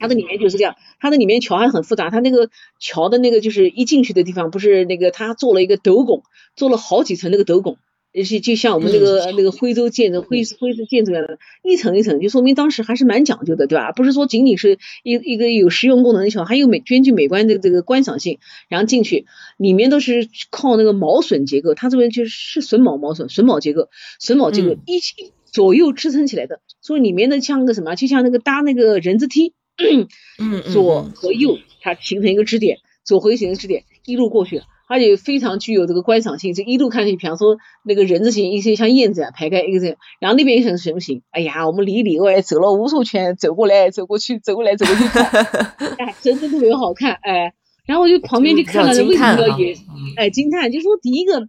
[0.00, 2.10] 它的里面就是这样，它的里面桥还很复杂。
[2.10, 2.50] 它那个
[2.80, 6.22] 桥的那个就是一进去的地方，不是那个它做了一个斗拱，
[6.56, 7.76] 做了好几层那个斗拱。
[8.12, 13.92] 而且就像我们那个那个徽州建的徽徽州建筑一样的，一层一层，就说明当时还是蛮讲究的，对吧？
[13.92, 18.40] 不是说仅仅是一一个有实用功能的桥，还有美兼具美观的这个观赏性。
[18.68, 19.26] 然后进去
[19.58, 23.90] 里面都是靠那个毛榫结构，它这边就是榫卯毛榫榫卯结构，
[24.20, 29.52] 榫卯结构一起左右支撑起来的，所以里面的像个什么，就像那个搭那个人字梯，
[30.38, 34.62] 嗯，左和右它形成一个支点，左和右形成支点，一路过去。
[34.92, 41.22] 而且非常具有这个观赏性，就一路看去，比方说那个人字形，一些像燕子啊排开一个这样，然后那边一层什么形？
[41.30, 45.04] 哎呀，我们里里外走了无数圈，走过来走过去，走过来走过去，
[45.96, 47.54] 哎，真的特别好看，哎，
[47.86, 49.76] 然后我就旁边就看了，为什么要也，
[50.16, 51.48] 哎，惊叹，就说第一个。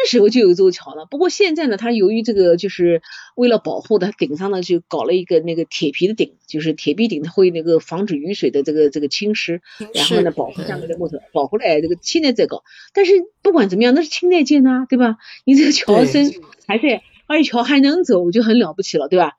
[0.00, 3.02] 那时候就有座桥了，不过现在呢，它由于这个就是
[3.34, 9.60] 为了保护它顶上呢，就搞了一个那个铁皮的顶，就是铁皮顶，它会那个防止雨水的这个这个侵蚀，
[9.92, 12.62] 然后呢保护下面的木头，保护了哎，这个现在在搞，
[12.94, 13.12] 但是
[13.42, 15.16] 不管怎么样，那是清代建的，对吧？
[15.44, 16.32] 你这个桥身
[16.68, 19.32] 还在，而且桥还能走，就很了不起了，对吧？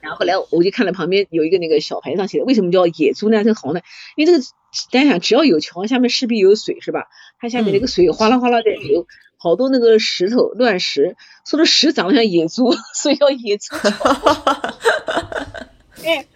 [0.00, 3.44] 然后后来我就看了旁边有一个那个小牌上写的，为什么叫野猪呢？
[3.44, 3.80] 这个好呢，
[4.16, 4.44] 因为这个
[4.90, 7.08] 大家想，只要有桥，下面势必有水，是吧？
[7.40, 9.06] 它下面那个水哗啦哗啦在流，
[9.36, 13.90] 好多那个石头乱石，说的石长得像野猪，所以叫野猪桥。
[16.04, 16.26] 哎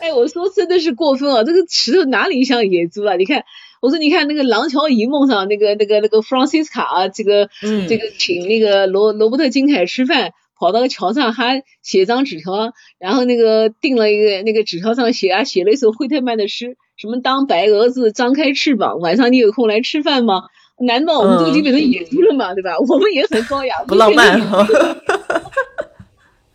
[0.00, 1.44] 哎，我说真的是过分啊！
[1.44, 3.16] 这个石头哪里像野猪啊？
[3.16, 3.44] 你看，
[3.80, 7.50] 我说你看那个《廊桥遗梦》上那个那个那个 Francisca 啊，这个
[7.88, 10.32] 这个请那个罗罗伯特金凯吃饭。
[10.58, 20.44] 跑到桥上还写张纸条，然后那个订了一个那个纸条上写啊写了一首惠特曼的诗，什么当白蛾子张开翅膀，晚上你有空来吃饭吗？
[20.78, 22.52] 难道我们都已经变成野猪了吗？
[22.54, 22.76] 对吧？
[22.78, 24.40] 我们也很高雅， 不浪漫。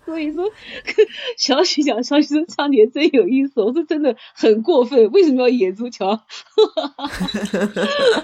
[0.05, 0.43] 所以说，
[1.37, 6.09] 小许讲小许说唱点真有意思，我说真的很过分，为什么要野猪桥？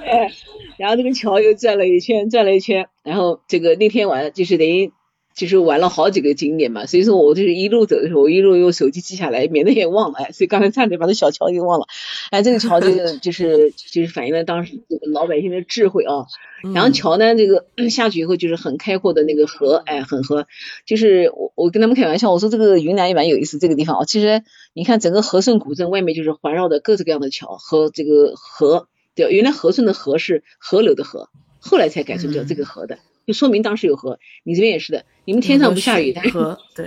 [0.04, 0.32] 哎，
[0.78, 4.92] 然后这个桥又转了一圈，转了一圈，然后这个那天晚上就是等于。
[5.36, 10.20] 就是玩了好几个景点嘛，所以说我就是一路走的时候，我一路用手机记下来，免得也忘了。
[10.20, 11.88] 哎，所以刚才差点把这小桥给忘了。
[12.32, 16.26] 哎，这个桥这个 就是就是反映了当时这个老百姓的智慧啊。
[16.74, 20.48] 然后桥呢，这个 下去以后就是很开阔的那个河，哎，很河。
[20.86, 24.06] 就是我我跟他们开玩笑，我说这个云南也蛮有意思这个地方啊。
[24.06, 24.41] 其实
[24.74, 31.30] 你看整个和顺古镇外面就是环绕着各式各样的桥和这个河，对，原来和顺的河是河流的河，
[31.60, 32.98] 后来才改成叫这个河的。
[33.26, 35.06] 就说明当时有河，你这边也是的。
[35.26, 36.38] 你们天上不下雨，但是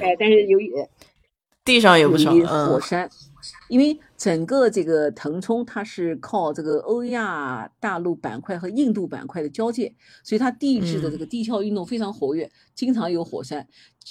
[0.00, 0.72] 哎，但是有雨，
[1.64, 2.32] 地上有不少
[2.66, 3.10] 火山。
[3.68, 9.94] 因为整个这个腾冲，它是靠这个欧亚大陆板块和印度板块的交界，
[10.24, 13.66] 所以它地质的这个地壳运动非常活跃，经常有火山，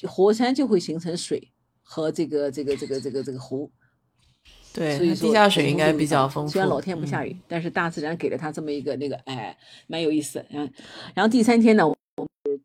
[0.08, 1.52] 火山就会形成水
[1.82, 3.70] 和这个这个这个这个这个湖。
[4.74, 6.52] 对，所以地下水应该比较丰富。
[6.52, 10.46] 虽然老天不下雨，但是大自然给了它这么一个那个，哎，蛮有意思。
[10.52, 10.72] 嗯，
[11.16, 11.84] 然后第三天呢？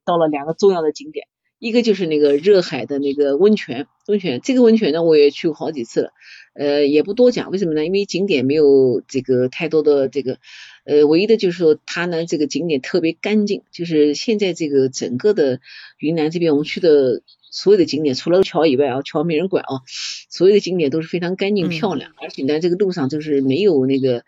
[0.04, 1.26] 到了两个重要的景点，
[1.58, 6.12] 一个就是那个热海的那个温泉，温泉这个温泉呢，我也去过好几次了，
[6.54, 7.84] 呃，也不多讲，为什么呢？
[7.86, 10.38] 因为景点没有这个太多的这个，
[10.84, 15.60] 呃，唯一的就是说它呢这个景点特别干净，就是现在这个整个的
[15.98, 19.82] 云南这边我们去的所有的景点，除了桥以外啊，桥没人管啊，
[20.30, 24.24] 所有的景点都是非常干净漂亮，而且呢这个路上就是没有那个，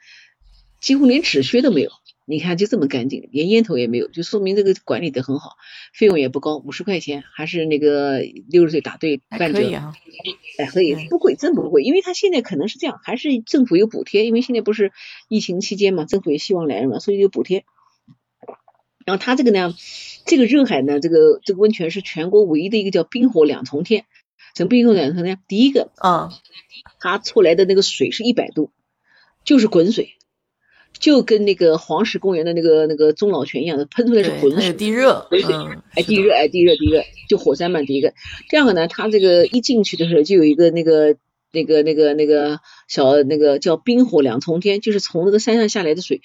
[0.80, 1.90] 几乎连纸屑都没有。
[2.26, 5.56] 你看，就这么干净，连烟头也没有，就说明这个管理的很好，
[5.92, 9.59] 费用也不高，五十块钱，还是那个六十岁打对半折，
[10.59, 14.92] 哎，可以，不贵，真不贵，因为他现在可能是这样，还是政府有补贴，因为现在不是
[15.28, 17.66] 疫情期间嘛，政府也希望来人嘛，所以有补贴。
[19.05, 19.74] 然后他这个呢，
[20.24, 24.06] 这个热海呢，这个这个温泉是全国唯一的一个叫冰火两重天，
[24.56, 25.38] 什么冰火两重天？
[25.46, 26.30] 第一个，啊，
[27.01, 28.70] 它出来的那个水是一百度，
[29.44, 30.14] 就是滚水。
[30.98, 38.14] 就跟那个黄石公园的那个那个中老泉一样的，喷出来是浑水，地热，嗯，哎，地热，哎，地热，地热，就火山嘛，第一个。
[38.48, 41.16] 第二个呢，它这个一进去的时候就有一个那个
[41.52, 46.22] 那个那个那个小那个叫冰火两重天，就是从那个山上下来的水，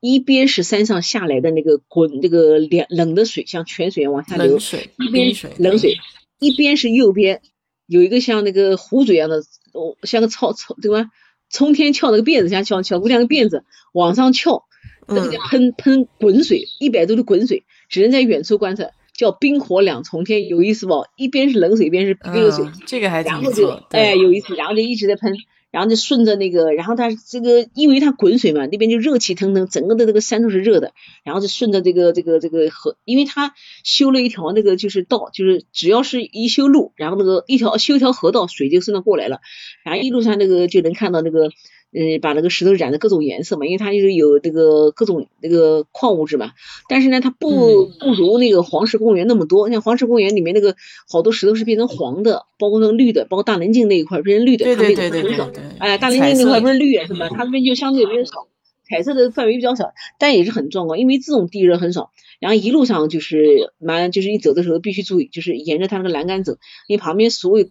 [0.00, 4.58] 一边是山上下来的那个滚那个凉冷的水，像泉水一样往下流，
[4.98, 5.96] 一边冷水，
[6.38, 7.40] 一边是右边
[7.86, 9.38] 有一个像那个湖水一样的，
[9.72, 11.10] 哦，像个草草对吧？
[11.50, 14.64] 冲天翘那个辫子，像小小姑娘的辫子往上翘，
[15.06, 21.04] 那个叫喷喷滚水，一百度的滚水，只能在远处观测，叫冰火两重天，有意思不？
[21.16, 23.82] 一边是冷水，一边是热水，这个还挺不错。
[23.90, 25.34] 哎，有意思，然后就一直在喷。
[25.70, 30.92] 然后就顺着那个，然后它这个因为它滚水嘛，那边就热气腾腾，整个的这个山都是热的。
[31.24, 39.40] 然后就顺着这个这个这个河，因为它修了一条那个就是道，就是只要是一修路，然后那个一条修一条河道，水就顺着过来了。
[39.84, 41.50] 然后一路上那个就能看到那个。
[41.92, 46.52] 嗯，把那个石头染的各种颜色嘛，因为它就是有这个各种那个矿物质嘛。
[46.88, 49.68] 但是呢，它不不如那个黄石公园那么多。
[49.70, 50.76] 像黄石公园里面那个
[51.08, 55.50] 好多石头是变成黄的，包括那个绿的，包括大棱镜那一块变成绿的，它那个很少。
[55.78, 57.28] 哎，大棱镜那块不是绿是吧？
[57.28, 58.46] 它那边就相对比较少，
[58.88, 62.12] 彩色的范围比较小，但也是很壮观，因为这种地热很少。
[62.38, 66.52] 然后一路上就是蛮，就是一走的时候必须注意，就是沿着它那个栏杆走，
[66.86, 67.66] 因为旁边所有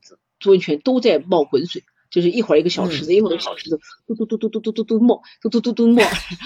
[0.45, 1.83] 温泉都在冒浑水。
[2.11, 6.03] 就是一会儿一个小池子，一会儿一个小池子，嘟嘟嘟嘟嘟嘟嘟嘟冒，嘟嘟嘟嘟冒。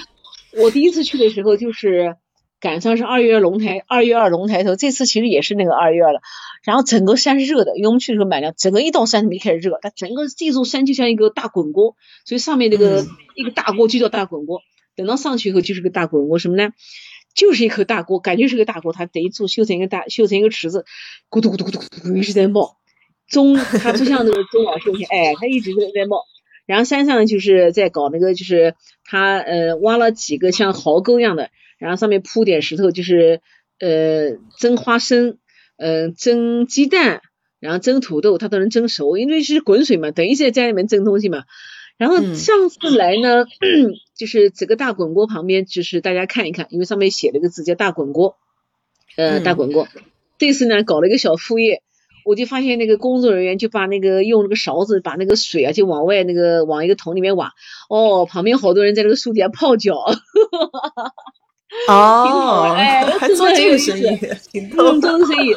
[0.62, 2.16] 我第一次去的时候就是
[2.60, 4.76] 赶上是二月龙抬，二月二龙抬头。
[4.76, 6.22] 这次其实也是那个二月了，
[6.64, 11.96] 然后整个山是热的，因为我们去的时候满凉，整个一到山没开始热，它整个这座山就像一个大滚锅，
[12.26, 14.62] 所以上面那个一个大锅就叫大滚锅。
[14.96, 16.70] 等到上去以后就是个大滚锅，什么呢？
[17.34, 20.86] 就是一口大锅，感觉是个大锅，它等于做修成一个大修成一个池子，
[21.32, 22.78] 咕嘟咕嘟咕嘟咕嘟一直在冒。
[23.28, 26.24] 中，他不像那个中老寿天，哎，他一直在在冒。
[26.66, 33.42] 然后山上就是在搞那个，就是他呃挖了几个像壕沟一样的，然后上面铺点石头，就是
[33.80, 35.40] 呃蒸花生，
[35.76, 37.22] 嗯蒸鸡蛋，
[37.60, 41.44] 然后蒸土豆，他都能蒸熟，因为是滚水嘛，等于是在里面蒸东西嘛。
[41.98, 43.46] 然后上次来呢，
[44.16, 48.38] 就是这个大滚锅旁边，就是大家看一看，因为上面写了个字叫大滚锅，
[49.18, 49.90] 呃大滚锅。
[50.38, 51.82] 这次呢搞了一个小副业。
[52.26, 57.52] 我就发现那个工作人员就把那个用那个勺子把那个水啊就往外那个往一个桶里面挖，
[57.90, 59.96] 哦，旁边好多人在那个树底下泡脚，
[61.88, 64.04] 哦，哎， 还做这个生意，
[64.76, 65.56] 做这个生意，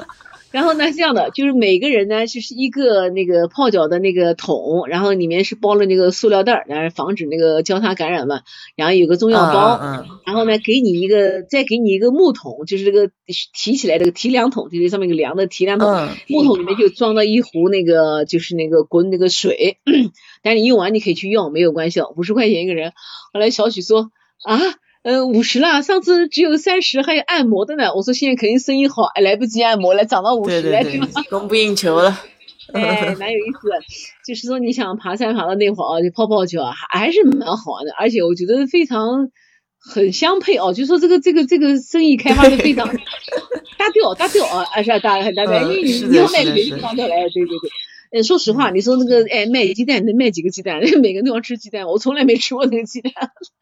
[0.53, 8.41] 然后呢，这样的就是每个人呢就是一个那个泡脚的那个桶，然后里面是包了那个塑料袋，然后防止那个交叉感染嘛。
[8.75, 9.79] 然后有个中药包，
[10.25, 13.11] 然后呢给你一个，再给你一个木桶，就是这个
[13.55, 19.79] 提起来这个提凉桶，就是上面有个凉的提凉桶，木桶里面就装了一壶那个就是那个滚那个水，
[20.43, 22.93] 但是你用完你可以去用，没有关系，五十块钱一个人。
[23.33, 24.11] 后来小许说
[24.43, 24.59] 啊。
[25.07, 27.95] 嗯，五十了，上次只有三十，还有按摩的呢。
[27.95, 31.07] 我说现在肯定生意好，哎，来不及按摩了，涨到五十来，对吧？
[31.31, 32.19] 供不应求了。
[32.75, 33.79] 哎，蛮有意思的。
[34.27, 37.93] 就是说，你想爬山爬到那会儿啊，就泡泡脚，还还是蛮好玩的。
[37.97, 39.31] 而且我觉得非常
[39.79, 42.89] 很相配哦，就说这个这个这个生意开发的非常
[43.79, 47.71] 搭调搭调啊，还是搭很搭调，因为你你要卖别的地方的来，对对对。
[48.13, 50.81] 嗯，说实话，你说那个哎卖鸡蛋能卖几个鸡蛋？
[51.03, 53.13] 每个地方吃鸡蛋，我从来没吃过那个鸡蛋。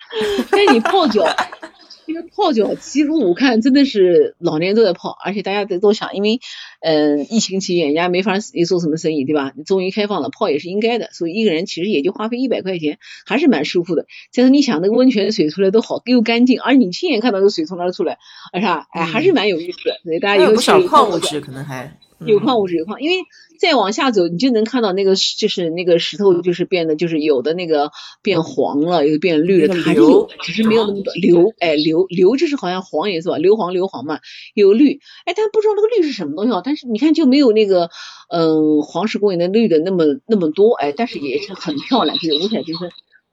[0.51, 1.25] 但你泡脚，
[2.07, 6.41] 那个泡脚几乎我看真的是老年人都在泡，而且大家都都想，因为
[6.81, 8.39] 嗯疫情期间人家没法
[8.69, 9.53] 做什么生意，对吧？
[9.57, 14.07] 你终于开放了，泡也是应该的，所以一个人其实也就花费一百块钱，还是蛮舒服的。
[14.31, 18.19] 再说你想那个温泉水出来都好又干净，而你亲眼看到这个水从哪出来，
[18.55, 18.87] 是吧？
[18.93, 20.01] 哎，还是蛮有意思的。
[20.05, 21.99] 所以大家有不少矿物质，可能还。
[22.25, 23.17] 有矿物质，有矿，因为
[23.65, 34.19] 再往下走，你就能看到那个就是那个石头，就是变得就是有的那个变黄了，有的变绿了，它有，只是没有那么多硫，哎硫硫，就是好像黄颜色吧，硫磺硫磺嘛，
[34.53, 37.89] 有绿，哎，但不知道那个绿是什么东西啊，但是你看就没有那个
[38.29, 42.91] 嗯黄石公园的绿的那么那么多，哎，但是也是很漂亮，就是五彩缤纷。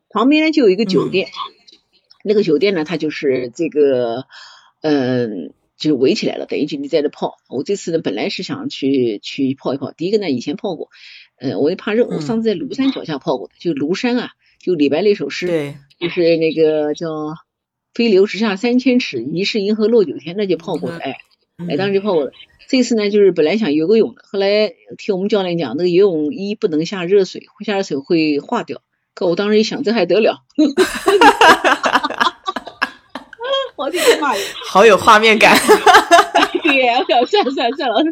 [0.09, 1.27] 旁边呢就有一个酒店，
[2.23, 4.23] 那个酒店呢它就是这个
[4.81, 5.51] 嗯。
[5.81, 7.37] 就围起来了，等于就你在这泡。
[7.49, 9.91] 我这次呢，本来是想去去泡一泡。
[9.91, 10.89] 第一个呢，以前泡过，
[11.39, 12.05] 呃，我也怕热。
[12.05, 14.29] 我上次在庐山脚下泡过的，就庐山啊，
[14.59, 17.09] 就李白那首诗，对，就是那个叫
[17.95, 21.17] “飞流直下三千尺，疑是银河落九天”，那就泡过的，哎，
[21.67, 22.33] 哎，当时就泡过的。
[22.67, 28.83] 这次呢，就是本来想游个泳的，后来听我们教练讲，那个游泳衣不能下热水，下热水会化掉。
[29.15, 30.45] 可我当时一想，这还得了？
[34.67, 35.57] 好有画面感。
[36.63, 38.03] 对呀，我想算了算了算了，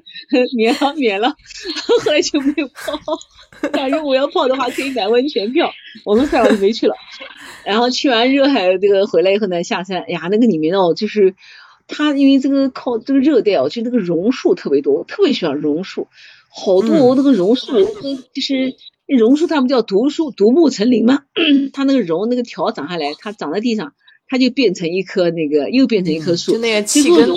[0.57, 1.29] 免了免了。
[1.29, 2.99] 后来就没有泡。
[3.71, 5.71] 但是我要泡的话，可以买温泉票。
[6.03, 6.95] 我说算了，我就没去了。
[7.63, 11.35] 然后去完热海这个回来以后呢，下山，哎呀，那个里面哦，就是
[11.87, 16.07] 它因为这个靠这个热带哦，就那个榕树特别多，我特别喜欢榕树，
[16.49, 17.83] 好多哦那个榕树，
[18.33, 18.73] 就是
[19.05, 21.23] 榕树，它不叫独树独木成林吗？
[21.73, 23.93] 它那个榕那个条长下来，它长在地上。
[24.29, 27.27] 它就变成一棵那个，又变成一棵树，就那个气根，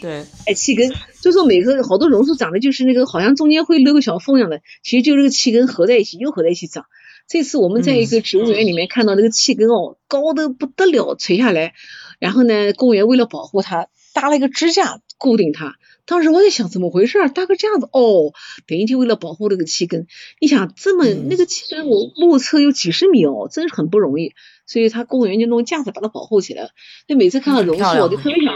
[0.00, 0.92] 对，哎，气根，
[1.22, 6.86] 就说每棵好多榕树长得就是那个，好像中间会留个小缝一样的，其实就这个气根合在一起，又合在一起长。
[7.28, 11.72] 这次我们在一个植物园里面看到那个气根哦，高的不得了，垂下来，
[12.18, 15.76] 然后呢，公园为了保护它，搭了一个支架固定它。
[16.06, 18.32] 当时我在想怎么回事，搭个架子哦，
[18.66, 20.06] 等于就为了保护这个气根。
[20.40, 24.32] 你想这么那个气根，我目测有几十米哦，真是很不容易。
[24.66, 26.70] 所以他公园就弄架子把它保护起来了。
[27.06, 28.54] 那每次看到榕树，我就特别想，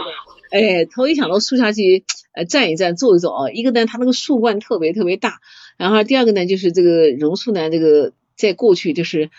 [0.49, 2.03] 哎，头一想到树下去
[2.33, 3.51] 呃站一站、坐一坐啊。
[3.51, 5.39] 一个呢，它那个树冠特别特别大，
[5.77, 9.29] 然后第二个呢，就是这个榕树呢，这个在过去就是，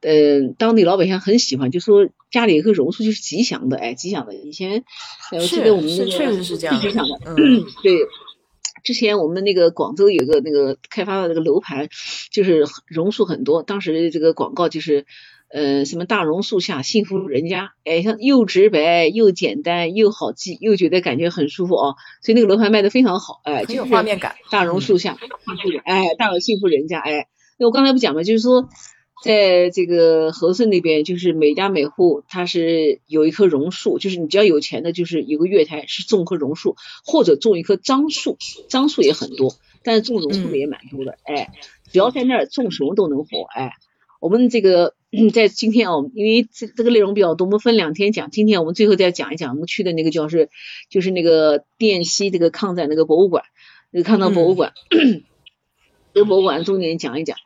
[0.00, 4.34] 嗯，当地老百姓很喜欢，就说家里有棵榕树就是吉祥的，哎，吉祥的。
[4.34, 4.84] 以前
[5.32, 7.18] 我记得我们那个确实是这样，吉祥的。
[7.26, 7.92] 嗯， 对。
[8.82, 11.88] 之前我们那个广州有个那个开发的那个楼盘，
[12.32, 15.06] 就是榕树很多，当时这个广告就是。
[15.52, 24.36] 呃，什么大榕树下幸福人家，哎，像又直白又简单又好记，又觉得感觉很舒服哦，所以那个楼盘卖的非常好，哎，很有画面感。
[24.52, 25.18] 大榕树下，
[25.84, 27.26] 哎，大有幸福人家，哎，
[27.58, 28.68] 那我刚才不讲嘛，就是说，
[29.22, 38.36] 在这个和顺那边，就是每家每户他是有一棵榕树，就是你只要有钱的，就是有个月台是种棵榕树，或者种一棵樟树，
[38.68, 41.50] 樟树也很多，但是种榕树的也蛮多的，哎，
[41.92, 43.72] 只要在那儿种什么都能活，哎。
[44.20, 44.92] 我们这个
[45.32, 48.30] 在今天哦，因为这这个内容比较多，我们分两天讲。
[48.30, 50.50] 今天我们最后再讲一讲我们去的那个叫是，
[50.90, 53.44] 就是那个滇西这个抗战那个博物馆，
[53.90, 54.74] 那个抗战博物馆，
[56.12, 57.38] 这个博物馆重点讲一讲。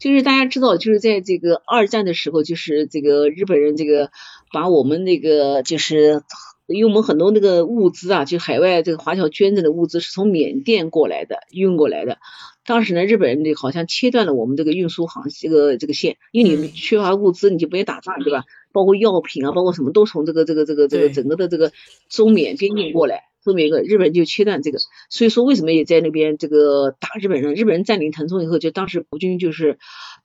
[0.00, 4.10] 就是大家知道，就是在这个二战的时候，就是这个日本人这个
[4.50, 6.22] 把我们那个就是
[6.66, 12.18] 因为我们很多那个物资啊，就海外这个华侨捐赠的物资是从缅甸过来的，运过来的。
[12.64, 18.44] 当时呢，日本人这好像切断了我们这个运输航这个这个线，因为你缺乏物资，你就不愿打仗，对吧？
[18.72, 21.72] 包括药品啊，包括什么都从这个这个这个这个整个的这个
[22.08, 27.54] 中缅边境过来，中缅一个日本人就切断这个，所以说为什么也在那边这个打日本人？
[27.54, 29.78] 日本人占领腾冲以后，就当时国军就是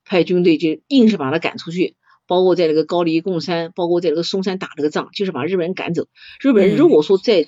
[0.04, 6.06] 派军队就硬是把他赶出去，包括在那个高黎贡山，包括在那个松山打这个仗，就是把日本人赶走。
[6.40, 7.46] 日本人如果说在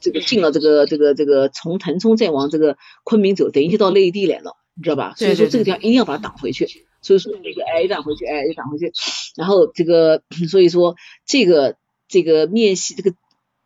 [0.00, 5.14] 这个进了这个这个这个从腾冲再往这个昆明走，等于就到内地来了，你知道吧？
[5.16, 6.68] 所以说这个地方一定要把它挡回去。
[7.00, 8.92] 所以说这个哎，挡回去，哎，挡回去。
[9.36, 10.96] 然后这个所以说
[11.26, 11.76] 这个
[12.08, 13.14] 这个面西这个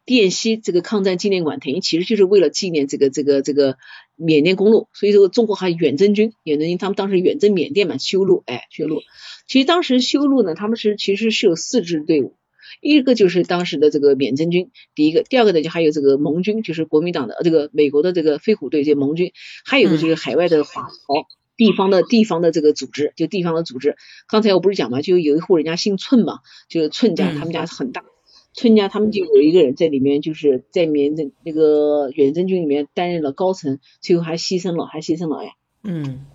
[0.05, 3.77] 滇西这个抗战纪念馆，等于其实就是为了纪念这个这个这个
[4.17, 4.89] 缅甸公路。
[4.93, 9.03] 所以说中国还远征军，远征军他们当时远征缅甸嘛，修路，哎，修路。
[9.47, 12.37] 其实当时修路呢，他们是其实是有四支队伍。
[12.81, 19.33] 一个就是当时的这个缅征军，第一个，第二个呢就还有这个盟军，就是国民党的这个美国的这个飞虎队，这盟军，
[19.65, 21.27] 还有个就是海外的华侨，
[21.57, 23.97] 地方的地方的这个组织，就地方的组织。
[24.27, 26.39] 刚才我不是讲嘛，就有一户人家姓寸嘛，
[26.69, 28.05] 就是寸家，他们家很大，
[28.53, 35.55] 村家他们就有一个人在里面，就是在缅的那个远征军里面担任了高层，最后还牺牲了，还牺牲了哎。
[35.83, 36.27] 嗯。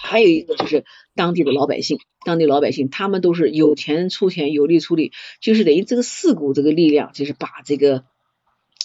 [0.00, 0.84] 还有一个就是
[1.16, 8.04] 当地的老百姓，当地老百姓他们都是有钱出钱，有力出力，就是等于这个四股这个力量，就是把这个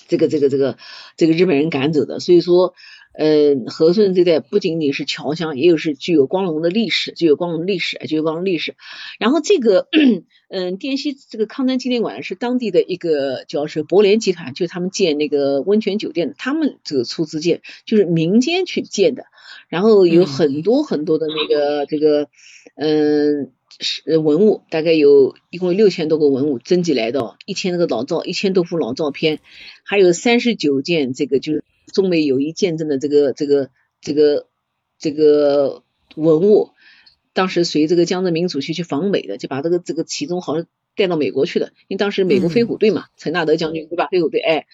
[0.08, 0.76] 这个这个这个
[1.16, 2.20] 这个日本人赶走的。
[2.20, 2.74] 所以说，
[3.14, 8.76] 嗯，和顺这带不仅仅是侨乡，也有是具有光荣的历史，具有光荣的历史，具有光荣历史。
[9.20, 9.88] 然后这个，
[10.50, 19.26] 嗯， 滇西这个抗战纪念馆是当地的一个叫是博联集团，就是他们建那个温泉酒店的，他们这个出资建，就是民间去建的。
[19.70, 22.30] 然后有很多很多的那个这个
[22.76, 29.40] 嗯是文物，大概有一共有六千多个文物征集来的，一千个老照，一千多幅老照片，
[29.84, 33.70] 还有三十九件这个就是中美友谊见证的这个这个
[34.02, 34.48] 这个
[35.00, 35.84] 这个
[36.16, 36.70] 文物，
[37.34, 40.66] 当时随这个江泽民主席去访美的，就把这个这个其中好像。
[40.96, 44.10] 带到美国去的，因为当时美国飞虎队嘛，陈纳德将军对吧？
[44.12, 44.68] 飞虎队，哎，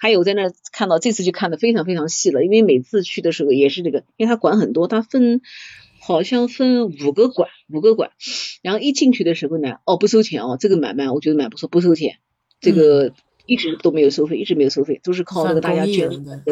[0.00, 5.42] 还有在那看到，这次就看的非常非常细了，因为每次去的时候也是这个，因为他管很多，他分
[6.00, 8.12] 好像分五个馆，五个馆，
[8.62, 12.20] 然后一进去的时候呢，哦不收钱哦，这个买卖我觉得蛮不错，不收钱，
[12.58, 13.12] 这个
[13.46, 16.42] 一直都没有收费，一直没有收费，都是靠那个大家捐的，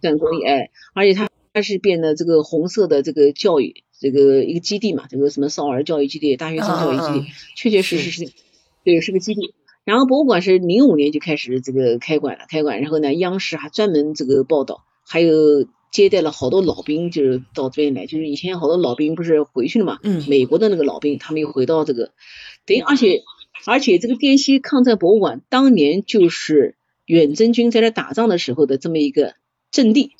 [0.00, 8.32] 赚公益，哎，而且他他是变得这个红色的这个教育这个一个基地嘛，这个什么少儿教育基地、大学生教育基地，确确实实是。
[8.84, 9.54] 对，是个基地。
[9.84, 12.80] 然后博物馆是零五年就开始这个开馆了，开馆。
[12.80, 18.06] 然后呢，央视还专门这个报道，还有接待了好多老兵，就是到这边来。
[18.06, 19.98] 就是以前好多老兵不是回去了嘛？
[20.02, 20.24] 嗯。
[20.28, 22.10] 美国的那个老兵，他们又回到这个，
[22.66, 23.22] 等于而且
[23.66, 26.76] 而且这个滇西抗战博物馆当年就是
[27.06, 29.34] 远征军在这打仗的时候的这么一个
[29.70, 30.12] 阵地，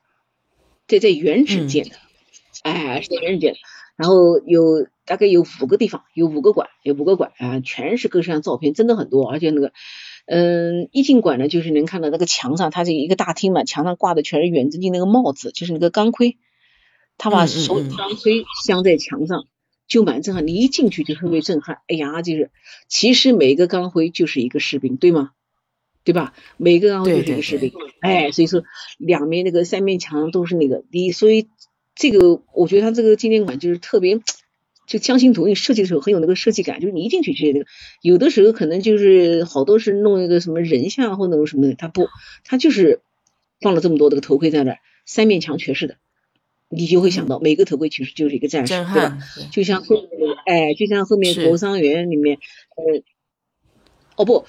[0.87, 1.97] 在在原址建的，
[2.63, 3.59] 哎，是在原址建的。
[3.95, 9.29] 然后有大概有五个地方，有五个馆，有五个馆啊，全是各式各样照片，真的很多。
[9.31, 9.73] 而且那个，
[10.27, 16.39] 嗯，一进馆呢，就是能看到那个墙上，它这一个大厅嘛，墙上挂的全是远征军那个帽子，就是那个钢盔，
[17.19, 19.45] 他把手钢盔镶在墙上，
[19.93, 20.47] 就蛮震撼。
[20.47, 22.51] 你一进去就特别震撼，哎呀，就是
[22.89, 25.33] 其实每个钢盔就是一个士兵，对吗？
[26.05, 26.33] 对吧？
[26.57, 28.65] 每个钢盔就是一个士兵，哎，所以说
[28.99, 31.49] 两面那个三面墙都是那个，你所以。
[31.95, 34.19] 这个我觉得他这个纪念馆就是特别，
[34.87, 37.67] 就江心图，你设计的时候很有那个设计感，就是你一进去就那个，
[38.01, 42.09] 有的时候可能就是好多是弄一个什么人像或者什么的，他不，
[42.45, 43.01] 他就是
[43.61, 45.97] 放了这么多这个头盔在那儿，三面墙全是的，
[46.73, 49.19] 你就会想到每个头盔其实就是一个战士，对吧？
[49.53, 52.39] 就像后面，哎，就像后面国殇园里面，
[52.77, 53.03] 呃，
[54.17, 54.47] 哦不。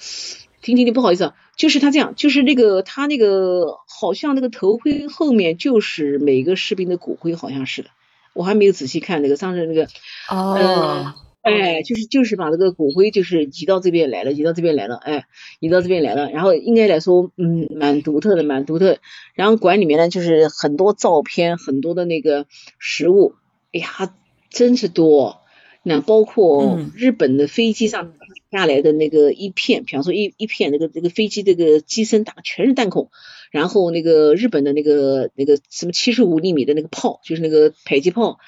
[0.62, 7.90] 婷婷，你，不好意思啊，就是他这样，就是那个他那个好像那个头盔后面就是每个士兵的骨灰，好像是的，
[8.32, 9.86] 我还没有仔细看那个上次那个
[10.30, 11.12] 哦，
[11.44, 15.26] 哎，就是就是把这个骨灰就是移到这边来了，移到这边来了，哎，
[15.60, 18.98] 移到这边来了，然后应该来说，嗯，蛮独特的，蛮独特。
[19.34, 22.46] 然后馆里面呢，就是很多照片，很多的那个
[22.78, 23.34] 实物，
[23.74, 24.14] 哎呀，
[24.48, 25.42] 真是多。
[25.86, 28.14] 那包括日本的飞机上
[28.50, 33.10] 下来的那个一片，比方说一一片那个那个飞机这个机身打全是弹孔，
[33.50, 38.38] 然后那个日本的那个那个什么七十五厘米的那个炮，就是那个迫击炮，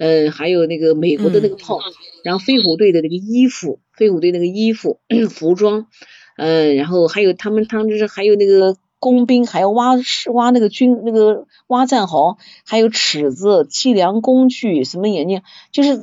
[0.00, 1.78] 嗯，还有那个美国的那个炮，
[2.24, 4.98] 然后飞虎队的那个衣服，飞虎队那个衣服
[5.28, 5.86] 服装，
[6.38, 9.92] 嗯，然后还有他们他们就是还有那个工兵还要挖
[10.32, 16.00] 挖那个军那个挖战壕，还有尺子计量工具什么眼镜，就是。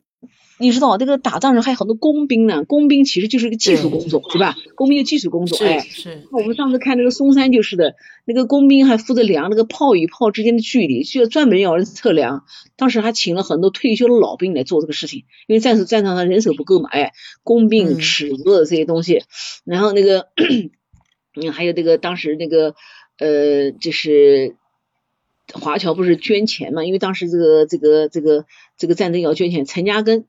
[0.59, 4.55] 你知道这个打仗时还有很多工兵呢，工兵其实就是一个技术工种，是吧？
[4.75, 6.23] 工兵就技术工种，哎，是。
[6.31, 12.45] 我们上次看那个嵩山就是的，那个工兵还负责量那个炮与炮之间的距离，需要专门要人测量。
[12.75, 17.13] 当时还请了很多退休的老兵来做这个事情，因为战时战场上人手不够嘛，哎，
[17.43, 19.23] 工兵尺子这些东西，
[19.63, 20.27] 然后那个，
[21.35, 22.73] 嗯， 还有这个当时那个
[23.19, 24.55] 呃，就是
[25.53, 26.83] 华侨不是捐钱嘛？
[26.83, 30.23] 因为当时这个这个这个这个战争要捐钱，陈嘉庚。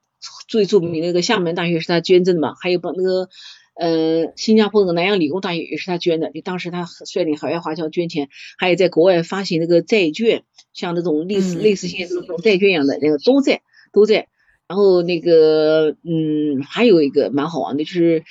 [0.48, 3.28] 最著名的那个厦门大学是他捐赠的嘛，还有把那个
[3.74, 8.28] 呃，新加坡的南洋理工大学也是他捐的，就当时他率领海外华侨捐钱，
[8.58, 10.42] 还有在国外发行那个债券，
[10.72, 13.62] 像那种类似类似现在这种债券一样的那个都在
[13.92, 14.28] 都在。
[14.66, 18.22] 然后那个嗯，还有一个蛮好玩的，就是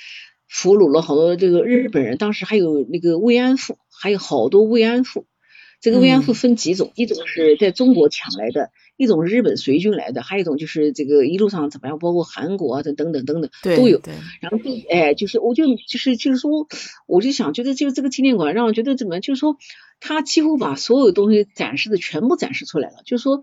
[0.48, 5.26] 俘虏了好多这个日本人，当时还有那个慰安妇，还有好多慰安妇。
[5.80, 14.02] 这个慰安妇分几种，一种是在中国抢来的，一种日本随军来的，还有一种就是这个一路上怎么样，包括韩国啊等等等等等都有。
[14.40, 14.58] 然后
[14.90, 16.66] 哎，就是我就就是就是说，
[17.06, 19.56] 我就想觉得就这个纪念馆让我觉得怎么，就是说
[20.00, 23.40] 他几乎把所有东西展示的全部展示出来了，就是说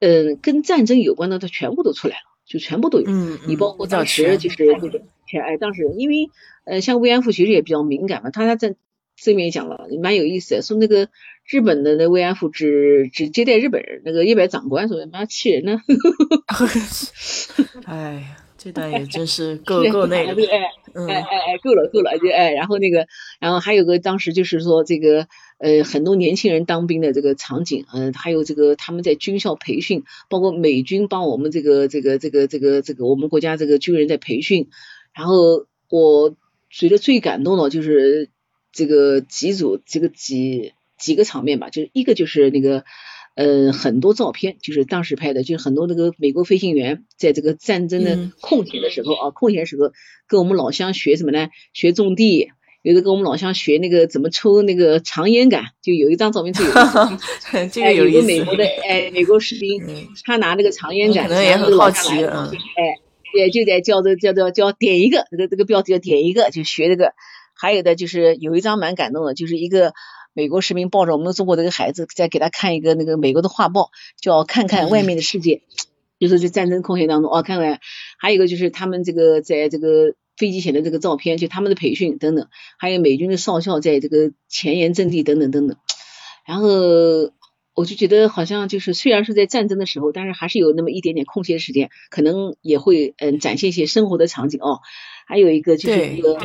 [0.00, 3.06] 嗯，跟战争有关的他全部都出来了，就全部都有。
[3.08, 6.30] 嗯你包括当时就是那个前哎，当时因为
[6.64, 8.76] 呃像慰安妇其实也比较敏感嘛，他他在这
[9.24, 11.08] 边也讲了，蛮有意思的，说那个。
[11.46, 15.80] 日本的那慰安妇只只接待日本人，那个一百长官说妈气人呢。
[17.86, 20.40] 哎呀，这段也真是够 够那个。
[20.46, 20.58] 哎
[20.94, 23.08] 哎哎哎，够了够了就哎，然后那个，
[23.40, 25.26] 然后还有个当时就是说这个
[25.58, 34.68] 呃很多年轻人当兵的这个场景，嗯，还有这个他们在军校培训，包括美军帮我们这个这个这个这个这个我们国家这个军人在培训，
[35.12, 36.36] 然后我
[36.68, 38.30] 觉得最感动的就是
[38.72, 40.72] 这个几组这个几。
[41.00, 42.84] 几个场面吧，就是一个就是那个，
[43.34, 49.92] 呃，很多照片，就是当时拍的，就是很多那个美国飞行员在这个战争的空闲的时候啊，空闲时候
[50.28, 51.48] 跟我们老乡学什么呢？
[51.72, 52.50] 学种地，
[52.82, 56.70] 有的跟我们老乡学那个怎么抽那个长烟杆，就有一张照片就有，
[57.72, 59.82] 这个有一个美国的哎美国士兵，
[60.26, 63.00] 他拿那个长烟杆，可能也很好奇，嗯，哎，
[63.38, 67.14] 也就在叫做叫做叫点一个，这个这个标题叫点一个，就学这个，
[67.60, 69.92] 还有的就是有一张蛮感动的，就是一个。
[70.32, 73.90] 美国士兵抱着我们中国的一个孩子，在给他看一个那个美国的画报，
[74.22, 75.62] 叫看看外面的世界，
[76.20, 77.80] 就是在战争空闲当中哦，看看，
[78.16, 82.46] 还有一个就是他们这个在这个飞机前的这个照片，就他们的培训等等，
[82.78, 85.76] 还有美军的少校在这个前沿阵地等等等等，
[86.46, 86.68] 然后
[87.74, 94.78] 我就觉得好像就是虽然是在战争的时候，但是还是有那么一点点空闲时间，可能也会嗯展现一些生活的场景哦，
[95.26, 96.38] 还有一个就是一个，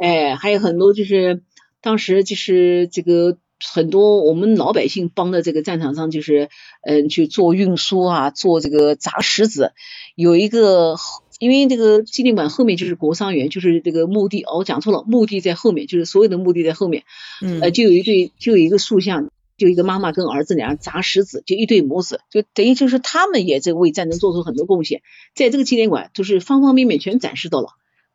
[0.00, 1.42] 哎，还有很多就是。
[1.82, 6.50] 当时就是这个很多我们老百姓帮的这个战场上，就是
[6.82, 9.72] 嗯去做运输啊，做这个砸石子。
[10.14, 10.96] 有一个，
[11.38, 17.04] 因为这个纪念馆后面就是国殇园，就是这个墓地哦，我讲错了，墓地在后面，就是所有的墓地在后面。
[17.40, 17.62] 嗯。
[17.62, 25.00] 呃，就有一对，就有一个塑像，就一个妈妈跟儿子俩砸石子，就一对母子，就等于就是他们也在为战争做出很多贡献，
[25.34, 27.68] 在这个纪念馆就是方方面面全展示到了。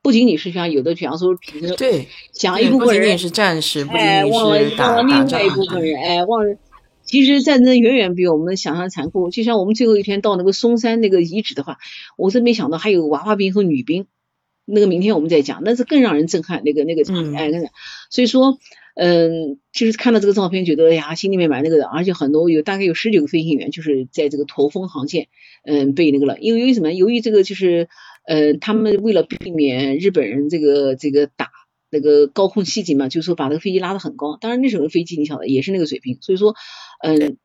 [0.06, 1.36] 不仅仅是像有的，比方说，
[1.80, 6.58] 对，讲一部分人是战士，哎，忘了忘了另外一部分人，哎，忘了。
[7.06, 9.32] 其实战争远远比我们想象残酷。
[9.32, 11.80] 就像我们最后一天到那个嵩山那个遗址的话，
[12.18, 14.06] 我是没想到还有娃娃兵和女兵。
[14.66, 16.62] 那个明天我们再讲，那是更让人震撼。
[16.64, 17.50] 那个那个场景，哎，
[18.12, 18.60] 所以说，
[18.94, 21.88] 嗯，就是看到这个照片，觉得哎呀，心里面蛮那个的。
[21.88, 25.30] 而且很多有大概有十九个飞行员，就是在这个驼峰航线，
[25.66, 26.38] 嗯，被那个了。
[26.38, 26.94] 因为为什么？
[26.94, 27.90] 由于这个就是。
[28.28, 31.50] 呃，他们为了避免日本人这个这个打
[31.90, 34.38] 那个高空袭击嘛，就是说把那个飞机拉得很高。
[34.38, 36.56] 当然那时候的飞机你晓得也是那个水平，所以说，
[37.04, 37.38] 嗯，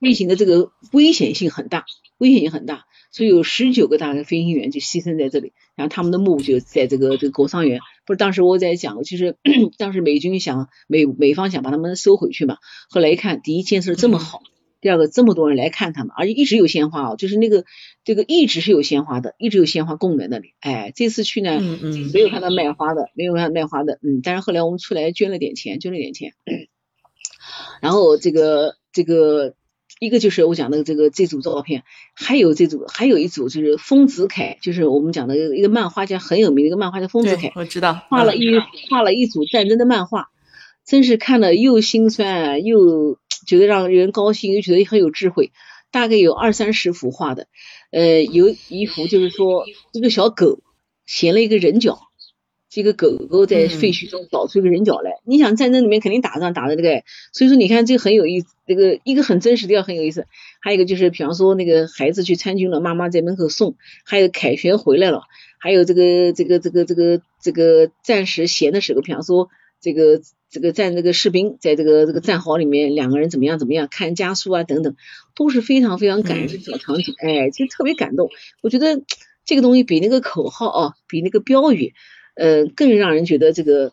[0.00, 1.84] 飞行的这个危险性很大，
[2.18, 2.84] 危险性很大。
[3.10, 7.80] 所以有十九个大概飞行员就牺牲在这里，然后他们的墓就在这个这个国殇园。
[8.06, 9.36] 不是当时我在讲，其实
[9.78, 12.58] 当时美军想美美方想把他们收回去嘛，
[12.90, 14.42] 后来一看，第一建设这么好。
[14.80, 17.64] 第二个，这么多人来看他们，而且一直有鲜花哦，就是那个
[18.08, 20.54] 这个一直是有鲜花的，一直有鲜花供在那里。
[20.60, 21.60] 哎，这次去呢，
[22.14, 26.32] 没有看到卖花的，没有看到卖花的，嗯，但是后来我们出来捐了点钱，捐了点钱。
[27.82, 29.56] 然后这个这个
[30.00, 31.82] 一个就是我讲的这个这组照片，
[32.14, 38.58] 还有这组还有一组就是丰子恺，就是我们讲的一个漫画家很有名的一个漫画家丰子恺，我知道，画了一
[38.88, 40.28] 画了一组战争的漫画，
[40.86, 43.18] 真是看了又心酸又。
[43.46, 45.52] 觉得让人高兴，又觉得很有智慧，
[45.90, 47.46] 大概有二三十幅画的，
[47.90, 50.60] 呃，有一幅就是说一个小狗
[51.06, 51.98] 衔了一个人脚，
[52.68, 55.20] 这个狗狗在废墟中找出一个人脚来。
[55.24, 57.02] 你想战争里面肯定打仗打的这个，
[57.32, 60.26] 所以说你看这个很有意思，这个一个很真实的，很有意思。
[60.60, 65.22] 还有一个就是，比方说那个孩子去参军了，妈妈在门口送，还有凯旋回来了，
[65.58, 69.48] 还有这个这个这个这个这个战时闲的时候，比方说
[69.80, 70.20] 这个。
[70.50, 74.96] 这个在那个士兵在这个这个战壕里面，两个人怎么样怎么样看家书啊等等，
[75.38, 78.28] 都是非常非常感人的小场景，哎，其实特别感动。
[78.60, 79.02] 我觉得
[79.44, 81.94] 这个东西比那个口号啊，比那个标语，
[82.34, 83.92] 呃，更让人觉得这个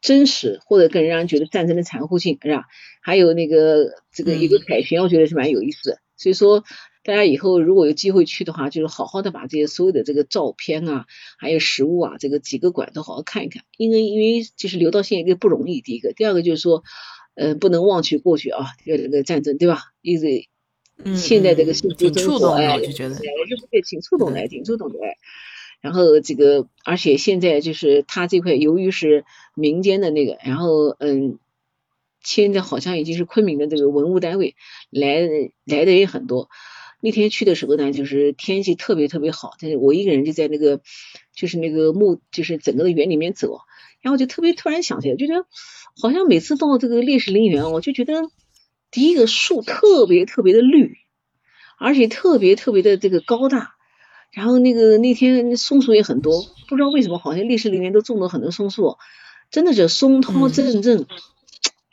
[0.00, 2.64] 真实，或者更让人觉得战争的残酷性，是吧？
[3.02, 5.98] 还有那个这个一个凯旋，我觉得是蛮有意思的。
[6.16, 6.64] 所以说。
[7.04, 11.06] 大家以后如果有机会去的话，就是好好的把这些所有的这个照片啊，
[11.38, 13.62] 还有实物啊，这个几个馆都好好看一看。
[13.78, 16.82] 因为因为就是留到现在一个不容易，第一个，第二个就是说，
[17.34, 19.84] 嗯，不能忘却过去啊，这个这个战争对吧？
[20.02, 20.50] 因为
[21.16, 23.14] 现在这个幸福生活，哎，我就觉得，
[23.70, 24.98] 对，挺触动的，挺触动的。
[25.80, 31.38] 然后这个，而且现在就是他这块，由于是民间的那个，然后嗯，
[32.20, 34.56] 现在好像已经是昆明的这个文物单位
[34.90, 35.20] 来
[35.64, 36.48] 来的也很多。
[37.00, 40.80] 那天去的时候呢，就是天气特别特别好，但是我一个人就在那个
[41.32, 43.60] 就是那个墓，就是整个的园里面走，
[44.00, 45.46] 然后就特别突然想起来，就觉得
[46.02, 48.14] 好像每次到这个烈士陵园，我就觉得
[48.90, 50.96] 第一个树特别特别的绿，
[51.78, 53.74] 而且特别特别的这个高大。
[54.30, 58.96] 然后那个那天松树也很多，不知道为什么好像烈士陵园都种了很多松树，
[59.50, 61.06] 真的是松涛阵阵。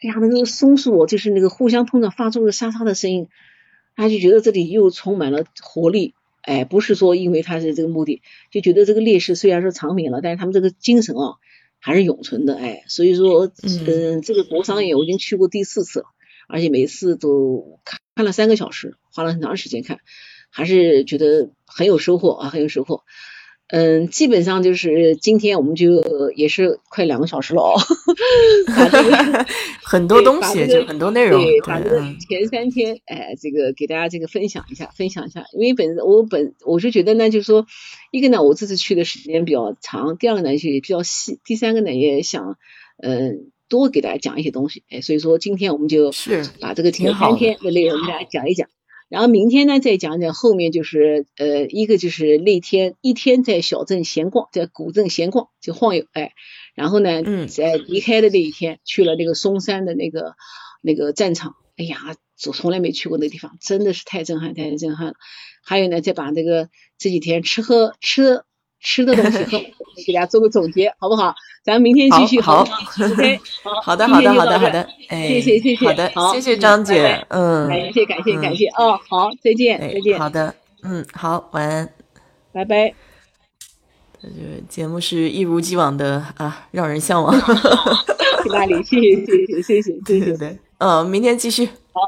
[0.04, 3.30] 哎呀，那个松树就是那个互相碰撞发出的沙沙的声音，
[3.96, 6.14] 他就觉得这里又充满了活力。
[6.42, 11.36] 哎，不是说因为他是这个目的，就觉得这个烈士虽然说长眠了，但是他们这个精神啊
[11.80, 12.58] 还是永存的。
[12.58, 16.06] 哎，所以说嗯，这个国殇园我已经去过第四次了，
[16.48, 20.00] 而且每次都看看了三个小时，花了很长时间看。
[20.50, 23.04] 还是觉得很有收获啊，很有收获。
[23.68, 27.76] 嗯，基本上就是今天我们就也是快两个小时了哦，
[29.84, 31.44] 很多东西就很多内容。
[31.44, 32.00] 对，把这个
[32.30, 35.44] 前三天，哎，这个给大家这个分享一下，分享一下。
[35.52, 37.66] 因为本我本我是觉得呢，就是说，
[38.12, 42.58] 一个呢，我这次去的时间比较长；第二个呢，也比较细；第三个呢，也想
[43.04, 44.84] 嗯多给大家讲一些东西。
[44.90, 46.12] 哎，所以说今天我们就
[46.60, 48.70] 把这个前三天的内容给大家讲一讲。
[49.08, 56.34] 然后明天呢，再讲讲后面就是呃，一个就是那天一天在小镇闲逛，在古镇闲逛就晃悠，哎，
[56.74, 60.34] 然后呢，在离开的那一天去了那个嵩山的那个
[60.82, 65.14] 那个战场，哎呀，从从来没去过那地方，真的是太震撼，太震撼了。
[65.64, 68.44] 还有呢，再把这个这几天吃喝吃。
[68.82, 69.44] 吃的东西，
[70.06, 71.34] 给大家做个总结，好不好？
[71.64, 72.40] 咱们明天继续。
[72.40, 72.62] 好
[73.12, 73.40] ，OK，
[73.84, 80.54] 好的，好的，好的，好的，哎，谢谢，谢谢，好的，谢谢张姐，嗯，感谢，感谢，感谢，哦，好，再见，再见，好的，
[80.84, 81.90] 嗯，好，晚安，
[82.52, 82.94] 拜拜。
[84.22, 87.36] 这个节目是一如既往的啊，让人向往。
[88.52, 88.74] 哪里？
[88.84, 91.66] 谢谢，谢谢，谢谢，谢谢，对，嗯，明天继续。
[91.66, 92.02] 好，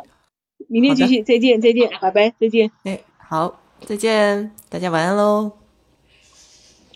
[0.67, 2.71] 明天继续，再见，再见，拜拜，再见。
[2.83, 5.66] 哎，好，再见，大家晚安喽。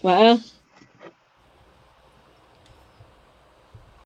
[0.02, 0.61] 晚安。